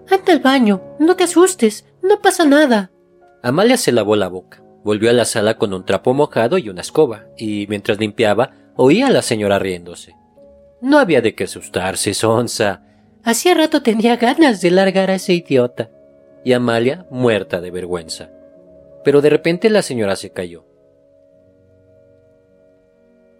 Anda 0.10 0.34
al 0.34 0.40
baño, 0.40 0.82
no 1.00 1.16
te 1.16 1.24
asustes, 1.24 1.86
no 2.02 2.22
pasa 2.22 2.46
nada. 2.46 2.92
Amalia 3.44 3.78
se 3.78 3.92
lavó 3.92 4.16
la 4.16 4.28
boca. 4.28 4.64
Volvió 4.84 5.10
a 5.10 5.14
la 5.14 5.26
sala 5.26 5.58
con 5.58 5.74
un 5.74 5.84
trapo 5.84 6.14
mojado 6.14 6.58
y 6.58 6.70
una 6.70 6.82
escoba, 6.82 7.26
y 7.38 7.66
mientras 7.68 8.00
limpiaba, 8.00 8.52
oía 8.76 9.08
a 9.08 9.12
la 9.12 9.24
señora 9.24 9.58
riéndose. 9.58 10.16
No 10.82 11.00
había 11.00 11.22
de 11.22 11.34
qué 11.34 11.46
asustarse, 11.46 12.14
Sonsa. 12.14 12.84
Hacía 13.24 13.56
rato 13.56 13.82
tenía 13.82 14.18
ganas 14.18 14.62
de 14.62 14.70
largar 14.70 15.10
a 15.10 15.16
ese 15.16 15.34
idiota. 15.34 15.90
Y 16.44 16.54
Amalia 16.54 17.08
muerta 17.10 17.62
de 17.62 17.72
vergüenza. 17.72 18.30
Pero 19.04 19.22
de 19.22 19.32
repente 19.32 19.72
la 19.72 19.82
señora 19.82 20.16
se 20.16 20.32
cayó. 20.32 20.66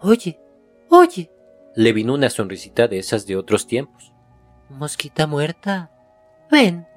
Oye, 0.02 0.40
oye. 0.90 1.30
Le 1.76 1.94
vino 1.94 2.16
una 2.16 2.32
sonrisita 2.32 2.88
de 2.88 2.98
esas 2.98 3.28
de 3.28 3.36
otros 3.36 3.68
tiempos. 3.68 4.15
Mosquita 4.70 5.28
muerta. 5.28 5.92
Ven. 6.52 6.88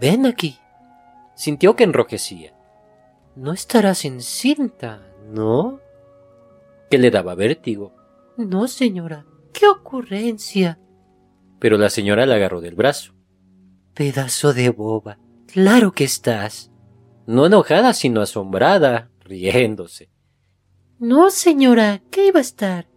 Ven 0.00 0.26
aquí. 0.26 0.58
Sintió 1.34 1.76
que 1.76 1.84
enrojecía. 1.84 2.54
No 3.36 3.52
estarás 3.52 4.04
encinta, 4.04 5.00
¿no? 5.30 5.80
Que 6.90 6.98
le 6.98 7.10
daba 7.10 7.34
vértigo. 7.34 7.94
No, 8.36 8.66
señora. 8.68 9.26
¡Qué 9.52 9.66
ocurrencia! 9.66 10.78
Pero 11.58 11.78
la 11.78 11.90
señora 11.90 12.26
la 12.26 12.36
agarró 12.36 12.60
del 12.60 12.74
brazo. 12.74 13.14
Pedazo 13.94 14.54
de 14.54 14.70
boba. 14.70 15.18
Claro 15.46 15.92
que 15.92 16.04
estás. 16.04 16.70
No 17.26 17.46
enojada, 17.46 17.92
sino 17.94 18.20
asombrada, 18.20 19.10
riéndose. 19.20 20.10
No, 20.98 21.30
señora, 21.30 22.02
¿qué 22.10 22.26
iba 22.26 22.38
a 22.38 22.42
estar? 22.42 22.88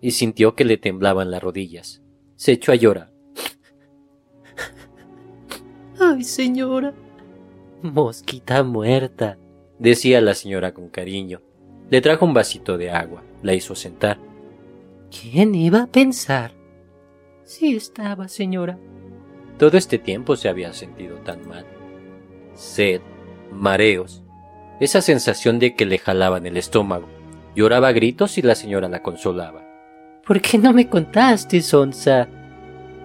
Y 0.00 0.12
sintió 0.12 0.54
que 0.54 0.64
le 0.64 0.76
temblaban 0.76 1.30
las 1.30 1.42
rodillas. 1.42 2.02
Se 2.36 2.52
echó 2.52 2.72
a 2.72 2.76
llorar. 2.76 3.13
Ay, 6.24 6.30
señora. 6.30 6.94
Mosquita 7.82 8.62
muerta, 8.62 9.36
decía 9.78 10.22
la 10.22 10.32
señora 10.32 10.72
con 10.72 10.88
cariño. 10.88 11.42
Le 11.90 12.00
trajo 12.00 12.24
un 12.24 12.32
vasito 12.32 12.78
de 12.78 12.90
agua, 12.90 13.22
la 13.42 13.52
hizo 13.52 13.74
sentar. 13.74 14.16
¿Quién 15.10 15.54
iba 15.54 15.82
a 15.82 15.86
pensar? 15.86 16.52
Sí 17.42 17.76
estaba, 17.76 18.28
señora. 18.28 18.78
Todo 19.58 19.76
este 19.76 19.98
tiempo 19.98 20.34
se 20.36 20.48
había 20.48 20.72
sentido 20.72 21.16
tan 21.18 21.46
mal. 21.46 21.66
Sed, 22.54 23.02
mareos, 23.52 24.22
esa 24.80 25.02
sensación 25.02 25.58
de 25.58 25.74
que 25.74 25.84
le 25.84 25.98
jalaban 25.98 26.46
el 26.46 26.56
estómago. 26.56 27.06
Lloraba 27.54 27.88
a 27.88 27.92
gritos 27.92 28.38
y 28.38 28.42
la 28.42 28.54
señora 28.54 28.88
la 28.88 29.02
consolaba. 29.02 29.62
¿Por 30.26 30.40
qué 30.40 30.56
no 30.56 30.72
me 30.72 30.88
contaste, 30.88 31.60
Sonsa? 31.60 32.28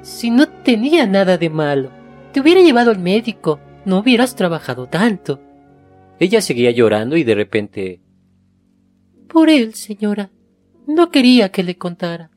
Si 0.03 0.31
no 0.31 0.47
tenía 0.47 1.05
nada 1.05 1.37
de 1.37 1.49
malo, 1.49 1.98
te 2.31 2.39
hubiera 2.39 2.61
llevado 2.61 2.91
al 2.91 2.99
médico, 2.99 3.59
no 3.85 3.99
hubieras 3.99 4.35
trabajado 4.35 4.87
tanto. 4.87 5.39
Ella 6.19 6.41
seguía 6.41 6.71
llorando 6.71 7.17
y 7.17 7.23
de 7.23 7.35
repente... 7.35 8.01
Por 9.27 9.49
él, 9.49 9.73
señora. 9.75 10.31
No 10.87 11.11
quería 11.11 11.49
que 11.51 11.63
le 11.63 11.77
contara. 11.77 12.31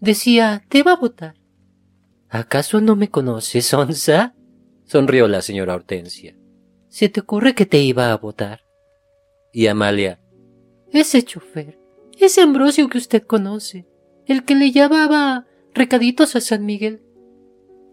Decía, 0.00 0.64
te 0.68 0.82
va 0.82 0.92
a 0.92 0.96
votar. 0.96 1.34
¿Acaso 2.28 2.80
no 2.80 2.96
me 2.96 3.10
conoces, 3.10 3.66
Sonsa? 3.66 4.34
Sonrió 4.84 5.28
la 5.28 5.42
señora 5.42 5.74
Hortensia. 5.74 6.36
¿Se 6.88 7.08
te 7.08 7.20
ocurre 7.20 7.54
que 7.54 7.66
te 7.66 7.78
iba 7.78 8.12
a 8.12 8.16
votar? 8.16 8.60
Y 9.52 9.66
Amalia. 9.66 10.20
Ese 10.92 11.22
chofer, 11.22 11.78
ese 12.18 12.40
Ambrosio 12.40 12.88
que 12.88 12.98
usted 12.98 13.22
conoce, 13.22 13.86
el 14.26 14.44
que 14.44 14.54
le 14.54 14.72
llevaba 14.72 15.46
recaditos 15.74 16.36
a 16.36 16.40
San 16.40 16.64
Miguel. 16.64 17.01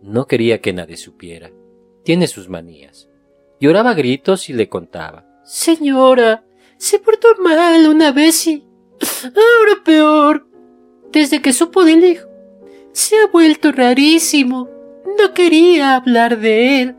No 0.01 0.27
quería 0.27 0.61
que 0.61 0.73
nadie 0.73 0.97
supiera. 0.97 1.51
Tiene 2.03 2.27
sus 2.27 2.49
manías. 2.49 3.09
Lloraba 3.59 3.91
a 3.91 3.93
gritos 3.93 4.49
y 4.49 4.53
le 4.53 4.69
contaba. 4.69 5.25
Señora, 5.43 6.45
se 6.77 6.99
portó 6.99 7.27
mal 7.41 7.87
una 7.87 8.11
vez 8.11 8.47
y 8.47 8.65
Ahora 9.23 9.83
peor. 9.83 10.47
Desde 11.11 11.41
que 11.41 11.53
supo 11.53 11.83
del 11.83 12.03
hijo, 12.03 12.27
se 12.91 13.15
ha 13.17 13.27
vuelto 13.27 13.71
rarísimo. 13.71 14.69
No 15.17 15.33
quería 15.33 15.95
hablar 15.95 16.39
de 16.39 16.81
él. 16.81 16.95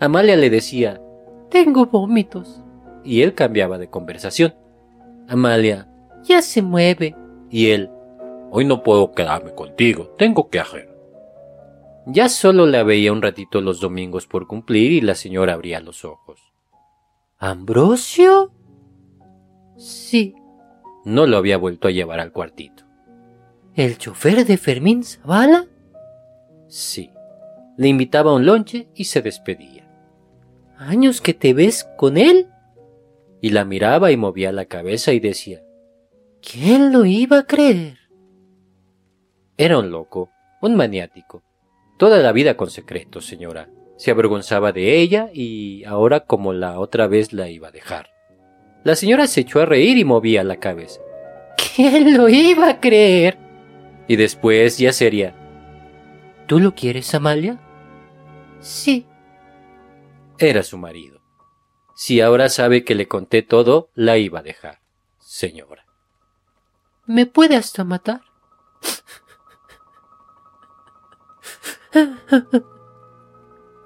Amalia 0.00 0.36
le 0.36 0.50
decía, 0.50 1.00
Tengo 1.50 1.86
vómitos. 1.86 2.60
Y 3.04 3.22
él 3.22 3.34
cambiaba 3.34 3.78
de 3.78 3.90
conversación. 3.90 4.54
Amalia, 5.28 5.88
ya 6.22 6.40
se 6.42 6.62
mueve. 6.62 7.14
Y 7.50 7.70
él, 7.70 7.90
hoy 8.50 8.64
no 8.64 8.82
puedo 8.82 9.12
quedarme 9.12 9.54
contigo, 9.54 10.14
tengo 10.16 10.48
que 10.48 10.60
hacer. 10.60 10.91
Ya 12.06 12.28
solo 12.28 12.66
la 12.66 12.82
veía 12.82 13.12
un 13.12 13.22
ratito 13.22 13.60
los 13.60 13.80
domingos 13.80 14.26
por 14.26 14.46
cumplir 14.46 14.92
y 14.92 15.00
la 15.00 15.14
señora 15.14 15.54
abría 15.54 15.80
los 15.80 16.04
ojos. 16.04 16.40
¿Ambrosio? 17.38 18.52
Sí, 19.76 20.34
no 21.04 21.26
lo 21.26 21.36
había 21.36 21.56
vuelto 21.56 21.88
a 21.88 21.90
llevar 21.90 22.20
al 22.20 22.32
cuartito. 22.32 22.84
¿El 23.74 23.98
chofer 23.98 24.44
de 24.44 24.56
Fermín 24.56 25.02
Zavala? 25.04 25.66
Sí. 26.68 27.10
Le 27.78 27.88
invitaba 27.88 28.30
a 28.30 28.34
un 28.34 28.46
lonche 28.46 28.88
y 28.94 29.04
se 29.04 29.22
despedía. 29.22 29.88
¿Años 30.76 31.20
que 31.20 31.34
te 31.34 31.54
ves 31.54 31.88
con 31.96 32.16
él? 32.16 32.48
Y 33.40 33.50
la 33.50 33.64
miraba 33.64 34.12
y 34.12 34.16
movía 34.16 34.52
la 34.52 34.66
cabeza 34.66 35.12
y 35.12 35.20
decía, 35.20 35.62
¿Quién 36.42 36.92
lo 36.92 37.04
iba 37.04 37.38
a 37.38 37.46
creer? 37.46 37.98
Era 39.56 39.78
un 39.78 39.90
loco, 39.90 40.30
un 40.60 40.74
maniático. 40.76 41.42
Toda 42.02 42.18
la 42.18 42.32
vida 42.32 42.56
con 42.56 42.68
secretos, 42.68 43.26
señora. 43.26 43.68
Se 43.96 44.10
avergonzaba 44.10 44.72
de 44.72 44.98
ella 44.98 45.30
y 45.32 45.84
ahora 45.84 46.26
como 46.26 46.52
la 46.52 46.80
otra 46.80 47.06
vez 47.06 47.32
la 47.32 47.48
iba 47.48 47.68
a 47.68 47.70
dejar. 47.70 48.10
La 48.82 48.96
señora 48.96 49.28
se 49.28 49.42
echó 49.42 49.60
a 49.60 49.66
reír 49.66 49.96
y 49.98 50.04
movía 50.04 50.42
la 50.42 50.56
cabeza. 50.56 51.00
¿Quién 51.76 52.16
lo 52.16 52.28
iba 52.28 52.70
a 52.70 52.80
creer? 52.80 53.38
Y 54.08 54.16
después 54.16 54.78
ya 54.78 54.92
sería. 54.92 55.36
¿Tú 56.48 56.58
lo 56.58 56.74
quieres, 56.74 57.14
Amalia? 57.14 57.60
Sí. 58.58 59.06
Era 60.38 60.64
su 60.64 60.78
marido. 60.78 61.20
Si 61.94 62.20
ahora 62.20 62.48
sabe 62.48 62.82
que 62.82 62.96
le 62.96 63.06
conté 63.06 63.42
todo, 63.42 63.90
la 63.94 64.18
iba 64.18 64.40
a 64.40 64.42
dejar, 64.42 64.80
señora. 65.20 65.86
¿Me 67.06 67.26
puede 67.26 67.54
hasta 67.54 67.84
matar? 67.84 68.22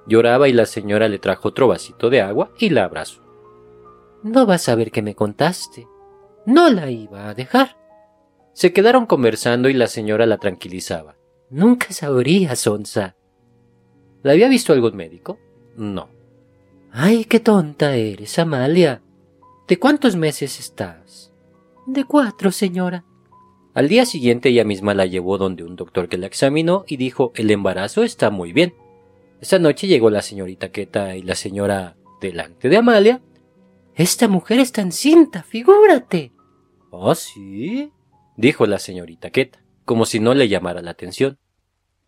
Lloraba 0.06 0.48
y 0.48 0.52
la 0.52 0.66
señora 0.66 1.08
le 1.08 1.18
trajo 1.18 1.48
otro 1.48 1.68
vasito 1.68 2.10
de 2.10 2.20
agua 2.20 2.52
y 2.58 2.70
la 2.70 2.84
abrazó. 2.84 3.22
No 4.22 4.46
vas 4.46 4.68
a 4.68 4.74
ver 4.74 4.90
que 4.90 5.02
me 5.02 5.14
contaste. 5.14 5.86
No 6.46 6.70
la 6.70 6.90
iba 6.90 7.28
a 7.28 7.34
dejar. 7.34 7.76
Se 8.52 8.72
quedaron 8.72 9.06
conversando 9.06 9.68
y 9.68 9.74
la 9.74 9.86
señora 9.86 10.26
la 10.26 10.38
tranquilizaba. 10.38 11.16
Nunca 11.50 11.92
sabría, 11.92 12.56
Sonsa. 12.56 13.16
¿La 14.22 14.32
había 14.32 14.48
visto 14.48 14.72
algún 14.72 14.96
médico? 14.96 15.38
No. 15.76 16.08
Ay, 16.90 17.24
qué 17.24 17.40
tonta 17.40 17.94
eres, 17.96 18.38
Amalia. 18.38 19.02
¿De 19.68 19.78
cuántos 19.78 20.16
meses 20.16 20.58
estás? 20.58 21.32
De 21.86 22.04
cuatro, 22.04 22.50
señora. 22.50 23.04
Al 23.76 23.88
día 23.88 24.06
siguiente 24.06 24.48
ella 24.48 24.64
misma 24.64 24.94
la 24.94 25.06
llevó 25.06 25.38
donde 25.38 25.62
un 25.62 25.76
doctor 25.76 26.08
que 26.08 26.18
la 26.18 26.26
examinó 26.26 26.84
y 26.88 26.96
dijo 26.96 27.30
el 27.36 27.52
embarazo 27.52 28.02
está 28.02 28.30
muy 28.30 28.52
bien. 28.52 28.74
Esa 29.40 29.60
noche 29.60 29.86
llegó 29.86 30.10
la 30.10 30.22
señorita 30.22 30.72
Queta 30.72 31.14
y 31.14 31.22
la 31.22 31.36
señora 31.36 31.96
delante 32.20 32.68
de 32.68 32.76
Amalia 32.78 33.20
esta 33.96 34.28
mujer 34.28 34.60
está 34.60 34.82
encinta, 34.82 35.42
figúrate. 35.42 36.30
¿Oh, 36.90 37.14
sí? 37.14 37.90
dijo 38.36 38.66
la 38.66 38.78
señorita 38.78 39.30
Queta, 39.30 39.62
como 39.86 40.04
si 40.04 40.20
no 40.20 40.34
le 40.34 40.50
llamara 40.50 40.82
la 40.82 40.90
atención. 40.90 41.38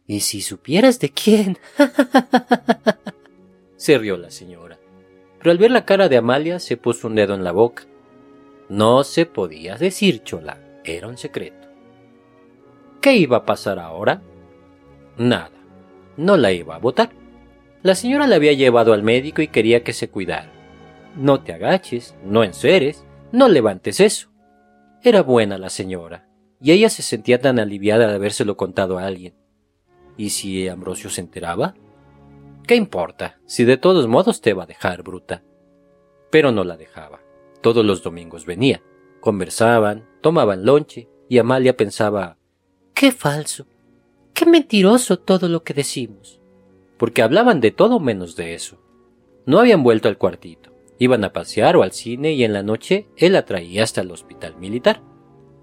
¿Y 0.07 0.21
si 0.21 0.43
supieras 0.43 1.01
de 1.01 1.09
quién? 1.09 1.57
se 3.77 3.97
rió 3.97 4.19
la 4.19 4.31
señora. 4.31 4.79
Pero 5.39 5.51
al 5.51 5.57
ver 5.57 5.71
la 5.71 5.87
cara 5.87 6.11
de 6.11 6.19
Amalia 6.19 6.59
se 6.59 6.77
puso 6.77 7.09
un 7.09 7.14
dedo 7.14 7.35
en 7.35 7.43
la 7.43 7.53
boca. 7.53 7.87
No 8.69 9.03
se 9.03 9.25
podía 9.25 9.77
decir, 9.77 10.23
Chola, 10.25 10.59
era 10.97 11.09
un 11.09 11.18
secreto. 11.18 11.68
¿Qué 13.01 13.14
iba 13.16 13.39
a 13.39 13.45
pasar 13.45 13.78
ahora? 13.78 14.22
Nada, 15.16 15.59
no 16.16 16.36
la 16.36 16.53
iba 16.53 16.76
a 16.76 16.78
votar. 16.78 17.11
La 17.82 17.95
señora 17.95 18.26
la 18.26 18.36
había 18.36 18.53
llevado 18.53 18.93
al 18.93 19.03
médico 19.03 19.41
y 19.43 19.49
quería 19.49 19.84
que 19.84 19.93
se 19.93 20.11
cuidara. 20.11 20.53
No 21.16 21.43
te 21.43 21.53
agaches, 21.53 22.16
no 22.24 22.45
enceres, 22.45 23.05
no 23.32 23.49
levantes 23.49 24.01
eso. 24.01 24.30
Era 25.03 25.22
buena 25.22 25.59
la 25.59 25.70
señora, 25.70 26.28
y 26.61 26.72
ella 26.72 26.91
se 26.91 27.03
sentía 27.03 27.41
tan 27.41 27.59
aliviada 27.59 28.09
de 28.09 28.14
habérselo 28.14 28.57
contado 28.57 28.99
a 28.99 29.07
alguien. 29.07 29.34
¿Y 30.16 30.30
si 30.30 30.66
Ambrosio 30.68 31.09
se 31.11 31.20
enteraba? 31.20 31.74
¿Qué 32.66 32.74
importa, 32.74 33.39
si 33.47 33.64
de 33.64 33.76
todos 33.76 34.09
modos 34.09 34.41
te 34.41 34.55
va 34.55 34.64
a 34.64 34.66
dejar, 34.66 35.03
bruta? 35.03 35.43
Pero 36.30 36.51
no 36.51 36.64
la 36.64 36.76
dejaba. 36.76 37.20
Todos 37.61 37.84
los 37.84 38.03
domingos 38.03 38.45
venía. 38.45 38.82
Conversaban, 39.20 40.08
tomaban 40.21 40.64
lonche, 40.64 41.09
y 41.29 41.39
Amalia 41.39 41.77
pensaba 41.77 42.39
Qué 42.95 43.12
falso, 43.12 43.66
qué 44.35 44.47
mentiroso 44.47 45.19
todo 45.19 45.49
lo 45.49 45.62
que 45.62 45.75
decimos. 45.75 46.41
Porque 46.97 47.23
hablaban 47.23 47.61
de 47.61 47.71
todo 47.71 48.01
menos 48.01 48.35
de 48.35 48.55
eso. 48.55 48.83
No 49.47 49.61
habían 49.61 49.83
vuelto 49.83 50.09
al 50.09 50.19
cuartito 50.19 50.79
Iban 50.99 51.25
a 51.25 51.33
pasear 51.33 51.77
o 51.77 51.83
al 51.83 51.93
cine 51.93 52.33
y 52.33 52.45
en 52.45 52.53
la 52.53 52.62
noche 52.62 53.09
él 53.16 53.35
la 53.35 53.45
traía 53.45 53.85
hasta 53.85 54.01
el 54.01 54.11
hospital 54.11 54.57
militar. 54.57 55.03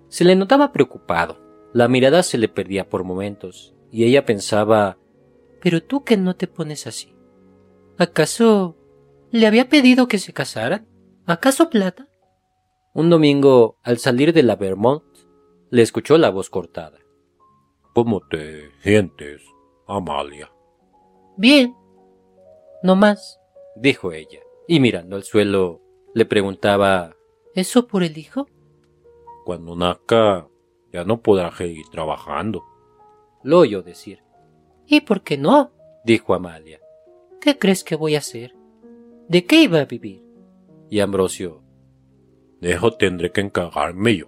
Se 0.08 0.24
le 0.24 0.36
notaba 0.36 0.72
preocupado, 0.72 1.42
la 1.74 1.90
mirada 1.90 2.24
se 2.24 2.38
le 2.38 2.48
perdía 2.48 2.90
por 2.90 3.04
momentos, 3.04 3.76
y 3.92 4.06
ella 4.06 4.26
pensaba 4.26 4.98
Pero 5.62 5.84
tú 5.84 6.04
que 6.04 6.16
no 6.16 6.36
te 6.36 6.48
pones 6.48 6.88
así. 6.88 7.14
¿Acaso 7.98 8.78
le 9.32 9.46
había 9.46 9.68
pedido 9.68 10.08
que 10.08 10.20
se 10.20 10.32
casaran? 10.32 10.88
¿Acaso 11.26 11.70
plata? 11.70 12.08
Un 12.96 13.10
domingo, 13.10 13.78
al 13.84 13.98
salir 13.98 14.32
de 14.32 14.42
la 14.42 14.56
Vermont, 14.56 15.04
le 15.70 15.82
escuchó 15.82 16.18
la 16.18 16.30
voz 16.30 16.50
cortada. 16.50 16.98
¿Cómo 17.94 18.22
te 18.22 18.72
sientes, 18.80 19.42
Amalia? 19.86 20.50
Bien. 21.36 21.76
No 22.84 22.96
más, 22.96 23.38
dijo 23.76 24.14
ella, 24.14 24.40
y 24.66 24.80
mirando 24.80 25.18
al 25.18 25.24
suelo, 25.24 25.82
le 26.14 26.24
preguntaba 26.24 27.18
¿Eso 27.54 27.86
por 27.86 28.02
el 28.02 28.18
hijo? 28.18 28.48
Cuando 29.44 29.76
nazca, 29.76 30.48
ya 30.94 31.04
no 31.04 31.22
podrá 31.22 31.52
seguir 31.52 31.88
trabajando. 31.92 32.64
Lo 33.44 33.60
oyó 33.60 33.82
decir. 33.82 34.24
¿Y 34.88 35.02
por 35.02 35.22
qué 35.22 35.38
no? 35.38 35.74
dijo 36.06 36.34
Amalia. 36.34 36.80
¿Qué 37.42 37.60
crees 37.60 37.84
que 37.84 37.98
voy 37.98 38.16
a 38.16 38.20
hacer? 38.20 38.56
¿De 39.28 39.46
qué 39.46 39.64
iba 39.64 39.82
a 39.82 39.86
vivir? 39.86 40.24
Y 40.90 41.02
Ambrosio. 41.02 41.65
De 42.66 42.72
eso 42.72 42.90
tendré 42.94 43.32
que 43.32 43.42
encargarme 43.42 44.18
yo. 44.18 44.26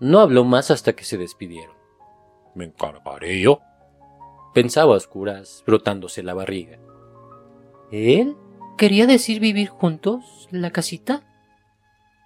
No 0.00 0.20
habló 0.20 0.44
más 0.44 0.70
hasta 0.70 0.94
que 0.94 1.04
se 1.04 1.18
despidieron. 1.18 1.76
Me 2.54 2.64
encargaré 2.64 3.38
yo. 3.38 3.60
Pensaba 4.54 4.94
a 4.94 4.96
oscuras, 4.96 5.62
frotándose 5.66 6.22
la 6.22 6.32
barriga. 6.32 6.78
¿Él? 7.92 8.34
¿Quería 8.78 9.06
decir 9.06 9.40
vivir 9.40 9.68
juntos? 9.68 10.48
¿La 10.52 10.70
casita? 10.70 11.22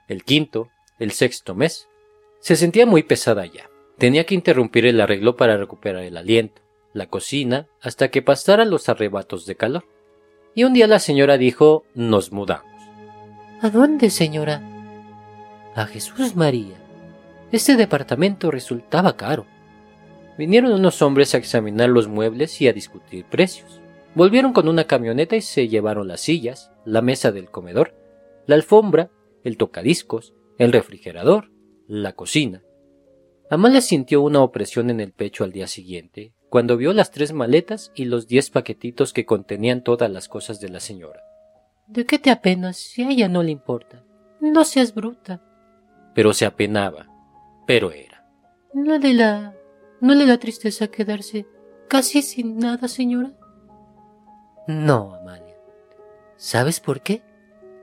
El 0.06 0.22
quinto, 0.22 0.68
el 1.00 1.10
sexto 1.10 1.56
mes. 1.56 1.88
Se 2.38 2.54
sentía 2.54 2.86
muy 2.86 3.02
pesada 3.02 3.44
ya. 3.44 3.68
Tenía 3.96 4.24
que 4.24 4.36
interrumpir 4.36 4.86
el 4.86 5.00
arreglo 5.00 5.36
para 5.36 5.56
recuperar 5.56 6.04
el 6.04 6.16
aliento, 6.16 6.62
la 6.92 7.08
cocina, 7.08 7.66
hasta 7.82 8.12
que 8.12 8.22
pasaran 8.22 8.70
los 8.70 8.88
arrebatos 8.88 9.46
de 9.46 9.56
calor. 9.56 9.84
Y 10.54 10.62
un 10.62 10.74
día 10.74 10.86
la 10.86 11.00
señora 11.00 11.38
dijo 11.38 11.82
nos 11.96 12.30
mudamos. 12.30 12.72
¿A 13.60 13.68
dónde, 13.68 14.10
señora? 14.10 14.77
A 15.78 15.86
Jesús 15.86 16.34
María. 16.34 16.74
Este 17.52 17.76
departamento 17.76 18.50
resultaba 18.50 19.16
caro. 19.16 19.46
Vinieron 20.36 20.72
unos 20.72 21.02
hombres 21.02 21.34
a 21.34 21.38
examinar 21.38 21.88
los 21.88 22.08
muebles 22.08 22.60
y 22.60 22.66
a 22.66 22.72
discutir 22.72 23.24
precios. 23.26 23.80
Volvieron 24.16 24.52
con 24.52 24.66
una 24.66 24.88
camioneta 24.88 25.36
y 25.36 25.40
se 25.40 25.68
llevaron 25.68 26.08
las 26.08 26.20
sillas, 26.22 26.72
la 26.84 27.00
mesa 27.00 27.30
del 27.30 27.48
comedor, 27.48 27.94
la 28.46 28.56
alfombra, 28.56 29.12
el 29.44 29.56
tocadiscos, 29.56 30.34
el 30.58 30.72
refrigerador, 30.72 31.52
la 31.86 32.14
cocina. 32.14 32.64
Amalia 33.48 33.80
sintió 33.80 34.20
una 34.22 34.40
opresión 34.40 34.90
en 34.90 34.98
el 34.98 35.12
pecho 35.12 35.44
al 35.44 35.52
día 35.52 35.68
siguiente, 35.68 36.32
cuando 36.48 36.76
vio 36.76 36.92
las 36.92 37.12
tres 37.12 37.32
maletas 37.32 37.92
y 37.94 38.06
los 38.06 38.26
diez 38.26 38.50
paquetitos 38.50 39.12
que 39.12 39.26
contenían 39.26 39.84
todas 39.84 40.10
las 40.10 40.28
cosas 40.28 40.58
de 40.58 40.70
la 40.70 40.80
señora. 40.80 41.20
¿De 41.86 42.04
qué 42.04 42.18
te 42.18 42.32
apenas 42.32 42.78
si 42.78 43.04
a 43.04 43.10
ella 43.10 43.28
no 43.28 43.44
le 43.44 43.52
importa? 43.52 44.02
No 44.40 44.64
seas 44.64 44.92
bruta. 44.92 45.44
Pero 46.18 46.32
se 46.32 46.46
apenaba. 46.46 47.06
Pero 47.64 47.92
era. 47.92 48.26
¿No 48.74 48.98
le 48.98 49.14
da, 49.14 49.54
no 50.00 50.16
le 50.16 50.26
da 50.26 50.36
tristeza 50.36 50.88
quedarse 50.88 51.46
casi 51.86 52.22
sin 52.22 52.58
nada, 52.58 52.88
señora? 52.88 53.30
No, 54.66 55.14
Amalia. 55.14 55.54
¿Sabes 56.36 56.80
por 56.80 57.02
qué? 57.02 57.22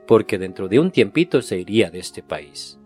Porque 0.06 0.36
dentro 0.36 0.68
de 0.68 0.78
un 0.78 0.90
tiempito 0.90 1.40
se 1.40 1.58
iría 1.58 1.90
de 1.90 2.00
este 2.00 2.22
país. 2.22 2.78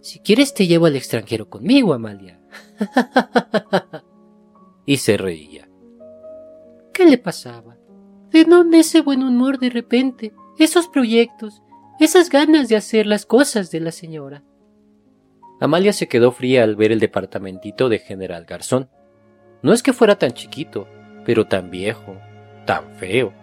Si 0.00 0.18
quieres 0.18 0.54
te 0.54 0.66
llevo 0.66 0.86
al 0.86 0.96
extranjero 0.96 1.48
conmigo, 1.48 1.94
Amalia. 1.94 2.40
y 4.86 4.96
se 4.96 5.16
reía. 5.16 5.68
¿Qué 6.92 7.04
le 7.04 7.16
pasaba? 7.16 7.76
¿De 8.32 8.42
dónde 8.42 8.80
ese 8.80 9.02
buen 9.02 9.22
humor 9.22 9.60
de 9.60 9.70
repente? 9.70 10.34
Esos 10.58 10.88
proyectos, 10.88 11.62
esas 12.00 12.28
ganas 12.28 12.68
de 12.68 12.74
hacer 12.74 13.06
las 13.06 13.24
cosas 13.24 13.70
de 13.70 13.78
la 13.78 13.92
señora. 13.92 14.42
Amalia 15.60 15.92
se 15.92 16.08
quedó 16.08 16.32
fría 16.32 16.64
al 16.64 16.74
ver 16.74 16.90
el 16.90 17.00
departamentito 17.00 17.90
de 17.90 17.98
General 17.98 18.46
Garzón. 18.46 18.88
No 19.62 19.74
es 19.74 19.82
que 19.82 19.92
fuera 19.92 20.18
tan 20.18 20.32
chiquito, 20.32 20.88
pero 21.26 21.46
tan 21.46 21.70
viejo, 21.70 22.16
tan 22.64 22.96
feo. 22.96 23.34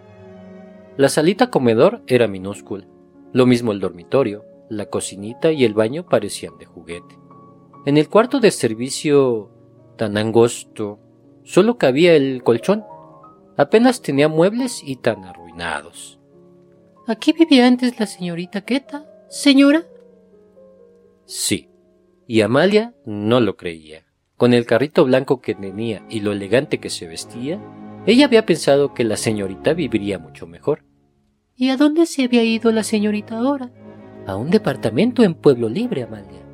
La 0.96 1.08
salita 1.08 1.48
comedor 1.48 2.02
era 2.08 2.26
minúscula, 2.26 2.86
lo 3.32 3.46
mismo 3.46 3.70
el 3.70 3.78
dormitorio, 3.78 4.44
la 4.68 4.86
cocinita 4.86 5.52
y 5.52 5.64
el 5.64 5.74
baño 5.74 6.06
parecían 6.06 6.58
de 6.58 6.66
juguete. 6.66 7.16
En 7.86 7.96
el 7.96 8.08
cuarto 8.08 8.40
de 8.40 8.50
servicio, 8.50 9.50
tan 9.96 10.16
angosto, 10.18 10.98
solo 11.44 11.78
cabía 11.78 12.14
el 12.14 12.42
colchón. 12.42 12.84
Apenas 13.56 14.02
tenía 14.02 14.28
muebles 14.28 14.82
y 14.84 14.96
tan 14.96 15.24
arruinados. 15.24 16.18
¿Aquí 17.06 17.32
vivía 17.32 17.66
antes 17.66 17.98
la 17.98 18.06
señorita 18.06 18.62
Queta, 18.62 19.08
señora? 19.28 19.86
Sí, 21.24 21.67
y 22.28 22.42
Amalia 22.42 22.94
no 23.06 23.40
lo 23.40 23.56
creía. 23.56 24.04
Con 24.36 24.52
el 24.52 24.66
carrito 24.66 25.04
blanco 25.06 25.40
que 25.40 25.54
tenía 25.54 26.04
y 26.10 26.20
lo 26.20 26.30
elegante 26.30 26.78
que 26.78 26.90
se 26.90 27.08
vestía, 27.08 27.58
ella 28.06 28.26
había 28.26 28.44
pensado 28.44 28.92
que 28.92 29.02
la 29.02 29.16
señorita 29.16 29.72
viviría 29.72 30.18
mucho 30.18 30.46
mejor. 30.46 30.84
¿Y 31.56 31.70
a 31.70 31.78
dónde 31.78 32.04
se 32.04 32.24
había 32.24 32.44
ido 32.44 32.70
la 32.70 32.84
señorita 32.84 33.38
ahora? 33.38 33.72
A 34.26 34.36
un 34.36 34.50
departamento 34.50 35.24
en 35.24 35.34
Pueblo 35.34 35.70
Libre, 35.70 36.02
Amalia. 36.02 36.46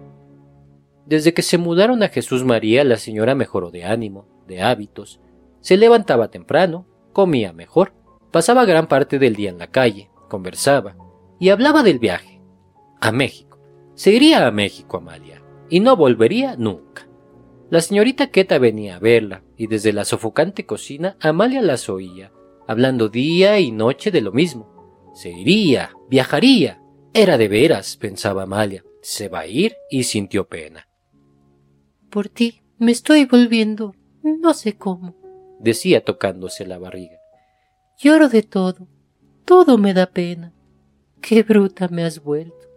Desde 1.07 1.35
que 1.35 1.43
se 1.43 1.59
mudaron 1.59 2.05
a 2.05 2.09
Jesús 2.09 2.45
María, 2.45 2.85
la 2.85 2.97
señora 2.97 3.35
mejoró 3.35 3.73
de 3.73 3.85
ánimo, 3.85 4.29
de 4.47 4.63
hábitos, 4.63 5.21
se 5.61 5.77
levantaba 5.77 6.29
temprano, 6.29 6.87
comía 7.13 7.53
mejor, 7.53 7.95
pasaba 8.31 8.65
gran 8.65 8.87
parte 8.87 9.19
del 9.19 9.35
día 9.35 9.51
en 9.51 9.59
la 9.59 9.73
calle, 9.73 10.09
conversaba 10.29 10.97
y 11.41 11.49
hablaba 11.49 11.83
del 11.83 11.99
viaje. 11.99 12.41
A 13.01 13.11
México. 13.11 13.59
Se 13.95 14.13
iría 14.13 14.47
a 14.47 14.51
México, 14.51 14.97
Amalia, 14.97 15.44
y 15.69 15.81
no 15.81 15.97
volvería 15.97 16.57
nunca. 16.57 17.09
La 17.71 17.81
señorita 17.81 18.29
Queta 18.29 18.59
venía 18.59 18.97
a 18.97 19.01
verla, 19.01 19.43
y 19.57 19.67
desde 19.67 19.93
la 19.93 20.05
sofocante 20.05 20.67
cocina 20.67 21.17
Amalia 21.21 21.63
las 21.63 21.89
oía, 21.89 22.33
hablando 22.67 23.09
día 23.09 23.59
y 23.59 23.73
noche 23.73 24.11
de 24.11 24.21
lo 24.21 24.33
mismo. 24.33 25.13
Se 25.15 25.31
iría, 25.31 25.93
viajaría. 26.09 26.81
Era 27.13 27.39
de 27.39 27.49
veras, 27.49 27.97
pensaba 27.97 28.43
Amalia. 28.43 28.85
Se 29.01 29.29
va 29.29 29.41
a 29.41 29.47
ir 29.47 29.77
y 29.91 30.05
sintió 30.05 30.49
pena. 30.49 30.89
Por 32.11 32.29
ti 32.29 32.63
me 32.79 32.93
estoy 32.93 33.25
volviendo, 33.25 33.95
no 34.23 34.55
sé 34.55 34.77
cómo, 34.77 35.17
decía 35.61 36.05
tocándose 36.05 36.67
la 36.67 36.79
barriga. 36.79 37.19
Lloro 37.99 38.29
de 38.29 38.43
todo, 38.43 38.89
todo 39.45 39.79
me 39.79 39.95
da 39.95 40.07
pena. 40.07 40.53
Qué 41.21 41.43
bruta 41.43 41.89
me 41.89 42.05
has 42.05 42.23
vuelto. 42.23 42.69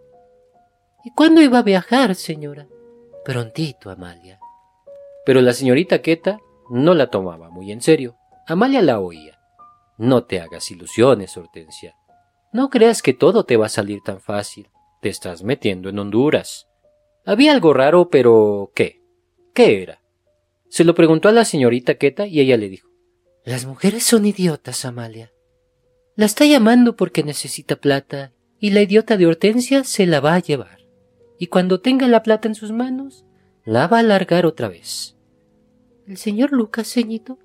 ¿Y 1.04 1.10
cuándo 1.12 1.42
iba 1.42 1.58
a 1.58 1.62
viajar, 1.62 2.14
señora? 2.14 2.66
Prontito, 3.28 3.90
Amalia. 3.90 4.40
Pero 5.26 5.42
la 5.42 5.52
señorita 5.52 6.00
Queta 6.00 6.38
no 6.70 6.94
la 6.94 7.10
tomaba 7.10 7.50
muy 7.50 7.72
en 7.72 7.82
serio. 7.82 8.16
Amalia 8.46 8.80
la 8.80 9.00
oía. 9.00 9.38
No 9.98 10.24
te 10.24 10.40
hagas 10.40 10.70
ilusiones, 10.70 11.36
Hortensia. 11.36 11.94
No 12.54 12.70
creas 12.70 13.02
que 13.02 13.12
todo 13.12 13.44
te 13.44 13.58
va 13.58 13.66
a 13.66 13.68
salir 13.68 14.00
tan 14.02 14.22
fácil. 14.22 14.70
Te 15.02 15.10
estás 15.10 15.42
metiendo 15.42 15.90
en 15.90 15.98
Honduras. 15.98 16.68
Había 17.26 17.52
algo 17.52 17.74
raro, 17.74 18.08
pero 18.08 18.72
¿qué? 18.74 19.02
¿Qué 19.52 19.82
era? 19.82 20.00
Se 20.70 20.84
lo 20.84 20.94
preguntó 20.94 21.28
a 21.28 21.32
la 21.32 21.44
señorita 21.44 21.96
Queta 21.96 22.26
y 22.26 22.40
ella 22.40 22.56
le 22.56 22.70
dijo 22.70 22.88
Las 23.44 23.66
mujeres 23.66 24.04
son 24.04 24.24
idiotas, 24.24 24.86
Amalia. 24.86 25.32
La 26.16 26.24
está 26.24 26.46
llamando 26.46 26.96
porque 26.96 27.22
necesita 27.22 27.76
plata 27.76 28.32
y 28.58 28.70
la 28.70 28.80
idiota 28.80 29.18
de 29.18 29.26
Hortensia 29.26 29.84
se 29.84 30.06
la 30.06 30.20
va 30.20 30.32
a 30.32 30.40
llevar. 30.40 30.77
Y 31.38 31.46
cuando 31.46 31.80
tenga 31.80 32.08
la 32.08 32.22
plata 32.22 32.48
en 32.48 32.54
sus 32.54 32.72
manos, 32.72 33.24
la 33.64 33.86
va 33.86 34.00
a 34.00 34.02
largar 34.02 34.46
otra 34.46 34.68
vez. 34.68 35.16
¿El 36.06 36.16
señor 36.16 36.52
Lucas, 36.52 36.92
ceñito? 36.92 37.38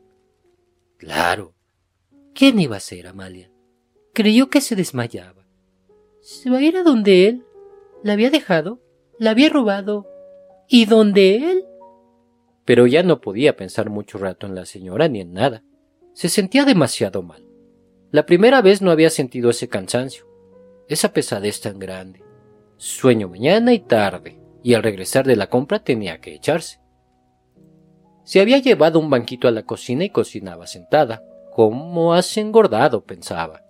Claro. 0.97 1.53
¿Quién 2.33 2.59
iba 2.59 2.77
a 2.77 2.79
ser, 2.79 3.07
Amalia? 3.07 3.51
Creyó 4.13 4.49
que 4.49 4.61
se 4.61 4.75
desmayaba. 4.75 5.45
¿Se 6.21 6.49
va 6.49 6.57
a 6.57 6.61
ir 6.61 6.77
a 6.77 6.83
donde 6.83 7.27
él? 7.27 7.45
¿La 8.03 8.13
había 8.13 8.29
dejado? 8.29 8.81
¿La 9.19 9.31
había 9.31 9.49
robado? 9.49 10.07
¿Y 10.69 10.85
donde 10.85 11.51
él? 11.51 11.65
Pero 12.65 12.87
ya 12.87 13.03
no 13.03 13.21
podía 13.21 13.55
pensar 13.57 13.89
mucho 13.89 14.17
rato 14.17 14.47
en 14.47 14.55
la 14.55 14.65
señora 14.65 15.07
ni 15.09 15.19
en 15.19 15.33
nada. 15.33 15.63
Se 16.13 16.29
sentía 16.29 16.63
demasiado 16.63 17.21
mal. 17.21 17.45
La 18.11 18.25
primera 18.25 18.61
vez 18.61 18.81
no 18.81 18.91
había 18.91 19.09
sentido 19.09 19.49
ese 19.49 19.67
cansancio, 19.67 20.25
esa 20.87 21.11
pesadez 21.11 21.59
tan 21.59 21.79
grande. 21.79 22.22
Sueño 22.83 23.29
mañana 23.29 23.73
y 23.73 23.79
tarde, 23.79 24.37
y 24.61 24.73
al 24.73 24.83
regresar 24.83 25.25
de 25.25 25.37
la 25.37 25.47
compra 25.47 25.85
tenía 25.85 26.19
que 26.19 26.35
echarse. 26.35 26.81
Se 28.25 28.41
había 28.41 28.57
llevado 28.57 28.99
un 28.99 29.09
banquito 29.09 29.47
a 29.47 29.51
la 29.51 29.63
cocina 29.63 30.03
y 30.03 30.09
cocinaba 30.09 30.67
sentada. 30.67 31.23
¿Cómo 31.53 32.13
has 32.13 32.35
engordado? 32.35 33.05
pensaba. 33.05 33.61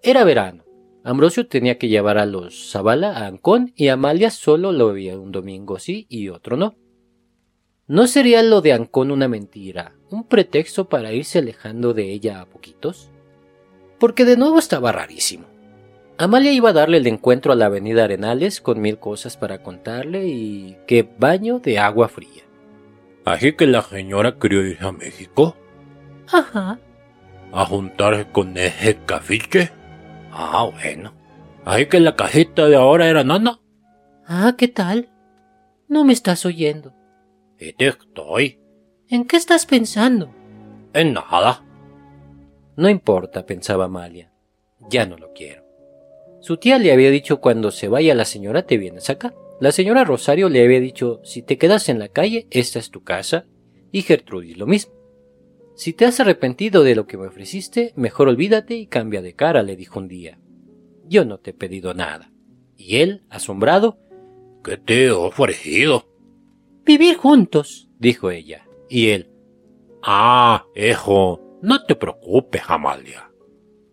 Era 0.00 0.22
verano. 0.22 0.62
Ambrosio 1.02 1.48
tenía 1.48 1.76
que 1.76 1.88
llevar 1.88 2.18
a 2.18 2.24
los 2.24 2.70
Zavala 2.70 3.16
a 3.16 3.26
Ancón 3.26 3.72
y 3.74 3.88
Amalia 3.88 4.30
solo 4.30 4.70
lo 4.70 4.92
veía 4.92 5.18
un 5.18 5.32
domingo 5.32 5.80
sí 5.80 6.06
y 6.08 6.28
otro 6.28 6.56
no. 6.56 6.76
¿No 7.88 8.06
sería 8.06 8.44
lo 8.44 8.60
de 8.60 8.74
Ancón 8.74 9.10
una 9.10 9.26
mentira, 9.26 9.96
un 10.08 10.22
pretexto 10.22 10.88
para 10.88 11.12
irse 11.12 11.40
alejando 11.40 11.94
de 11.94 12.12
ella 12.12 12.40
a 12.40 12.46
poquitos? 12.46 13.10
Porque 13.98 14.24
de 14.24 14.36
nuevo 14.36 14.60
estaba 14.60 14.92
rarísimo. 14.92 15.46
Amalia 16.20 16.52
iba 16.52 16.68
a 16.68 16.74
darle 16.74 16.98
el 16.98 17.06
encuentro 17.06 17.50
a 17.50 17.56
la 17.56 17.64
avenida 17.64 18.04
Arenales 18.04 18.60
con 18.60 18.78
mil 18.78 18.98
cosas 18.98 19.38
para 19.38 19.62
contarle 19.62 20.26
y 20.28 20.76
qué 20.86 21.08
baño 21.18 21.60
de 21.60 21.78
agua 21.78 22.08
fría. 22.08 22.42
Así 23.24 23.54
que 23.54 23.66
la 23.66 23.80
señora 23.80 24.36
quería 24.38 24.60
ir 24.60 24.82
a 24.82 24.92
México. 24.92 25.56
Ajá. 26.30 26.78
A 27.52 27.64
juntarse 27.64 28.26
con 28.30 28.54
ese 28.58 28.98
cafiche. 29.06 29.72
Ah, 30.30 30.68
bueno. 30.70 31.14
Así 31.64 31.86
que 31.86 32.00
la 32.00 32.14
cajita 32.16 32.66
de 32.66 32.76
ahora 32.76 33.08
era 33.08 33.24
nana. 33.24 33.58
Ah, 34.26 34.56
¿qué 34.58 34.68
tal? 34.68 35.08
No 35.88 36.04
me 36.04 36.12
estás 36.12 36.44
oyendo. 36.44 36.92
Y 37.58 37.72
te 37.72 37.86
estoy. 37.86 38.60
¿En 39.08 39.24
qué 39.24 39.38
estás 39.38 39.64
pensando? 39.64 40.30
En 40.92 41.14
nada. 41.14 41.64
No 42.76 42.90
importa, 42.90 43.46
pensaba 43.46 43.86
Amalia. 43.86 44.30
Ya 44.90 45.06
no 45.06 45.16
lo 45.16 45.32
quiero. 45.32 45.59
Su 46.40 46.56
tía 46.56 46.78
le 46.78 46.92
había 46.92 47.10
dicho 47.10 47.40
cuando 47.40 47.70
se 47.70 47.88
vaya 47.88 48.14
la 48.14 48.24
señora 48.24 48.62
te 48.62 48.78
vienes 48.78 49.10
acá. 49.10 49.34
La 49.60 49.72
señora 49.72 50.04
Rosario 50.04 50.48
le 50.48 50.64
había 50.64 50.80
dicho 50.80 51.20
si 51.22 51.42
te 51.42 51.58
quedas 51.58 51.88
en 51.88 51.98
la 51.98 52.08
calle, 52.08 52.46
esta 52.50 52.78
es 52.78 52.90
tu 52.90 53.02
casa, 53.02 53.46
y 53.92 54.02
Gertrudis 54.02 54.56
lo 54.56 54.66
mismo. 54.66 54.94
Si 55.74 55.92
te 55.92 56.06
has 56.06 56.20
arrepentido 56.20 56.82
de 56.82 56.94
lo 56.94 57.06
que 57.06 57.16
me 57.16 57.26
ofreciste, 57.26 57.92
mejor 57.96 58.28
olvídate 58.28 58.74
y 58.74 58.86
cambia 58.86 59.22
de 59.22 59.34
cara, 59.34 59.62
le 59.62 59.76
dijo 59.76 59.98
un 59.98 60.08
día. 60.08 60.38
Yo 61.06 61.24
no 61.24 61.38
te 61.38 61.50
he 61.50 61.54
pedido 61.54 61.94
nada. 61.94 62.32
Y 62.76 62.96
él, 62.96 63.24
asombrado, 63.28 63.98
¿Qué 64.62 64.76
te 64.76 65.06
he 65.06 65.10
ofrecido? 65.10 66.06
Vivir 66.84 67.16
juntos, 67.16 67.88
dijo 67.98 68.30
ella. 68.30 68.66
Y 68.88 69.08
él, 69.08 69.30
Ah, 70.02 70.66
hijo, 70.74 71.58
no 71.62 71.84
te 71.84 71.94
preocupes, 71.94 72.62
Amalia. 72.66 73.30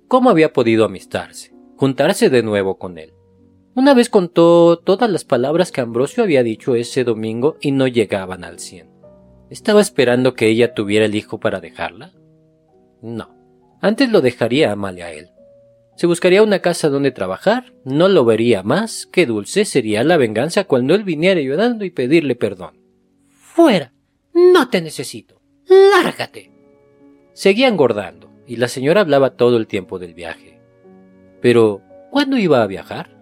¿cómo 0.08 0.30
había 0.30 0.54
podido 0.54 0.86
amistarse? 0.86 1.54
Juntarse 1.78 2.32
de 2.32 2.42
nuevo 2.42 2.80
con 2.80 2.98
él. 2.98 3.14
Una 3.76 3.94
vez 3.94 4.10
contó 4.10 4.80
todas 4.80 5.12
las 5.12 5.24
palabras 5.24 5.72
que 5.72 5.82
Ambrosio 5.82 6.24
había 6.24 6.42
dicho 6.42 6.74
ese 6.74 7.04
domingo 7.04 7.58
y 7.62 7.72
no 7.72 7.88
llegaban 7.88 8.44
al 8.44 8.58
cien. 8.58 8.90
¿Estaba 9.52 9.80
esperando 9.80 10.34
que 10.34 10.48
ella 10.48 10.74
tuviera 10.74 11.06
el 11.06 11.14
hijo 11.14 11.40
para 11.40 11.62
dejarla? 11.62 12.14
No. 13.04 13.30
Antes 13.80 14.12
lo 14.12 14.22
dejaría 14.22 14.70
a 14.70 14.74
Amalia 14.74 15.06
a 15.06 15.12
él. 15.12 15.30
Se 15.96 16.08
buscaría 16.08 16.42
una 16.42 16.60
casa 16.60 16.90
donde 16.90 17.12
trabajar, 17.12 17.74
no 17.86 18.08
lo 18.08 18.26
vería 18.26 18.64
más, 18.64 19.06
que 19.06 19.28
dulce 19.28 19.64
sería 19.64 20.04
la 20.04 20.18
venganza 20.18 20.64
cuando 20.64 20.96
él 20.96 21.04
viniera 21.04 21.40
llorando 21.40 21.86
y 21.86 21.92
pedirle 21.92 22.36
perdón. 22.36 22.82
fuera. 23.30 23.94
No 24.34 24.70
te 24.70 24.82
necesito. 24.82 25.42
Lárgate. 25.68 26.52
Seguía 27.34 27.68
engordando, 27.68 28.32
y 28.48 28.56
la 28.56 28.68
señora 28.68 29.02
hablaba 29.02 29.36
todo 29.36 29.58
el 29.58 29.68
tiempo 29.68 30.00
del 30.00 30.16
viaje. 30.16 30.57
Pero, 31.42 31.82
¿cuándo 32.12 32.38
iba 32.38 32.62
a 32.62 32.68
viajar? 32.68 33.18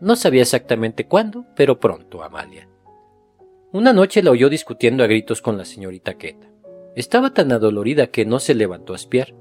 No 0.00 0.16
sabía 0.16 0.42
exactamente 0.42 1.06
cuándo, 1.06 1.46
pero 1.54 1.80
pronto, 1.80 2.22
Amalia. 2.22 2.68
Una 3.72 3.92
noche 3.92 4.22
la 4.22 4.30
oyó 4.30 4.48
discutiendo 4.48 5.04
a 5.04 5.06
gritos 5.06 5.42
con 5.42 5.58
la 5.58 5.64
señorita 5.64 6.14
Queta. 6.14 6.46
Estaba 6.96 7.34
tan 7.34 7.52
adolorida 7.52 8.08
que 8.08 8.24
no 8.24 8.38
se 8.38 8.54
levantó 8.54 8.92
a 8.92 8.96
espiar. 8.96 9.34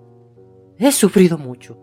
He 0.77 0.91
sufrido 0.91 1.37
mucho. 1.37 1.77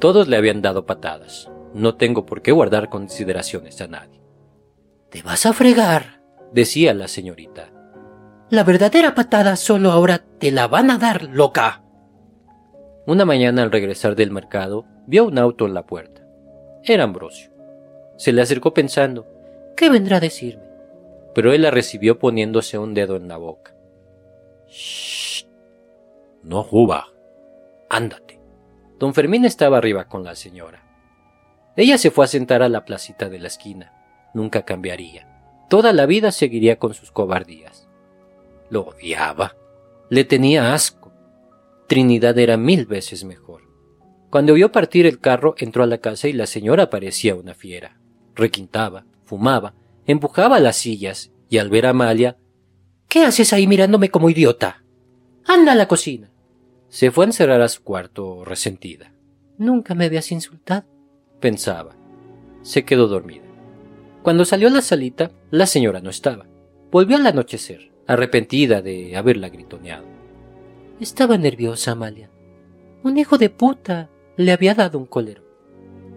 Todos 0.00 0.26
le 0.28 0.36
habían 0.36 0.62
dado 0.62 0.86
patadas. 0.86 1.50
No 1.74 1.96
tengo 1.96 2.26
por 2.26 2.42
qué 2.42 2.52
guardar 2.52 2.88
consideraciones 2.88 3.80
a 3.80 3.86
nadie. 3.86 4.20
Te 5.10 5.22
vas 5.22 5.46
a 5.46 5.52
fregar. 5.52 6.22
Decía 6.52 6.94
la 6.94 7.06
señorita. 7.06 7.72
La 8.48 8.64
verdadera 8.64 9.14
patada 9.14 9.56
solo 9.56 9.92
ahora 9.92 10.24
te 10.38 10.50
la 10.50 10.66
van 10.66 10.90
a 10.90 10.98
dar, 10.98 11.24
loca. 11.24 11.84
Una 13.06 13.24
mañana 13.24 13.62
al 13.62 13.72
regresar 13.72 14.14
del 14.14 14.30
mercado, 14.30 14.84
vio 15.06 15.24
un 15.24 15.38
auto 15.38 15.66
en 15.66 15.74
la 15.74 15.86
puerta. 15.86 16.22
Era 16.84 17.04
Ambrosio. 17.04 17.50
Se 18.16 18.32
le 18.32 18.42
acercó 18.42 18.74
pensando, 18.74 19.26
¿Qué 19.76 19.88
vendrá 19.88 20.18
a 20.18 20.20
decirme? 20.20 20.70
pero 21.34 21.52
él 21.52 21.62
la 21.62 21.70
recibió 21.70 22.18
poniéndose 22.18 22.76
un 22.76 22.92
dedo 22.92 23.16
en 23.16 23.28
la 23.28 23.36
boca. 23.36 23.74
Shh. 24.68 25.46
No 26.42 26.62
juba. 26.62 27.06
Ándate. 27.88 28.40
Don 28.98 29.14
Fermín 29.14 29.44
estaba 29.44 29.78
arriba 29.78 30.06
con 30.08 30.24
la 30.24 30.34
señora. 30.34 30.82
Ella 31.76 31.98
se 31.98 32.10
fue 32.10 32.24
a 32.24 32.28
sentar 32.28 32.62
a 32.62 32.68
la 32.68 32.84
placita 32.84 33.28
de 33.28 33.38
la 33.38 33.46
esquina. 33.46 33.92
Nunca 34.34 34.64
cambiaría. 34.64 35.26
Toda 35.68 35.92
la 35.92 36.06
vida 36.06 36.32
seguiría 36.32 36.78
con 36.78 36.94
sus 36.94 37.10
cobardías. 37.12 37.88
Lo 38.68 38.82
odiaba. 38.82 39.56
Le 40.08 40.24
tenía 40.24 40.74
asco. 40.74 40.99
Trinidad 41.90 42.38
era 42.38 42.56
mil 42.56 42.86
veces 42.86 43.24
mejor. 43.24 43.62
Cuando 44.30 44.54
vio 44.54 44.70
partir 44.70 45.06
el 45.06 45.18
carro, 45.18 45.56
entró 45.58 45.82
a 45.82 45.88
la 45.88 45.98
casa 45.98 46.28
y 46.28 46.32
la 46.32 46.46
señora 46.46 46.88
parecía 46.88 47.34
una 47.34 47.52
fiera. 47.52 47.98
Requintaba, 48.36 49.06
fumaba, 49.24 49.74
empujaba 50.06 50.60
las 50.60 50.76
sillas 50.76 51.32
y 51.48 51.58
al 51.58 51.68
ver 51.68 51.86
a 51.86 51.90
Amalia, 51.90 52.36
¿Qué 53.08 53.24
haces 53.24 53.52
ahí 53.52 53.66
mirándome 53.66 54.08
como 54.08 54.30
idiota? 54.30 54.84
Anda 55.44 55.72
a 55.72 55.74
la 55.74 55.88
cocina. 55.88 56.30
se 56.90 57.10
fue 57.10 57.24
a 57.24 57.26
encerrar 57.26 57.60
a 57.60 57.66
su 57.66 57.82
cuarto 57.82 58.44
resentida. 58.44 59.12
Nunca 59.58 59.96
me 59.96 60.04
habías 60.04 60.30
insultado. 60.30 60.86
Pensaba. 61.40 61.96
Se 62.62 62.84
quedó 62.84 63.08
dormida. 63.08 63.42
Cuando 64.22 64.44
salió 64.44 64.68
a 64.68 64.70
la 64.70 64.82
salita, 64.82 65.32
la 65.50 65.66
señora 65.66 66.00
no 66.00 66.10
estaba. 66.10 66.46
Volvió 66.92 67.16
al 67.16 67.26
anochecer, 67.26 67.90
arrepentida 68.06 68.80
de 68.80 69.16
haberla 69.16 69.48
gritoneado. 69.48 70.19
Estaba 71.00 71.38
nerviosa, 71.38 71.92
Amalia. 71.92 72.30
Un 73.02 73.16
hijo 73.16 73.38
de 73.38 73.48
puta 73.48 74.10
le 74.36 74.52
había 74.52 74.74
dado 74.74 74.98
un 74.98 75.06
cólero. 75.06 75.42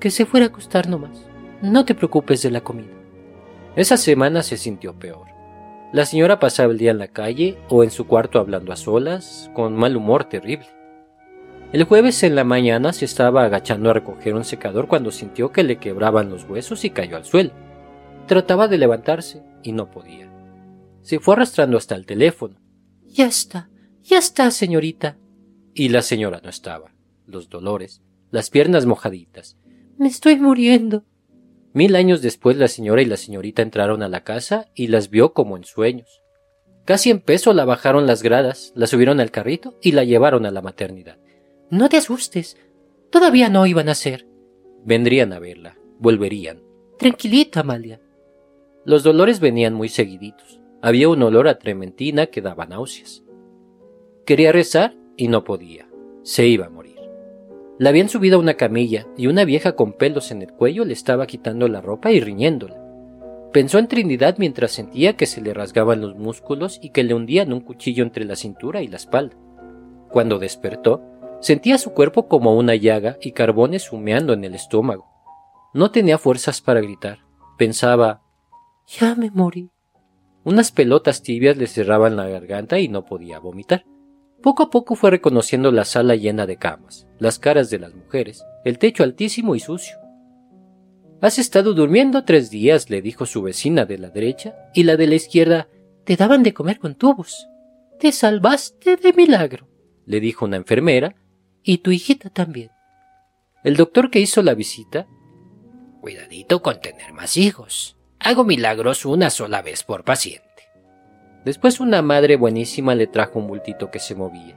Que 0.02 0.12
se 0.12 0.26
fuera 0.26 0.48
a 0.48 0.50
acostar 0.50 0.90
nomás. 0.90 1.26
No 1.62 1.86
te 1.86 1.96
preocupes 1.96 2.42
de 2.42 2.52
la 2.52 2.66
comida. 2.66 2.92
Esa 3.78 3.96
semana 3.96 4.44
se 4.44 4.58
sintió 4.58 5.00
peor. 5.00 5.28
La 5.94 6.06
señora 6.06 6.38
pasaba 6.40 6.74
el 6.74 6.78
día 6.78 6.92
en 6.92 6.98
la 6.98 7.08
calle 7.08 7.58
o 7.70 7.86
en 7.86 7.92
su 7.92 8.08
cuarto 8.08 8.40
hablando 8.40 8.74
a 8.74 8.76
solas, 8.76 9.50
con 9.54 9.74
mal 9.74 9.96
humor 9.96 10.26
terrible. 10.26 10.68
El 11.72 11.86
jueves 11.86 12.22
en 12.24 12.36
la 12.36 12.44
mañana 12.44 12.92
se 12.92 13.06
estaba 13.06 13.46
agachando 13.46 13.90
a 13.90 13.94
recoger 13.94 14.36
un 14.36 14.44
secador 14.44 14.90
cuando 14.90 15.12
sintió 15.12 15.54
que 15.54 15.64
le 15.64 15.78
quebraban 15.78 16.30
los 16.30 16.44
huesos 16.44 16.84
y 16.84 16.90
cayó 16.90 17.16
al 17.16 17.24
suelo. 17.24 17.52
Trataba 18.28 18.68
de 18.68 18.78
levantarse 18.78 19.44
y 19.64 19.72
no 19.72 19.90
podía. 19.90 20.30
Se 21.04 21.20
fue 21.20 21.36
arrastrando 21.36 21.78
hasta 21.78 21.96
el 21.96 22.06
teléfono 22.06 22.58
Ya 23.06 23.28
está, 23.28 23.70
ya 24.04 24.18
está, 24.18 24.52
señorita. 24.52 25.18
y 25.76 25.90
la 25.90 26.02
señora 26.04 26.40
no 26.44 26.50
estaba. 26.50 26.94
Los 27.26 27.50
dolores, 27.50 28.02
las 28.30 28.50
piernas 28.50 28.86
mojaditas. 28.86 29.58
Me 29.98 30.08
estoy 30.08 30.38
muriendo. 30.38 31.04
Mil 31.74 31.96
años 31.96 32.22
después 32.22 32.58
la 32.58 32.68
señora 32.68 33.02
y 33.02 33.06
la 33.06 33.18
señorita 33.18 33.64
entraron 33.64 34.04
a 34.04 34.10
la 34.10 34.24
casa 34.24 34.68
y 34.76 34.88
las 34.88 35.10
vio 35.10 35.34
como 35.34 35.58
en 35.58 35.64
sueños. 35.64 36.22
Casi 36.86 37.10
en 37.10 37.22
peso 37.22 37.54
la 37.54 37.66
bajaron 37.66 38.06
las 38.06 38.22
gradas, 38.22 38.72
la 38.76 38.86
subieron 38.86 39.20
al 39.20 39.32
carrito 39.32 39.80
y 39.82 39.94
la 39.94 40.04
llevaron 40.04 40.46
a 40.46 40.52
la 40.52 40.62
maternidad. 40.62 41.18
No 41.72 41.90
te 41.90 41.98
asustes. 41.98 42.58
Todavía 43.10 43.50
no 43.50 43.66
iban 43.66 43.90
a 43.90 43.96
ser. 43.96 44.28
Vendrían 44.86 45.34
a 45.34 45.40
verla, 45.40 45.78
volverían. 45.98 46.62
Tranquilita, 47.00 47.62
Amalia. 47.62 48.00
Los 48.86 49.02
dolores 49.02 49.40
venían 49.40 49.74
muy 49.74 49.90
seguiditos. 49.90 50.60
Había 50.82 51.10
un 51.10 51.24
olor 51.24 51.48
a 51.48 51.58
trementina 51.58 52.28
que 52.28 52.42
daba 52.42 52.66
náuseas. 52.66 53.24
Quería 54.26 54.52
rezar 54.52 54.96
y 55.18 55.28
no 55.28 55.44
podía. 55.44 55.88
Se 56.24 56.48
iba 56.48 56.68
a 56.68 56.70
morir. 56.70 56.96
La 57.78 57.90
habían 57.90 58.08
subido 58.08 58.38
a 58.38 58.40
una 58.40 58.54
camilla 58.54 59.06
y 59.18 59.28
una 59.28 59.44
vieja 59.44 59.76
con 59.76 59.94
pelos 59.94 60.32
en 60.32 60.42
el 60.42 60.54
cuello 60.54 60.86
le 60.86 60.94
estaba 60.94 61.28
quitando 61.28 61.68
la 61.68 61.82
ropa 61.82 62.12
y 62.12 62.20
riñéndola. 62.22 62.80
Pensó 63.52 63.80
en 63.80 63.88
Trinidad 63.88 64.36
mientras 64.38 64.72
sentía 64.72 65.18
que 65.18 65.26
se 65.26 65.42
le 65.42 65.54
rasgaban 65.54 66.02
los 66.02 66.16
músculos 66.16 66.80
y 66.82 66.92
que 66.92 67.04
le 67.04 67.14
hundían 67.14 67.52
un 67.52 67.60
cuchillo 67.62 68.04
entre 68.04 68.26
la 68.26 68.36
cintura 68.36 68.82
y 68.82 68.88
la 68.88 68.98
espalda. 68.98 69.36
Cuando 70.10 70.40
despertó, 70.40 71.02
sentía 71.42 71.78
su 71.78 71.92
cuerpo 71.92 72.28
como 72.28 72.56
una 72.56 72.76
llaga 72.76 73.18
y 73.22 73.34
carbones 73.34 73.92
humeando 73.92 74.34
en 74.34 74.44
el 74.46 74.56
estómago. 74.56 75.06
No 75.74 75.92
tenía 75.92 76.18
fuerzas 76.18 76.62
para 76.62 76.82
gritar. 76.82 77.20
Pensaba, 77.58 78.22
Ya 79.00 79.16
me 79.16 79.30
morí. 79.32 79.70
unas 80.46 80.72
pelotas 80.72 81.22
tibias 81.22 81.58
le 81.58 81.68
cerraban 81.68 82.16
la 82.16 82.28
garganta 82.28 82.80
y 82.80 82.88
no 82.88 83.06
podía 83.06 83.40
vomitar. 83.40 83.86
Poco 84.44 84.64
a 84.64 84.70
poco 84.70 84.96
fue 84.96 85.10
reconociendo 85.10 85.72
la 85.72 85.86
sala 85.86 86.18
llena 86.18 86.46
de 86.46 86.58
camas, 86.58 87.08
las 87.18 87.40
caras 87.40 87.70
de 87.70 87.80
las 87.80 87.96
mujeres, 87.96 88.44
el 88.66 88.78
techo 88.78 89.04
altísimo 89.04 89.56
y 89.56 89.62
sucio. 89.62 89.96
Has 91.22 91.40
estado 91.40 91.74
durmiendo 91.74 92.26
tres 92.26 92.50
días, 92.50 92.90
le 92.90 93.02
dijo 93.02 93.26
su 93.26 93.42
vecina 93.42 93.86
de 93.86 93.98
la 93.98 94.10
derecha, 94.10 94.54
y 94.74 94.84
la 94.84 94.98
de 94.98 95.08
la 95.08 95.16
izquierda, 95.16 95.70
Te 96.04 96.18
daban 96.18 96.44
de 96.44 96.54
comer 96.54 96.80
con 96.80 96.96
tubos. 96.96 97.48
Te 97.98 98.12
salvaste 98.12 98.98
de 98.98 99.14
milagro. 99.14 99.70
le 100.06 100.20
dijo 100.20 100.44
una 100.44 100.58
enfermera, 100.58 101.16
Y 101.64 101.78
tu 101.78 101.92
hijita 101.92 102.30
también. 102.30 102.72
El 103.64 103.78
doctor 103.78 104.12
que 104.12 104.20
hizo 104.20 104.44
la 104.44 104.54
visita 104.54 105.08
Cuidadito 106.02 106.62
con 106.62 106.82
tener 106.82 107.14
más 107.14 107.38
hijos. 107.38 107.96
Hago 108.20 108.44
milagros 108.44 109.06
una 109.06 109.30
sola 109.30 109.62
vez 109.62 109.84
por 109.84 110.04
paciente. 110.04 110.43
Después 111.46 111.80
una 111.80 112.02
madre 112.02 112.38
buenísima 112.38 112.96
le 112.96 113.08
trajo 113.08 113.40
un 113.40 113.48
bultito 113.48 113.92
que 113.92 114.00
se 114.00 114.16
movía, 114.16 114.56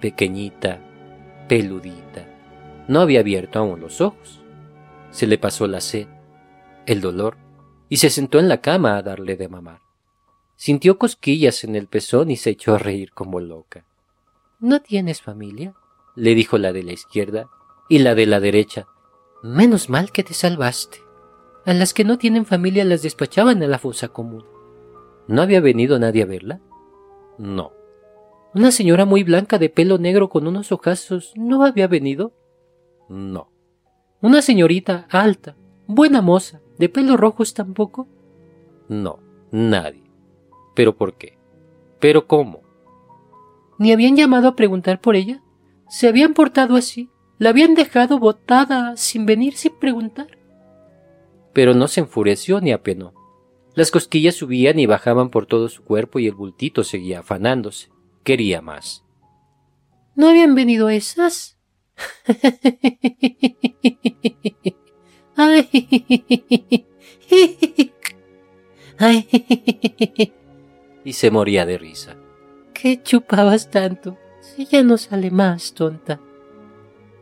pequeñita, 0.00 0.80
peludita. 1.48 2.26
No 2.88 3.00
había 3.00 3.20
abierto 3.20 3.58
aún 3.58 3.80
los 3.80 4.00
ojos. 4.00 4.40
Se 5.10 5.26
le 5.26 5.38
pasó 5.38 5.66
la 5.66 5.80
sed, 5.80 6.06
el 6.86 7.00
dolor, 7.00 7.36
y 7.88 7.98
se 7.98 8.10
sentó 8.10 8.38
en 8.38 8.48
la 8.48 8.60
cama 8.60 8.96
a 8.96 9.02
darle 9.02 9.36
de 9.36 9.48
mamar. 9.48 9.80
Sintió 10.56 10.98
cosquillas 10.98 11.64
en 11.64 11.76
el 11.76 11.88
pezón 11.88 12.30
y 12.30 12.36
se 12.36 12.50
echó 12.50 12.74
a 12.74 12.78
reír 12.78 13.12
como 13.12 13.40
loca. 13.40 13.84
¿No 14.60 14.80
tienes 14.80 15.20
familia? 15.20 15.74
le 16.16 16.34
dijo 16.34 16.58
la 16.58 16.72
de 16.72 16.84
la 16.84 16.92
izquierda, 16.92 17.48
y 17.88 17.98
la 17.98 18.14
de 18.14 18.26
la 18.26 18.40
derecha 18.40 18.86
Menos 19.42 19.90
mal 19.90 20.10
que 20.10 20.24
te 20.24 20.32
salvaste. 20.32 21.02
A 21.66 21.74
las 21.74 21.92
que 21.92 22.04
no 22.04 22.16
tienen 22.16 22.46
familia 22.46 22.82
las 22.84 23.02
despachaban 23.02 23.62
a 23.62 23.66
la 23.66 23.78
fosa 23.78 24.08
común. 24.08 24.53
¿No 25.26 25.42
había 25.42 25.60
venido 25.60 25.98
nadie 25.98 26.22
a 26.22 26.26
verla? 26.26 26.60
No. 27.38 27.72
Una 28.54 28.70
señora 28.70 29.04
muy 29.04 29.24
blanca 29.24 29.58
de 29.58 29.68
pelo 29.68 29.98
negro 29.98 30.28
con 30.28 30.46
unos 30.46 30.70
ojazos 30.70 31.32
no 31.36 31.64
había 31.64 31.88
venido? 31.88 32.32
No. 33.08 33.50
Una 34.20 34.42
señorita 34.42 35.06
alta, 35.10 35.56
buena 35.86 36.22
moza, 36.22 36.60
de 36.78 36.88
pelo 36.88 37.16
rojos 37.16 37.54
tampoco? 37.54 38.08
No, 38.88 39.18
nadie. 39.50 40.04
¿Pero 40.74 40.96
por 40.96 41.16
qué? 41.16 41.38
¿Pero 42.00 42.26
cómo? 42.26 42.62
¿Ni 43.78 43.92
habían 43.92 44.16
llamado 44.16 44.48
a 44.48 44.56
preguntar 44.56 45.00
por 45.00 45.16
ella? 45.16 45.42
¿Se 45.88 46.06
habían 46.06 46.34
portado 46.34 46.76
así? 46.76 47.10
La 47.38 47.50
habían 47.50 47.74
dejado 47.74 48.18
botada 48.18 48.96
sin 48.96 49.26
venir 49.26 49.54
sin 49.54 49.74
preguntar. 49.78 50.38
Pero 51.52 51.74
no 51.74 51.88
se 51.88 52.00
enfureció 52.00 52.60
ni 52.60 52.72
apenó. 52.72 53.12
Las 53.74 53.90
cosquillas 53.90 54.36
subían 54.36 54.78
y 54.78 54.86
bajaban 54.86 55.30
por 55.30 55.46
todo 55.46 55.68
su 55.68 55.82
cuerpo 55.82 56.20
y 56.20 56.26
el 56.28 56.34
bultito 56.34 56.84
seguía 56.84 57.20
afanándose. 57.20 57.88
Quería 58.22 58.62
más. 58.62 59.04
¿No 60.14 60.28
habían 60.28 60.54
venido 60.54 60.88
esas? 60.90 61.58
y 71.04 71.12
se 71.12 71.30
moría 71.30 71.66
de 71.66 71.78
risa. 71.78 72.16
¿Qué 72.72 73.02
chupabas 73.02 73.70
tanto? 73.70 74.16
Si 74.40 74.66
ya 74.66 74.82
no 74.84 74.98
sale 74.98 75.30
más, 75.30 75.74
tonta. 75.74 76.20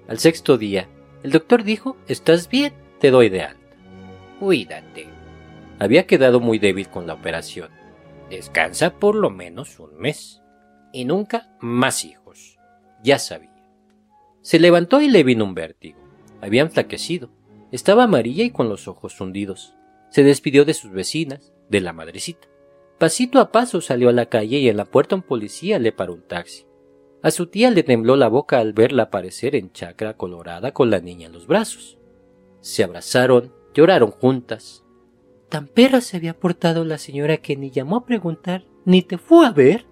Al 0.08 0.18
sexto 0.18 0.58
día, 0.58 0.88
el 1.22 1.30
doctor 1.30 1.64
dijo, 1.64 1.96
Estás 2.08 2.48
bien, 2.48 2.74
te 3.00 3.10
doy 3.10 3.28
de 3.30 3.42
alta. 3.42 3.60
Cuídate. 4.38 5.11
Había 5.82 6.06
quedado 6.06 6.38
muy 6.38 6.60
débil 6.60 6.88
con 6.88 7.08
la 7.08 7.14
operación. 7.14 7.68
Descansa 8.30 9.00
por 9.00 9.16
lo 9.16 9.30
menos 9.30 9.80
un 9.80 9.96
mes. 9.98 10.40
Y 10.92 11.04
nunca 11.04 11.56
más 11.58 12.04
hijos. 12.04 12.60
Ya 13.02 13.18
sabía. 13.18 13.66
Se 14.42 14.60
levantó 14.60 15.00
y 15.00 15.08
le 15.08 15.24
vino 15.24 15.44
un 15.44 15.54
vértigo. 15.54 15.98
Había 16.40 16.62
enflaquecido. 16.62 17.30
Estaba 17.72 18.04
amarilla 18.04 18.44
y 18.44 18.50
con 18.50 18.68
los 18.68 18.86
ojos 18.86 19.20
hundidos. 19.20 19.74
Se 20.08 20.22
despidió 20.22 20.64
de 20.64 20.74
sus 20.74 20.92
vecinas, 20.92 21.52
de 21.68 21.80
la 21.80 21.92
madrecita. 21.92 22.46
Pasito 23.00 23.40
a 23.40 23.50
paso 23.50 23.80
salió 23.80 24.08
a 24.08 24.12
la 24.12 24.26
calle 24.26 24.58
y 24.58 24.68
en 24.68 24.76
la 24.76 24.84
puerta 24.84 25.16
un 25.16 25.22
policía 25.22 25.80
le 25.80 25.90
paró 25.90 26.14
un 26.14 26.22
taxi. 26.22 26.64
A 27.24 27.32
su 27.32 27.48
tía 27.48 27.72
le 27.72 27.82
tembló 27.82 28.14
la 28.14 28.28
boca 28.28 28.60
al 28.60 28.72
verla 28.72 29.04
aparecer 29.04 29.56
en 29.56 29.72
chacra 29.72 30.16
colorada 30.16 30.72
con 30.72 30.90
la 30.90 31.00
niña 31.00 31.26
en 31.26 31.32
los 31.32 31.48
brazos. 31.48 31.98
Se 32.60 32.84
abrazaron, 32.84 33.52
lloraron 33.74 34.12
juntas. 34.12 34.81
¿Tan 35.52 35.66
perra 35.66 36.00
se 36.00 36.16
había 36.16 36.32
portado 36.32 36.82
la 36.86 36.96
señora 36.96 37.36
que 37.36 37.58
ni 37.58 37.70
llamó 37.70 37.96
a 37.96 38.06
preguntar, 38.06 38.64
ni 38.86 39.02
te 39.02 39.18
fue 39.18 39.46
a 39.46 39.50
ver? 39.50 39.84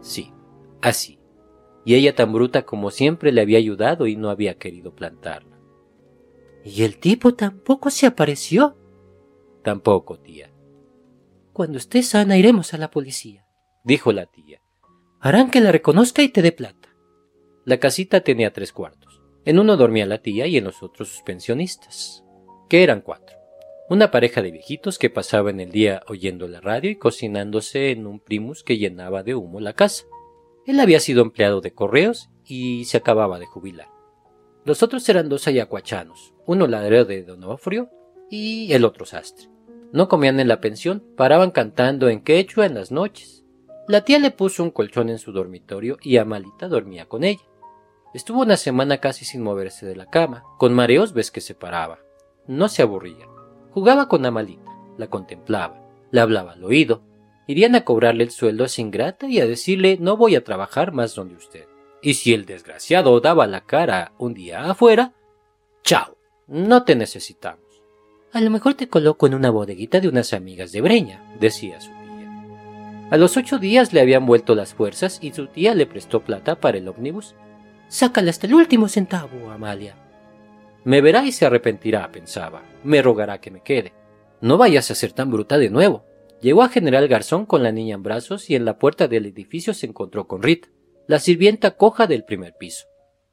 Sí, 0.00 0.32
así. 0.80 1.18
Y 1.84 1.96
ella 1.96 2.14
tan 2.14 2.32
bruta 2.32 2.64
como 2.64 2.92
siempre 2.92 3.32
le 3.32 3.40
había 3.40 3.58
ayudado 3.58 4.06
y 4.06 4.14
no 4.14 4.30
había 4.30 4.56
querido 4.56 4.94
plantarla. 4.94 5.58
¿Y 6.64 6.84
el 6.84 6.98
tipo 6.98 7.34
tampoco 7.34 7.90
se 7.90 8.06
apareció? 8.06 8.78
Tampoco, 9.64 10.20
tía. 10.20 10.52
Cuando 11.52 11.78
esté 11.78 12.04
sana 12.04 12.38
iremos 12.38 12.72
a 12.72 12.78
la 12.78 12.88
policía, 12.88 13.48
dijo 13.82 14.12
la 14.12 14.26
tía 14.26 14.60
harán 15.18 15.50
que 15.50 15.60
la 15.60 15.72
reconozca 15.72 16.22
y 16.22 16.28
te 16.28 16.40
dé 16.40 16.52
plata. 16.52 16.94
La 17.64 17.80
casita 17.80 18.20
tenía 18.20 18.52
tres 18.52 18.72
cuartos. 18.72 19.20
En 19.44 19.58
uno 19.58 19.76
dormía 19.76 20.06
la 20.06 20.22
tía 20.22 20.46
y 20.46 20.56
en 20.56 20.62
los 20.62 20.84
otros 20.84 21.08
sus 21.08 21.22
pensionistas, 21.22 22.24
que 22.68 22.84
eran 22.84 23.00
cuatro. 23.00 23.37
Una 23.88 24.10
pareja 24.10 24.42
de 24.42 24.50
viejitos 24.50 24.98
que 24.98 25.10
pasaban 25.10 25.60
el 25.60 25.70
día 25.70 26.02
oyendo 26.06 26.46
la 26.46 26.60
radio 26.60 26.90
y 26.90 26.96
cocinándose 26.96 27.90
en 27.90 28.06
un 28.06 28.20
primus 28.20 28.62
que 28.62 28.76
llenaba 28.76 29.22
de 29.22 29.34
humo 29.34 29.60
la 29.60 29.72
casa. 29.72 30.04
Él 30.66 30.80
había 30.80 31.00
sido 31.00 31.22
empleado 31.22 31.60
de 31.60 31.72
correos 31.72 32.28
y 32.44 32.84
se 32.84 32.98
acababa 32.98 33.38
de 33.38 33.46
jubilar. 33.46 33.88
Los 34.64 34.82
otros 34.82 35.08
eran 35.08 35.28
dos 35.28 35.48
ayacuachanos, 35.48 36.34
uno 36.46 36.66
ladrero 36.66 37.06
de 37.06 37.22
Donofrio 37.22 37.88
y 38.30 38.72
el 38.72 38.84
otro 38.84 39.06
sastre. 39.06 39.48
No 39.92 40.08
comían 40.08 40.38
en 40.38 40.48
la 40.48 40.60
pensión, 40.60 41.02
paraban 41.16 41.50
cantando 41.50 42.10
en 42.10 42.22
quechua 42.22 42.66
en 42.66 42.74
las 42.74 42.90
noches 42.90 43.38
la 43.88 44.02
tía 44.02 44.18
le 44.18 44.30
puso 44.30 44.62
un 44.62 44.70
colchón 44.70 45.08
en 45.08 45.18
su 45.18 45.32
dormitorio 45.32 45.96
y 46.02 46.18
Amalita 46.18 46.68
dormía 46.68 47.06
con 47.06 47.24
ella. 47.24 47.40
Estuvo 48.12 48.42
una 48.42 48.58
semana 48.58 48.98
casi 48.98 49.24
sin 49.24 49.42
moverse 49.42 49.86
de 49.86 49.96
la 49.96 50.04
cama, 50.10 50.44
con 50.58 50.74
mareos 50.74 51.14
ves 51.14 51.30
que 51.30 51.40
se 51.40 51.54
paraba. 51.54 51.98
No 52.46 52.68
se 52.68 52.82
aburría. 52.82 53.26
Jugaba 53.78 54.08
con 54.08 54.26
Amalita, 54.26 54.76
la 54.96 55.06
contemplaba, 55.06 55.80
le 56.10 56.20
hablaba 56.20 56.54
al 56.54 56.64
oído. 56.64 57.04
Irían 57.46 57.76
a 57.76 57.84
cobrarle 57.84 58.24
el 58.24 58.32
sueldo 58.32 58.64
a 58.64 58.80
ingrata 58.80 59.28
y 59.28 59.38
a 59.38 59.46
decirle 59.46 59.98
no 60.00 60.16
voy 60.16 60.34
a 60.34 60.42
trabajar 60.42 60.90
más 60.90 61.14
donde 61.14 61.36
usted. 61.36 61.66
Y 62.02 62.14
si 62.14 62.34
el 62.34 62.44
desgraciado 62.44 63.20
daba 63.20 63.46
la 63.46 63.60
cara 63.60 64.14
un 64.18 64.34
día 64.34 64.68
afuera, 64.68 65.14
chao, 65.84 66.18
no 66.48 66.82
te 66.82 66.96
necesitamos. 66.96 67.62
A 68.32 68.40
lo 68.40 68.50
mejor 68.50 68.74
te 68.74 68.88
coloco 68.88 69.28
en 69.28 69.34
una 69.34 69.50
bodeguita 69.50 70.00
de 70.00 70.08
unas 70.08 70.32
amigas 70.32 70.72
de 70.72 70.80
Breña, 70.80 71.22
decía 71.38 71.80
su 71.80 71.92
a 73.10 73.16
los 73.16 73.36
ocho 73.36 73.60
días 73.60 73.92
le 73.92 74.00
habían 74.00 74.26
vuelto 74.26 74.56
las 74.56 74.74
fuerzas 74.74 75.20
y 75.22 75.32
su 75.32 75.46
tía 75.46 75.76
le 75.76 75.86
prestó 75.86 76.24
plata 76.24 76.56
para 76.56 76.78
el 76.78 76.88
ómnibus. 76.88 77.36
Sácale 77.86 78.28
hasta 78.28 78.48
el 78.48 78.54
último 78.54 78.88
centavo, 78.88 79.52
Amalia. 79.52 80.07
Me 80.88 81.02
verá 81.02 81.26
y 81.26 81.32
se 81.32 81.44
arrepentirá, 81.44 82.10
pensaba. 82.10 82.62
Me 82.82 83.02
rogará 83.02 83.42
que 83.42 83.50
me 83.50 83.62
quede. 83.62 83.92
No 84.40 84.56
vayas 84.56 84.90
a 84.90 84.94
ser 84.94 85.12
tan 85.12 85.30
bruta 85.30 85.58
de 85.58 85.68
nuevo. 85.68 86.06
Llegó 86.40 86.62
a 86.62 86.70
General 86.70 87.06
Garzón 87.08 87.44
con 87.44 87.62
la 87.62 87.72
niña 87.72 87.96
en 87.96 88.02
brazos 88.02 88.48
y 88.48 88.54
en 88.54 88.64
la 88.64 88.78
puerta 88.78 89.06
del 89.06 89.26
edificio 89.26 89.74
se 89.74 89.84
encontró 89.84 90.26
con 90.26 90.42
Rita, 90.42 90.70
la 91.06 91.18
sirvienta 91.18 91.72
coja 91.72 92.06
del 92.06 92.24
primer 92.24 92.54
piso. 92.58 92.86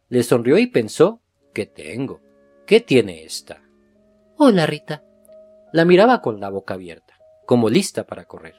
Le 0.10 0.24
sonrió 0.24 0.58
y 0.58 0.68
pensó, 0.68 1.22
¿qué 1.54 1.66
tengo? 1.66 2.20
¿Qué 2.66 2.82
tiene 2.82 3.24
esta? 3.24 3.64
Hola, 4.36 4.66
Rita. 4.66 5.06
La 5.72 5.86
miraba 5.86 6.22
con 6.22 6.42
la 6.42 6.50
boca 6.50 6.74
abierta, 6.74 7.18
como 7.46 7.70
lista 7.70 8.06
para 8.06 8.26
correr. 8.26 8.56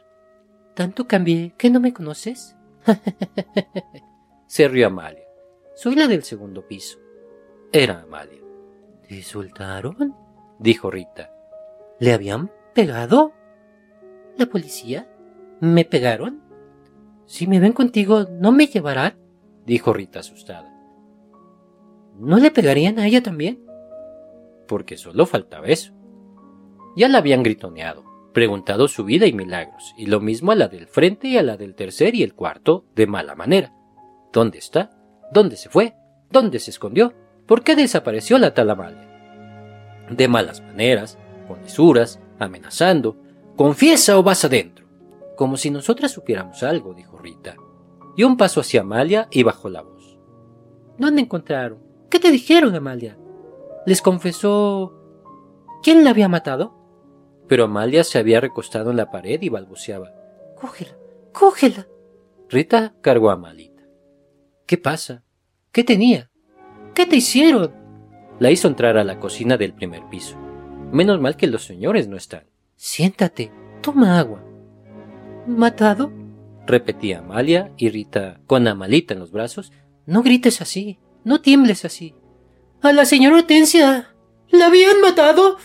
¿Tanto 0.72 1.06
cambié 1.06 1.52
que 1.58 1.68
no 1.68 1.80
me 1.80 1.92
conoces? 1.92 2.56
Se 4.46 4.68
rió 4.68 4.86
Amalia. 4.86 5.26
Soy 5.74 5.96
la 5.96 6.06
del 6.06 6.22
segundo 6.22 6.66
piso. 6.66 6.98
Era 7.72 8.00
Amalia. 8.00 8.45
¿Te 9.08 9.22
soltaron? 9.22 10.14
dijo 10.58 10.90
Rita. 10.90 11.30
¿Le 11.98 12.12
habían 12.12 12.50
pegado? 12.74 13.32
¿La 14.36 14.46
policía? 14.46 15.08
¿Me 15.60 15.84
pegaron? 15.84 16.42
Si 17.26 17.46
me 17.46 17.60
ven 17.60 17.72
contigo, 17.72 18.24
¿no 18.30 18.52
me 18.52 18.66
llevarán? 18.66 19.14
dijo 19.64 19.92
Rita 19.92 20.20
asustada. 20.20 20.72
¿No 22.18 22.38
le 22.38 22.50
pegarían 22.50 22.98
a 22.98 23.06
ella 23.06 23.22
también? 23.22 23.62
Porque 24.66 24.96
solo 24.96 25.26
faltaba 25.26 25.66
eso. 25.66 25.92
Ya 26.96 27.08
la 27.08 27.18
habían 27.18 27.42
gritoneado 27.42 28.16
preguntado 28.36 28.86
su 28.86 29.02
vida 29.06 29.24
y 29.26 29.32
milagros, 29.32 29.94
y 29.96 30.04
lo 30.04 30.20
mismo 30.20 30.52
a 30.52 30.56
la 30.56 30.68
del 30.68 30.88
frente 30.88 31.26
y 31.26 31.38
a 31.38 31.42
la 31.42 31.56
del 31.56 31.74
tercer 31.74 32.14
y 32.14 32.22
el 32.22 32.34
cuarto, 32.34 32.84
de 32.94 33.06
mala 33.06 33.34
manera. 33.34 33.72
¿Dónde 34.30 34.58
está? 34.58 34.90
¿Dónde 35.32 35.56
se 35.56 35.70
fue? 35.70 35.94
¿Dónde 36.30 36.58
se 36.58 36.70
escondió? 36.70 37.14
¿Por 37.46 37.62
qué 37.62 37.76
desapareció 37.76 38.38
la 38.38 38.54
tal 38.54 38.70
Amalia? 38.70 40.06
De 40.10 40.28
malas 40.28 40.60
maneras, 40.60 41.18
con 41.48 41.62
lisuras, 41.62 42.20
amenazando. 42.38 43.16
Confiesa 43.56 44.18
o 44.18 44.22
vas 44.22 44.44
adentro. 44.44 44.86
Como 45.36 45.56
si 45.56 45.70
nosotras 45.70 46.12
supiéramos 46.12 46.62
algo, 46.62 46.94
dijo 46.94 47.18
Rita. 47.18 47.56
Dio 48.16 48.26
un 48.26 48.36
paso 48.36 48.60
hacia 48.60 48.80
Amalia 48.80 49.28
y 49.30 49.42
bajó 49.42 49.68
la 49.68 49.82
voz. 49.82 50.18
¿Dónde 50.98 51.22
encontraron? 51.22 51.78
¿Qué 52.10 52.18
te 52.18 52.30
dijeron, 52.30 52.74
Amalia? 52.74 53.18
¿Les 53.84 54.02
confesó 54.02 54.92
quién 55.82 56.04
la 56.04 56.10
había 56.10 56.28
matado? 56.28 56.76
pero 57.48 57.64
Amalia 57.64 58.04
se 58.04 58.18
había 58.18 58.40
recostado 58.40 58.90
en 58.90 58.96
la 58.96 59.10
pared 59.10 59.40
y 59.40 59.48
balbuceaba. 59.48 60.12
Cógela, 60.56 60.96
cógela. 61.32 61.86
Rita 62.48 62.94
cargó 63.00 63.30
a 63.30 63.34
Amalita. 63.34 63.84
¿Qué 64.66 64.78
pasa? 64.78 65.24
¿Qué 65.72 65.84
tenía? 65.84 66.30
¿Qué 66.96 67.04
te 67.04 67.16
hicieron? 67.16 67.74
La 68.40 68.50
hizo 68.50 68.68
entrar 68.68 68.96
a 68.96 69.04
la 69.04 69.20
cocina 69.20 69.58
del 69.58 69.74
primer 69.74 70.08
piso. 70.08 70.34
Menos 70.92 71.20
mal 71.20 71.36
que 71.36 71.46
los 71.46 71.62
señores 71.62 72.08
no 72.08 72.16
están. 72.16 72.44
Siéntate, 72.74 73.52
toma 73.82 74.18
agua. 74.18 74.42
¿Matado? 75.46 76.10
repetía 76.66 77.18
Amalia 77.18 77.70
y 77.76 77.90
Rita, 77.90 78.40
con 78.46 78.66
Amalita 78.66 79.12
en 79.12 79.20
los 79.20 79.30
brazos. 79.30 79.72
No 80.06 80.22
grites 80.22 80.62
así, 80.62 80.98
no 81.22 81.42
tiembles 81.42 81.84
así. 81.84 82.14
A 82.80 82.94
la 82.94 83.04
señora 83.04 83.36
Hortensia. 83.36 84.14
¿La 84.50 84.68
habían 84.68 85.02
matado? 85.02 85.58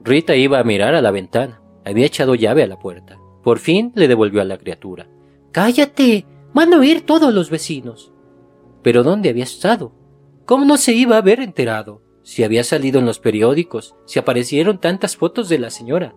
Rita 0.00 0.36
iba 0.36 0.60
a 0.60 0.64
mirar 0.64 0.94
a 0.94 1.02
la 1.02 1.10
ventana. 1.10 1.60
Había 1.84 2.06
echado 2.06 2.36
llave 2.36 2.62
a 2.62 2.68
la 2.68 2.78
puerta. 2.78 3.18
Por 3.42 3.58
fin 3.58 3.90
le 3.96 4.06
devolvió 4.06 4.40
a 4.40 4.44
la 4.44 4.58
criatura. 4.58 5.08
Cállate. 5.50 6.24
Van 6.54 6.72
a 6.72 6.78
oír 6.78 7.04
todos 7.04 7.34
los 7.34 7.50
vecinos. 7.50 8.12
Pero 8.84 9.02
¿dónde 9.02 9.28
había 9.28 9.44
estado? 9.44 10.00
¿Cómo 10.52 10.66
no 10.66 10.76
se 10.76 10.92
iba 10.92 11.16
a 11.16 11.20
haber 11.20 11.40
enterado? 11.40 12.02
Si 12.22 12.44
había 12.44 12.62
salido 12.62 12.98
en 12.98 13.06
los 13.06 13.18
periódicos, 13.18 13.94
si 14.04 14.18
aparecieron 14.18 14.78
tantas 14.78 15.16
fotos 15.16 15.48
de 15.48 15.58
la 15.58 15.70
señora. 15.70 16.14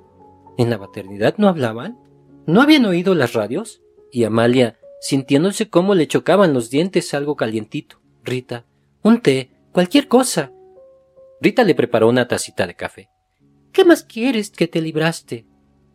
¿En 0.57 0.69
la 0.69 0.77
maternidad 0.77 1.35
no 1.37 1.47
hablaban? 1.47 1.97
¿No 2.45 2.61
habían 2.61 2.83
oído 2.83 3.15
las 3.15 3.31
radios? 3.31 3.81
Y 4.11 4.25
Amalia, 4.25 4.77
sintiéndose 4.99 5.69
cómo 5.69 5.95
le 5.95 6.09
chocaban 6.09 6.53
los 6.53 6.69
dientes 6.69 7.13
algo 7.13 7.37
calientito. 7.37 8.01
Rita, 8.25 8.65
un 9.03 9.21
té, 9.21 9.51
cualquier 9.71 10.09
cosa. 10.09 10.51
Rita 11.39 11.63
le 11.63 11.73
preparó 11.73 12.09
una 12.09 12.27
tacita 12.27 12.67
de 12.67 12.75
café. 12.75 13.07
¿Qué 13.71 13.85
más 13.85 14.03
quieres 14.03 14.49
que 14.49 14.67
te 14.67 14.81
libraste? 14.81 15.45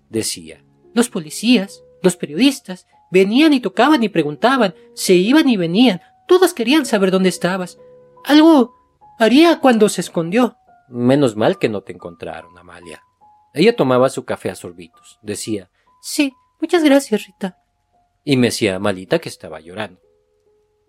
decía. 0.09 0.65
Los 0.95 1.11
policías, 1.11 1.85
los 2.03 2.17
periodistas, 2.17 2.87
venían 3.11 3.53
y 3.53 3.61
tocaban 3.61 4.03
y 4.03 4.09
preguntaban, 4.09 4.75
se 4.95 5.13
iban 5.13 5.47
y 5.47 5.59
venían, 5.59 6.01
todas 6.27 6.55
querían 6.55 6.87
saber 6.87 7.11
dónde 7.11 7.29
estabas. 7.29 7.77
Algo 8.25 8.75
haría 9.19 9.61
cuando 9.61 9.89
se 9.89 10.01
escondió. 10.01 10.57
Menos 10.89 11.37
mal 11.37 11.59
que 11.59 11.69
no 11.69 11.83
te 11.83 11.93
encontraron, 11.93 12.57
Amalia. 12.59 13.03
Ella 13.55 13.75
tomaba 13.77 14.09
su 14.11 14.25
café 14.25 14.51
a 14.51 14.55
sorbitos. 14.55 15.19
Decía, 15.23 15.71
Sí, 16.01 16.33
muchas 16.61 16.83
gracias, 16.83 17.27
Rita. 17.27 17.59
Y 18.25 18.37
me 18.37 18.49
decía 18.49 18.77
Amalita 18.77 19.19
que 19.19 19.29
estaba 19.29 19.61
llorando. 19.61 20.01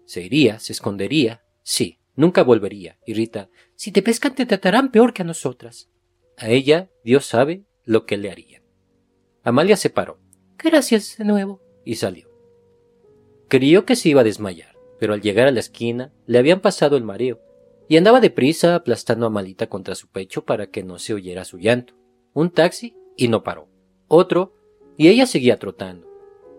Se 0.05 0.21
iría, 0.21 0.59
se 0.59 0.73
escondería. 0.73 1.43
Sí, 1.63 1.99
nunca 2.15 2.43
volvería. 2.43 2.97
Y 3.05 3.13
Rita, 3.13 3.49
si 3.75 3.91
te 3.91 4.01
pescan 4.01 4.35
te 4.35 4.45
tratarán 4.45 4.91
peor 4.91 5.13
que 5.13 5.21
a 5.21 5.25
nosotras. 5.25 5.89
A 6.37 6.49
ella, 6.49 6.89
Dios 7.03 7.25
sabe 7.25 7.65
lo 7.83 8.05
que 8.05 8.17
le 8.17 8.31
harían. 8.31 8.63
Amalia 9.43 9.77
se 9.77 9.89
paró. 9.89 10.19
Gracias 10.57 11.17
de 11.17 11.25
nuevo. 11.25 11.61
Y 11.83 11.95
salió. 11.95 12.29
Creyó 13.47 13.85
que 13.85 13.95
se 13.95 14.09
iba 14.09 14.21
a 14.21 14.25
desmayar, 14.25 14.70
pero 15.01 15.15
al 15.15 15.21
llegar 15.21 15.47
a 15.47 15.51
la 15.51 15.59
esquina 15.59 16.13
le 16.27 16.37
habían 16.37 16.59
pasado 16.59 16.95
el 16.95 17.03
mareo, 17.03 17.41
y 17.89 17.97
andaba 17.97 18.19
deprisa 18.19 18.75
aplastando 18.75 19.25
a 19.25 19.29
Amalita 19.29 19.65
contra 19.67 19.95
su 19.95 20.07
pecho 20.07 20.45
para 20.45 20.67
que 20.67 20.83
no 20.83 20.99
se 20.99 21.15
oyera 21.15 21.43
su 21.43 21.57
llanto. 21.57 21.95
Un 22.33 22.51
taxi 22.51 22.95
y 23.17 23.27
no 23.27 23.41
paró. 23.41 23.67
Otro 24.07 24.53
y 24.97 25.07
ella 25.07 25.25
seguía 25.25 25.57
trotando. 25.57 26.07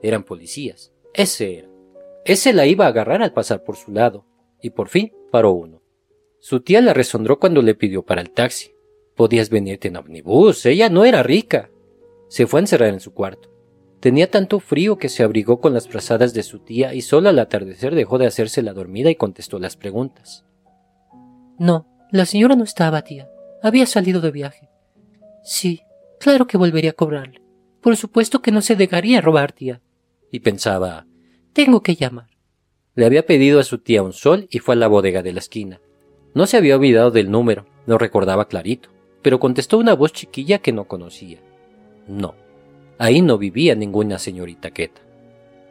Eran 0.03 0.25
policías. 0.25 0.93
Ese 1.15 1.59
era. 1.59 1.69
Ese 2.25 2.53
la 2.53 2.67
iba 2.67 2.85
a 2.85 2.89
agarrar 2.89 3.23
al 3.23 3.33
pasar 3.33 3.63
por 3.63 3.77
su 3.77 3.93
lado, 3.93 4.27
y 4.61 4.71
por 4.71 4.89
fin 4.89 5.13
paró 5.31 5.53
uno. 5.53 5.81
Su 6.41 6.63
tía 6.63 6.81
la 6.81 6.95
resondró 6.95 7.39
cuando 7.39 7.63
le 7.63 7.77
pidió 7.77 8.03
para 8.03 8.23
el 8.23 8.33
taxi. 8.33 8.73
Podías 9.15 9.51
venirte 9.51 9.87
en 9.87 9.99
omnibus, 9.99 10.67
ella 10.67 10.89
no 10.89 11.05
era 11.05 11.23
rica. 11.23 11.71
Se 12.27 12.49
fue 12.49 12.59
a 12.59 12.63
encerrar 12.63 12.89
en 12.89 12.99
su 12.99 13.15
cuarto. 13.15 13.52
Tenía 14.03 14.29
tanto 14.29 14.59
frío 14.59 14.99
que 14.99 15.09
se 15.09 15.23
abrigó 15.23 15.61
con 15.61 15.75
las 15.75 15.87
frazadas 15.87 16.35
de 16.35 16.43
su 16.43 16.59
tía 16.59 16.93
y 16.93 17.03
solo 17.03 17.29
al 17.29 17.39
atardecer 17.39 17.95
dejó 17.95 18.19
de 18.19 18.27
hacerse 18.27 18.61
la 18.61 18.73
dormida 18.73 19.11
y 19.11 19.15
contestó 19.15 19.61
las 19.61 19.77
preguntas. 19.77 20.45
No, 21.57 21.87
la 22.11 22.27
señora 22.27 22.57
no 22.57 22.65
estaba, 22.65 23.03
tía. 23.03 23.31
Había 23.63 23.87
salido 23.87 24.21
de 24.21 24.33
viaje. 24.33 24.69
Sí, 25.45 25.83
claro 26.19 26.49
que 26.49 26.59
volvería 26.59 26.91
a 26.91 26.95
cobrarle. 26.95 27.41
Por 27.81 27.97
supuesto 27.97 28.43
que 28.43 28.51
no 28.51 28.61
se 28.61 28.75
dejaría 28.75 29.21
robar, 29.21 29.53
tía. 29.53 29.81
Y 30.33 30.41
pensaba, 30.41 31.07
tengo 31.53 31.85
que 31.85 31.95
llamar. 31.95 32.27
Le 32.97 33.07
había 33.07 33.25
pedido 33.25 33.61
a 33.61 33.65
su 33.65 33.79
tía 33.79 34.03
un 34.03 34.13
sol 34.13 34.49
y 34.51 34.59
fue 34.59 34.75
a 34.75 34.79
la 34.79 34.89
bodega 34.89 35.23
de 35.23 35.33
la 35.33 35.39
esquina. 35.39 35.81
No 36.35 36.47
se 36.47 36.57
había 36.57 36.75
olvidado 36.75 37.13
del 37.13 37.31
número, 37.31 37.67
lo 37.87 37.99
recordaba 37.99 38.49
clarito, 38.49 38.89
pero 39.23 39.39
contestó 39.39 39.79
una 39.79 39.95
voz 39.95 40.13
chiquilla 40.13 40.59
que 40.59 40.73
no 40.73 40.89
conocía. 40.89 41.39
No, 42.09 42.35
ahí 43.03 43.21
no 43.21 43.37
vivía 43.37 43.75
ninguna 43.75 44.21
señorita 44.21 44.71
Queta. 44.71 45.01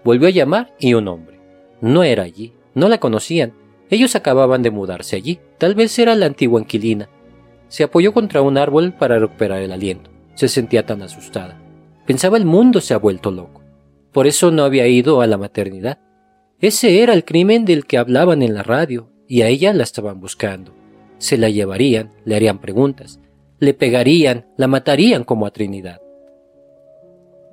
Volvió 0.04 0.28
a 0.28 0.32
llamar 0.32 0.76
y 0.78 0.96
un 0.96 1.08
hombre. 1.08 1.40
No 1.80 2.04
era 2.04 2.24
allí, 2.24 2.54
no 2.76 2.90
la 2.90 3.00
conocían. 3.00 3.54
Ellos 3.90 4.18
acababan 4.18 4.62
de 4.64 4.70
mudarse 4.70 5.16
allí, 5.16 5.40
tal 5.58 5.74
vez 5.74 5.98
era 5.98 6.14
la 6.16 6.26
antigua 6.26 6.60
inquilina. 6.60 7.08
Se 7.70 7.84
apoyó 7.84 8.14
contra 8.14 8.42
un 8.42 8.58
árbol 8.58 8.92
para 8.92 9.18
recuperar 9.18 9.62
el 9.62 9.72
aliento. 9.72 10.10
Se 10.34 10.50
sentía 10.50 10.86
tan 10.86 11.02
asustada. 11.04 11.58
Pensaba 12.06 12.36
el 12.36 12.44
mundo 12.44 12.82
se 12.82 12.94
ha 12.94 12.98
vuelto 12.98 13.32
loco. 13.32 13.62
Por 14.12 14.28
eso 14.28 14.52
no 14.52 14.66
había 14.66 14.88
ido 14.88 15.22
a 15.22 15.28
la 15.28 15.38
maternidad. 15.38 16.00
Ese 16.60 17.02
era 17.02 17.14
el 17.14 17.24
crimen 17.24 17.64
del 17.64 17.86
que 17.86 17.98
hablaban 17.98 18.42
en 18.42 18.54
la 18.54 18.64
radio, 18.64 19.10
y 19.26 19.44
a 19.44 19.48
ella 19.48 19.72
la 19.72 19.84
estaban 19.84 20.20
buscando. 20.20 20.74
Se 21.18 21.38
la 21.38 21.50
llevarían, 21.50 22.12
le 22.26 22.36
harían 22.36 22.60
preguntas, 22.60 23.22
le 23.60 23.74
pegarían, 23.74 24.48
la 24.58 24.68
matarían 24.68 25.24
como 25.24 25.46
a 25.46 25.52
Trinidad. 25.52 26.01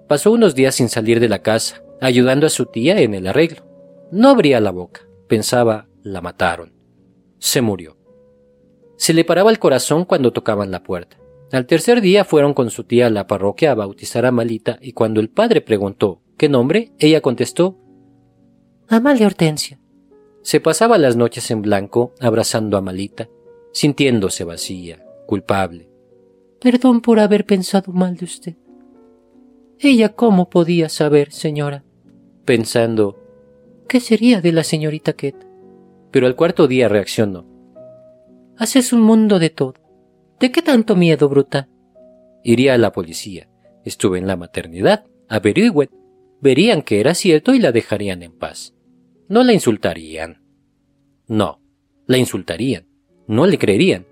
Pasó 0.09 0.33
unos 0.33 0.55
días 0.55 0.75
sin 0.75 0.89
salir 0.89 1.21
de 1.21 1.29
la 1.29 1.43
casa, 1.43 1.83
ayudando 2.01 2.47
a 2.47 2.51
su 2.51 2.67
tía 2.67 2.99
en 3.01 3.15
el 3.15 3.27
arreglo. 3.27 3.65
No 4.11 4.31
abría 4.31 4.59
la 4.61 4.71
boca. 4.71 5.03
Pensaba, 5.29 5.89
la 6.03 6.23
mataron. 6.23 6.73
Se 7.39 7.61
murió. 7.61 7.99
Se 8.97 9.13
le 9.13 9.25
paraba 9.25 9.51
el 9.51 9.59
corazón 9.59 10.07
cuando 10.07 10.33
tocaban 10.33 10.71
la 10.71 10.83
puerta. 10.83 11.19
Al 11.53 11.67
tercer 11.67 12.01
día 12.01 12.25
fueron 12.25 12.55
con 12.55 12.71
su 12.71 12.85
tía 12.85 13.07
a 13.07 13.11
la 13.11 13.27
parroquia 13.27 13.73
a 13.73 13.75
bautizar 13.75 14.25
a 14.27 14.33
Malita 14.33 14.79
y 14.81 14.93
cuando 14.93 15.21
el 15.21 15.29
padre 15.29 15.61
preguntó 15.61 16.23
qué 16.37 16.49
nombre, 16.49 16.93
ella 16.99 17.21
contestó 17.21 17.79
Amalia 18.89 19.27
Hortensia. 19.27 19.79
Se 20.43 20.61
pasaba 20.61 20.97
las 20.99 21.17
noches 21.17 21.51
en 21.51 21.63
blanco 21.63 22.15
abrazando 22.21 22.79
a 22.79 22.81
Malita, 22.81 23.29
sintiéndose 23.73 24.45
vacía, 24.45 25.05
culpable. 25.27 25.91
Perdón 26.61 27.03
por 27.03 27.19
haber 27.21 27.45
pensado 27.45 27.93
mal 27.93 28.17
de 28.17 28.25
usted. 28.25 28.57
Ella 29.81 30.11
cómo 30.11 30.51
podía 30.51 30.89
saber, 30.89 31.33
señora. 31.33 31.85
Pensando 32.45 33.17
¿Qué 33.89 34.01
sería 34.01 34.43
de 34.43 34.53
la 34.53 34.65
señorita 34.65 35.15
Ket? 35.15 35.35
Pero 36.11 36.27
al 36.27 36.37
cuarto 36.37 36.69
día 36.69 36.89
reaccionó. 36.89 37.47
Haces 38.59 38.93
un 38.93 39.01
mundo 39.01 39.39
de 39.39 39.49
todo. 39.49 39.75
¿De 40.39 40.53
qué 40.53 40.61
tanto 40.61 40.95
miedo, 40.95 41.29
bruta? 41.29 41.69
Iría 42.45 42.75
a 42.75 42.79
la 42.79 42.93
policía. 42.93 43.49
Estuve 43.85 44.19
en 44.19 44.27
la 44.27 44.37
maternidad. 44.37 45.07
Averigüen. 45.29 45.89
Verían 46.41 46.83
que 46.83 47.01
era 47.01 47.15
cierto 47.15 47.55
y 47.55 47.61
la 47.61 47.73
dejarían 47.73 48.23
en 48.23 48.37
paz. 48.37 48.75
No 49.29 49.43
la 49.43 49.55
insultarían. 49.55 50.43
No, 51.27 51.61
la 52.07 52.19
insultarían. 52.19 52.87
No 53.27 53.47
le 53.47 53.59
creerían. 53.59 54.07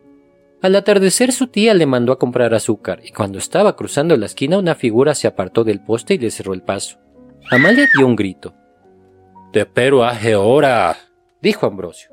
Al 0.62 0.74
atardecer 0.74 1.33
su 1.33 1.49
tía 1.49 1.74
le 1.74 1.87
mandó 1.87 2.12
a 2.12 2.19
comprar 2.19 2.55
azúcar 2.55 3.01
y 3.05 3.12
cuando 3.12 3.39
estaba 3.39 3.77
cruzando 3.77 4.16
la 4.16 4.27
esquina 4.27 4.59
una 4.59 4.74
figura 4.74 5.15
se 5.15 5.27
apartó 5.27 5.65
del 5.65 5.83
poste 5.83 6.15
y 6.15 6.19
le 6.19 6.31
cerró 6.31 6.55
el 6.55 6.62
paso. 6.62 6.99
Amalia 7.51 7.87
dio 7.97 8.07
un 8.07 8.16
grito. 8.16 8.55
Te 9.53 9.61
espero 9.61 10.05
hace 10.05 10.35
horas, 10.35 11.12
dijo 11.43 11.66
Ambrosio. 11.66 12.11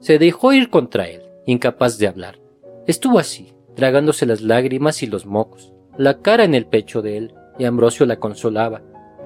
Se 0.00 0.18
dejó 0.18 0.52
ir 0.52 0.70
contra 0.70 1.08
él, 1.08 1.22
incapaz 1.46 1.96
de 1.98 2.08
hablar. 2.08 2.38
Estuvo 2.86 3.18
así, 3.18 3.54
tragándose 3.74 4.26
las 4.26 4.42
lágrimas 4.42 5.02
y 5.02 5.06
los 5.06 5.24
mocos, 5.24 5.72
la 5.96 6.20
cara 6.20 6.44
en 6.44 6.54
el 6.54 6.66
pecho 6.66 7.00
de 7.00 7.16
él, 7.16 7.34
y 7.58 7.64
Ambrosio 7.64 8.04
la 8.06 8.18
consolaba. 8.18 8.82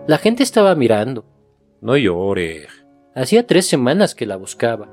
La 0.07 0.19
gente 0.19 0.43
estaba 0.43 0.74
mirando. 0.74 1.24
No 1.81 1.97
llores. 1.97 2.69
Hacía 3.15 3.47
tres 3.47 3.66
semanas 3.66 4.15
que 4.15 4.27
la 4.27 4.36
buscaba. 4.36 4.89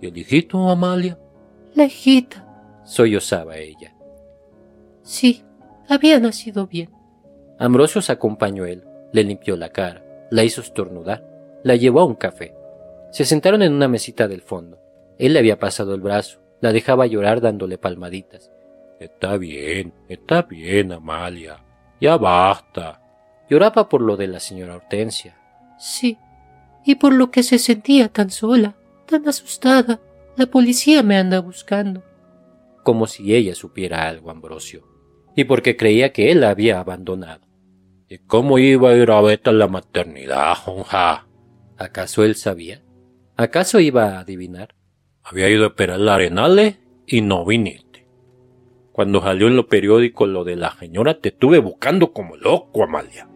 ¿Y 0.00 0.06
el 0.06 0.16
hijito, 0.16 0.68
Amalia? 0.68 1.18
La 1.74 1.84
hijita. 1.84 2.41
Sollozaba 2.84 3.56
ella. 3.56 3.94
Sí, 5.02 5.44
había 5.88 6.18
nacido 6.20 6.66
bien. 6.66 6.90
Ambrosio 7.58 8.02
se 8.02 8.12
acompañó 8.12 8.64
él, 8.64 8.84
le 9.12 9.24
limpió 9.24 9.56
la 9.56 9.70
cara, 9.70 10.04
la 10.30 10.44
hizo 10.44 10.60
estornudar, 10.60 11.24
la 11.62 11.76
llevó 11.76 12.00
a 12.00 12.04
un 12.04 12.14
café. 12.14 12.54
Se 13.10 13.24
sentaron 13.24 13.62
en 13.62 13.72
una 13.72 13.88
mesita 13.88 14.26
del 14.26 14.42
fondo. 14.42 14.78
Él 15.18 15.34
le 15.34 15.38
había 15.38 15.58
pasado 15.58 15.94
el 15.94 16.00
brazo, 16.00 16.40
la 16.60 16.72
dejaba 16.72 17.06
llorar 17.06 17.40
dándole 17.40 17.78
palmaditas. 17.78 18.50
Está 18.98 19.36
bien, 19.36 19.92
está 20.08 20.42
bien, 20.42 20.92
Amalia. 20.92 21.62
Ya 22.00 22.16
basta. 22.16 23.00
Lloraba 23.50 23.88
por 23.88 24.00
lo 24.00 24.16
de 24.16 24.28
la 24.28 24.40
señora 24.40 24.76
Hortensia. 24.76 25.36
Sí, 25.78 26.18
y 26.84 26.94
por 26.94 27.12
lo 27.12 27.30
que 27.30 27.42
se 27.42 27.58
sentía 27.58 28.08
tan 28.08 28.30
sola, 28.30 28.76
tan 29.06 29.28
asustada. 29.28 30.00
La 30.36 30.46
policía 30.46 31.02
me 31.02 31.16
anda 31.16 31.40
buscando. 31.40 32.02
Como 32.82 33.06
si 33.06 33.34
ella 33.34 33.54
supiera 33.54 34.08
algo, 34.08 34.30
Ambrosio. 34.30 34.86
Y 35.36 35.44
porque 35.44 35.76
creía 35.76 36.12
que 36.12 36.30
él 36.30 36.40
la 36.40 36.50
había 36.50 36.80
abandonado. 36.80 37.46
¿Y 38.08 38.18
cómo 38.18 38.58
iba 38.58 38.90
a 38.90 38.96
ir 38.96 39.10
a 39.10 39.20
verte 39.20 39.50
a 39.50 39.52
la 39.52 39.68
maternidad, 39.68 40.54
Jonja? 40.54 41.26
¿Acaso 41.78 42.24
él 42.24 42.34
sabía? 42.34 42.82
¿Acaso 43.36 43.80
iba 43.80 44.04
a 44.04 44.20
adivinar? 44.20 44.74
Había 45.22 45.48
ido 45.48 45.64
a 45.64 45.68
esperar 45.68 46.00
la 46.00 46.16
arenales 46.16 46.76
y 47.06 47.22
no 47.22 47.44
viniste. 47.44 48.06
Cuando 48.92 49.22
salió 49.22 49.46
en 49.48 49.56
lo 49.56 49.66
periódico 49.66 50.26
lo 50.26 50.44
de 50.44 50.56
la 50.56 50.76
señora, 50.78 51.18
te 51.20 51.30
estuve 51.30 51.58
buscando 51.58 52.12
como 52.12 52.36
loco, 52.36 52.84
Amalia. 52.84 53.26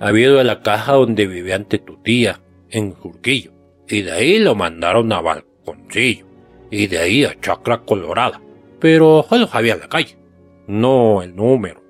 Había 0.00 0.26
ido 0.26 0.40
a 0.40 0.44
la 0.44 0.62
caja 0.62 0.94
donde 0.94 1.26
vivía 1.26 1.56
ante 1.56 1.78
tu 1.78 1.98
tía, 1.98 2.40
en 2.70 2.92
Jurquillo, 2.92 3.52
y 3.86 4.02
de 4.02 4.12
ahí 4.12 4.38
lo 4.38 4.54
mandaron 4.54 5.12
a 5.12 5.20
Balconcillo, 5.20 6.26
y 6.70 6.86
de 6.86 6.98
ahí 6.98 7.24
a 7.24 7.38
Chacra 7.38 7.82
Colorada, 7.82 8.40
pero 8.82 9.24
solo 9.28 9.46
sabía 9.46 9.76
la 9.76 9.88
calle, 9.88 10.18
no 10.66 11.22
el 11.22 11.36
número. 11.36 11.84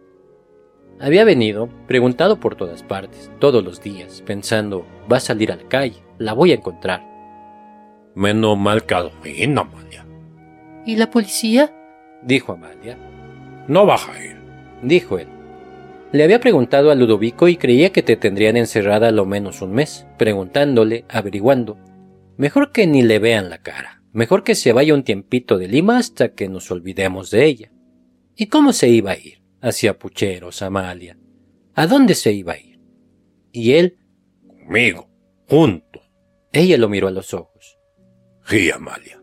Había 1.00 1.24
venido, 1.24 1.70
preguntado 1.88 2.38
por 2.38 2.54
todas 2.54 2.82
partes, 2.82 3.30
todos 3.38 3.64
los 3.64 3.82
días, 3.82 4.22
pensando, 4.26 4.84
va 5.10 5.16
a 5.16 5.20
salir 5.20 5.50
a 5.50 5.56
la 5.56 5.66
calle, 5.68 6.02
la 6.18 6.34
voy 6.34 6.52
a 6.52 6.56
encontrar. 6.56 7.02
Menos 8.14 8.58
mal 8.58 8.84
que 8.84 8.94
al 8.94 9.10
fin, 9.22 9.56
Amalia. 9.56 10.06
¿Y 10.84 10.96
la 10.96 11.08
policía? 11.08 11.74
Dijo 12.20 12.52
Amalia. 12.52 12.98
No 13.68 13.86
vas 13.86 14.06
a 14.10 14.22
ir, 14.22 14.36
dijo 14.82 15.18
él. 15.18 15.28
Le 16.12 16.24
había 16.24 16.40
preguntado 16.40 16.90
a 16.90 16.94
Ludovico 16.94 17.48
y 17.48 17.56
creía 17.56 17.90
que 17.90 18.02
te 18.02 18.16
tendrían 18.16 18.58
encerrada 18.58 19.10
lo 19.12 19.24
menos 19.24 19.62
un 19.62 19.72
mes, 19.72 20.06
preguntándole, 20.18 21.06
averiguando. 21.08 21.78
Mejor 22.36 22.70
que 22.70 22.86
ni 22.86 23.00
le 23.00 23.18
vean 23.18 23.48
la 23.48 23.56
cara, 23.56 24.01
mejor 24.12 24.44
que 24.44 24.54
se 24.54 24.72
vaya 24.72 24.94
un 24.94 25.02
tiempito 25.02 25.58
de 25.58 25.68
Lima 25.68 25.98
hasta 25.98 26.34
que 26.34 26.48
nos 26.48 26.70
olvidemos 26.70 27.30
de 27.30 27.44
ella. 27.46 27.72
¿Y 28.36 28.46
cómo 28.46 28.72
se 28.72 28.88
iba 28.88 29.12
a 29.12 29.18
ir? 29.18 29.42
Hacia 29.60 29.98
Pucheros, 29.98 30.62
Amalia. 30.62 31.18
¿A 31.74 31.86
dónde 31.86 32.14
se 32.14 32.32
iba 32.32 32.54
a 32.54 32.58
ir? 32.58 32.80
Y 33.52 33.72
él. 33.72 33.98
Conmigo, 34.46 35.08
juntos. 35.48 36.02
Ella 36.52 36.76
lo 36.78 36.88
miró 36.88 37.08
a 37.08 37.12
los 37.12 37.32
ojos. 37.34 37.78
Sí, 38.46 38.70
Amalia. 38.70 39.22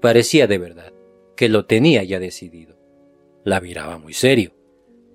Parecía 0.00 0.46
de 0.46 0.58
verdad 0.58 0.92
que 1.36 1.48
lo 1.48 1.66
tenía 1.66 2.04
ya 2.04 2.20
decidido. 2.20 2.78
La 3.44 3.60
miraba 3.60 3.98
muy 3.98 4.12
serio. 4.12 4.52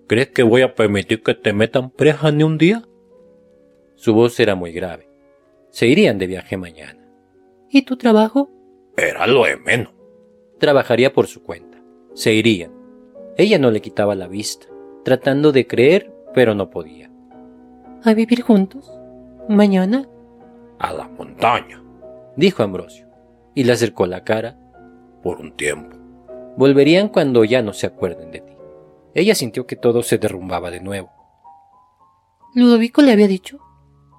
¿Crees 0.07 0.29
que 0.29 0.43
voy 0.43 0.61
a 0.61 0.73
permitir 0.73 1.21
que 1.21 1.35
te 1.35 1.53
metan 1.53 1.91
presa 1.91 2.31
ni 2.31 2.43
un 2.43 2.57
día? 2.57 2.83
Su 3.95 4.13
voz 4.13 4.39
era 4.39 4.55
muy 4.55 4.71
grave. 4.71 5.07
Se 5.69 5.87
irían 5.87 6.17
de 6.17 6.27
viaje 6.27 6.57
mañana. 6.57 6.99
¿Y 7.69 7.83
tu 7.83 7.97
trabajo? 7.97 8.49
Era 8.97 9.27
lo 9.27 9.45
de 9.45 9.57
menos. 9.57 9.93
Trabajaría 10.59 11.13
por 11.13 11.27
su 11.27 11.43
cuenta. 11.43 11.81
Se 12.13 12.33
irían. 12.33 12.73
Ella 13.37 13.57
no 13.59 13.71
le 13.71 13.81
quitaba 13.81 14.15
la 14.15 14.27
vista, 14.27 14.67
tratando 15.05 15.51
de 15.51 15.65
creer, 15.67 16.13
pero 16.33 16.53
no 16.55 16.69
podía. 16.69 17.09
¿A 18.03 18.13
vivir 18.13 18.41
juntos? 18.41 18.91
¿Mañana? 19.47 20.07
A 20.79 20.93
la 20.93 21.07
montaña, 21.07 21.83
dijo 22.35 22.63
Ambrosio, 22.63 23.07
y 23.55 23.63
le 23.63 23.73
acercó 23.73 24.05
la 24.05 24.23
cara. 24.23 24.57
Por 25.23 25.39
un 25.39 25.55
tiempo. 25.55 25.97
Volverían 26.57 27.09
cuando 27.09 27.43
ya 27.43 27.61
no 27.61 27.73
se 27.73 27.87
acuerden 27.87 28.31
de 28.31 28.41
ti. 28.41 28.53
Ella 29.13 29.35
sintió 29.35 29.65
que 29.65 29.75
todo 29.75 30.03
se 30.03 30.17
derrumbaba 30.17 30.71
de 30.71 30.81
nuevo. 30.81 31.11
¿Ludovico 32.53 33.01
le 33.01 33.11
había 33.11 33.27
dicho? 33.27 33.59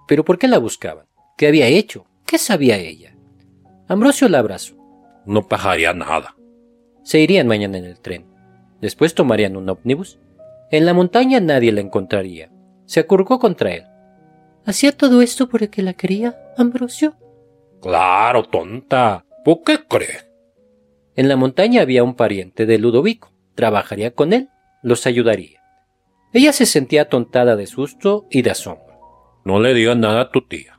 ¿Pero 0.06 0.24
por 0.24 0.38
qué 0.38 0.48
la 0.48 0.58
buscaban? 0.58 1.06
¿Qué 1.36 1.46
había 1.46 1.66
hecho? 1.68 2.06
¿Qué 2.26 2.38
sabía 2.38 2.76
ella? 2.76 3.16
Ambrosio 3.90 4.28
la 4.28 4.38
abrazó. 4.38 4.76
No 5.26 5.48
pasaría 5.48 5.92
nada. 5.92 6.36
Se 7.02 7.18
irían 7.18 7.48
mañana 7.48 7.76
en 7.76 7.86
el 7.86 7.98
tren. 7.98 8.24
Después 8.80 9.16
tomarían 9.16 9.56
un 9.56 9.68
ómnibus. 9.68 10.20
En 10.70 10.86
la 10.86 10.94
montaña 10.94 11.40
nadie 11.40 11.72
la 11.72 11.80
encontraría. 11.80 12.52
Se 12.86 13.00
acurrucó 13.00 13.40
contra 13.40 13.74
él. 13.74 13.82
¿Hacía 14.64 14.96
todo 14.96 15.22
esto 15.22 15.48
porque 15.48 15.82
la 15.82 15.94
quería, 15.94 16.38
Ambrosio? 16.56 17.16
Claro, 17.82 18.44
tonta. 18.44 19.26
¿Por 19.44 19.64
qué 19.64 19.80
crees? 19.88 20.30
En 21.16 21.28
la 21.28 21.34
montaña 21.34 21.82
había 21.82 22.04
un 22.04 22.14
pariente 22.14 22.66
de 22.66 22.78
Ludovico. 22.78 23.32
Trabajaría 23.56 24.12
con 24.12 24.32
él 24.32 24.50
los 24.84 25.04
ayudaría. 25.04 25.64
Ella 26.32 26.52
se 26.52 26.64
sentía 26.64 27.02
atontada 27.02 27.56
de 27.56 27.66
susto 27.66 28.28
y 28.30 28.42
de 28.42 28.52
asombro. 28.52 29.40
No 29.44 29.58
le 29.58 29.74
digas 29.74 29.96
nada 29.96 30.20
a 30.20 30.30
tu 30.30 30.46
tía. 30.46 30.78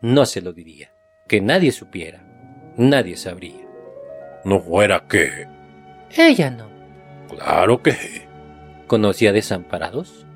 No 0.00 0.26
se 0.26 0.42
lo 0.42 0.52
diría. 0.52 0.92
Que 1.28 1.40
nadie 1.40 1.70
supiera. 1.70 2.31
Nadie 2.76 3.16
sabría. 3.16 3.66
No 4.44 4.60
fuera 4.60 5.06
que... 5.08 5.46
Ella 6.16 6.50
no. 6.50 6.68
Claro 7.28 7.82
que 7.82 7.92
sí. 7.92 8.22
¿Conocía 8.86 9.32
desamparados? 9.32 10.26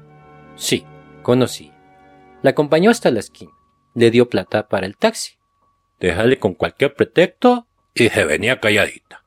Sí, 0.55 0.85
conocí. 1.23 1.73
La 2.43 2.51
acompañó 2.51 2.91
hasta 2.91 3.11
la 3.11 3.21
esquina. 3.21 3.53
Le 3.95 4.11
dio 4.11 4.29
plata 4.29 4.69
para 4.69 4.87
el 4.87 4.97
taxi. 4.97 5.35
Déjale 6.01 6.39
con 6.39 6.55
cualquier 6.55 6.95
pretexto 6.95 7.67
y 7.95 8.09
se 8.09 8.25
venía 8.25 8.61
calladita. 8.61 9.25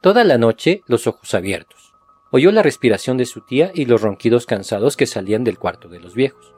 Toda 0.00 0.24
la 0.24 0.38
noche 0.38 0.82
los 0.86 1.06
ojos 1.06 1.34
abiertos 1.34 1.90
Oyó 2.32 2.52
la 2.52 2.62
respiración 2.62 3.16
de 3.16 3.26
su 3.26 3.40
tía 3.40 3.72
y 3.74 3.86
los 3.86 4.02
ronquidos 4.02 4.46
cansados 4.46 4.96
que 4.96 5.06
salían 5.06 5.42
del 5.42 5.58
cuarto 5.58 5.88
de 5.88 5.98
los 5.98 6.14
viejos. 6.14 6.54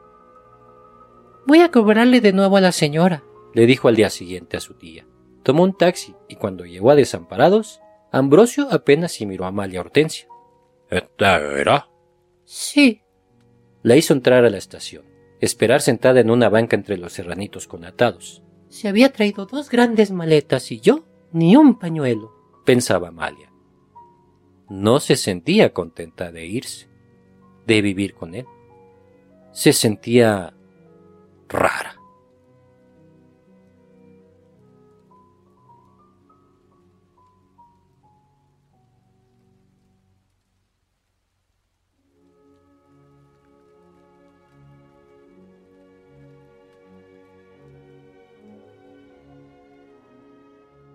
Voy 1.47 1.61
a 1.61 1.71
cobrarle 1.71 2.21
de 2.21 2.31
nuevo 2.31 2.57
a 2.57 2.61
la 2.61 2.71
señora, 2.71 3.23
le 3.53 3.65
dijo 3.65 3.87
al 3.87 3.95
día 3.95 4.11
siguiente 4.11 4.55
a 4.55 4.59
su 4.59 4.75
tía. 4.75 5.07
Tomó 5.43 5.63
un 5.63 5.77
taxi 5.77 6.15
y 6.27 6.35
cuando 6.35 6.65
llegó 6.65 6.91
a 6.91 6.95
Desamparados, 6.95 7.81
Ambrosio 8.11 8.67
apenas 8.71 9.11
si 9.11 9.25
miró 9.25 9.45
a 9.45 9.49
Amalia 9.49 9.81
Hortensia. 9.81 10.27
¿Esta 10.89 11.37
era? 11.37 11.89
Sí. 12.45 13.01
La 13.81 13.95
hizo 13.95 14.13
entrar 14.13 14.45
a 14.45 14.49
la 14.49 14.57
estación, 14.57 15.03
esperar 15.41 15.81
sentada 15.81 16.19
en 16.19 16.31
una 16.31 16.49
banca 16.49 16.75
entre 16.75 16.97
los 16.97 17.13
serranitos 17.13 17.67
conatados. 17.67 18.41
Se 18.69 18.87
había 18.87 19.11
traído 19.11 19.45
dos 19.45 19.69
grandes 19.69 20.11
maletas 20.11 20.71
y 20.71 20.79
yo 20.79 21.03
ni 21.31 21.55
un 21.55 21.77
pañuelo, 21.77 22.31
pensaba 22.65 23.09
Amalia 23.09 23.53
no 24.73 24.99
se 24.99 25.15
sentía 25.17 25.71
contenta 25.71 26.31
de 26.31 26.47
irse, 26.47 26.87
de 27.67 27.81
vivir 27.81 28.15
con 28.15 28.33
él. 28.33 28.47
Se 29.51 29.71
sentía 29.71 30.53
rara. 31.47 31.99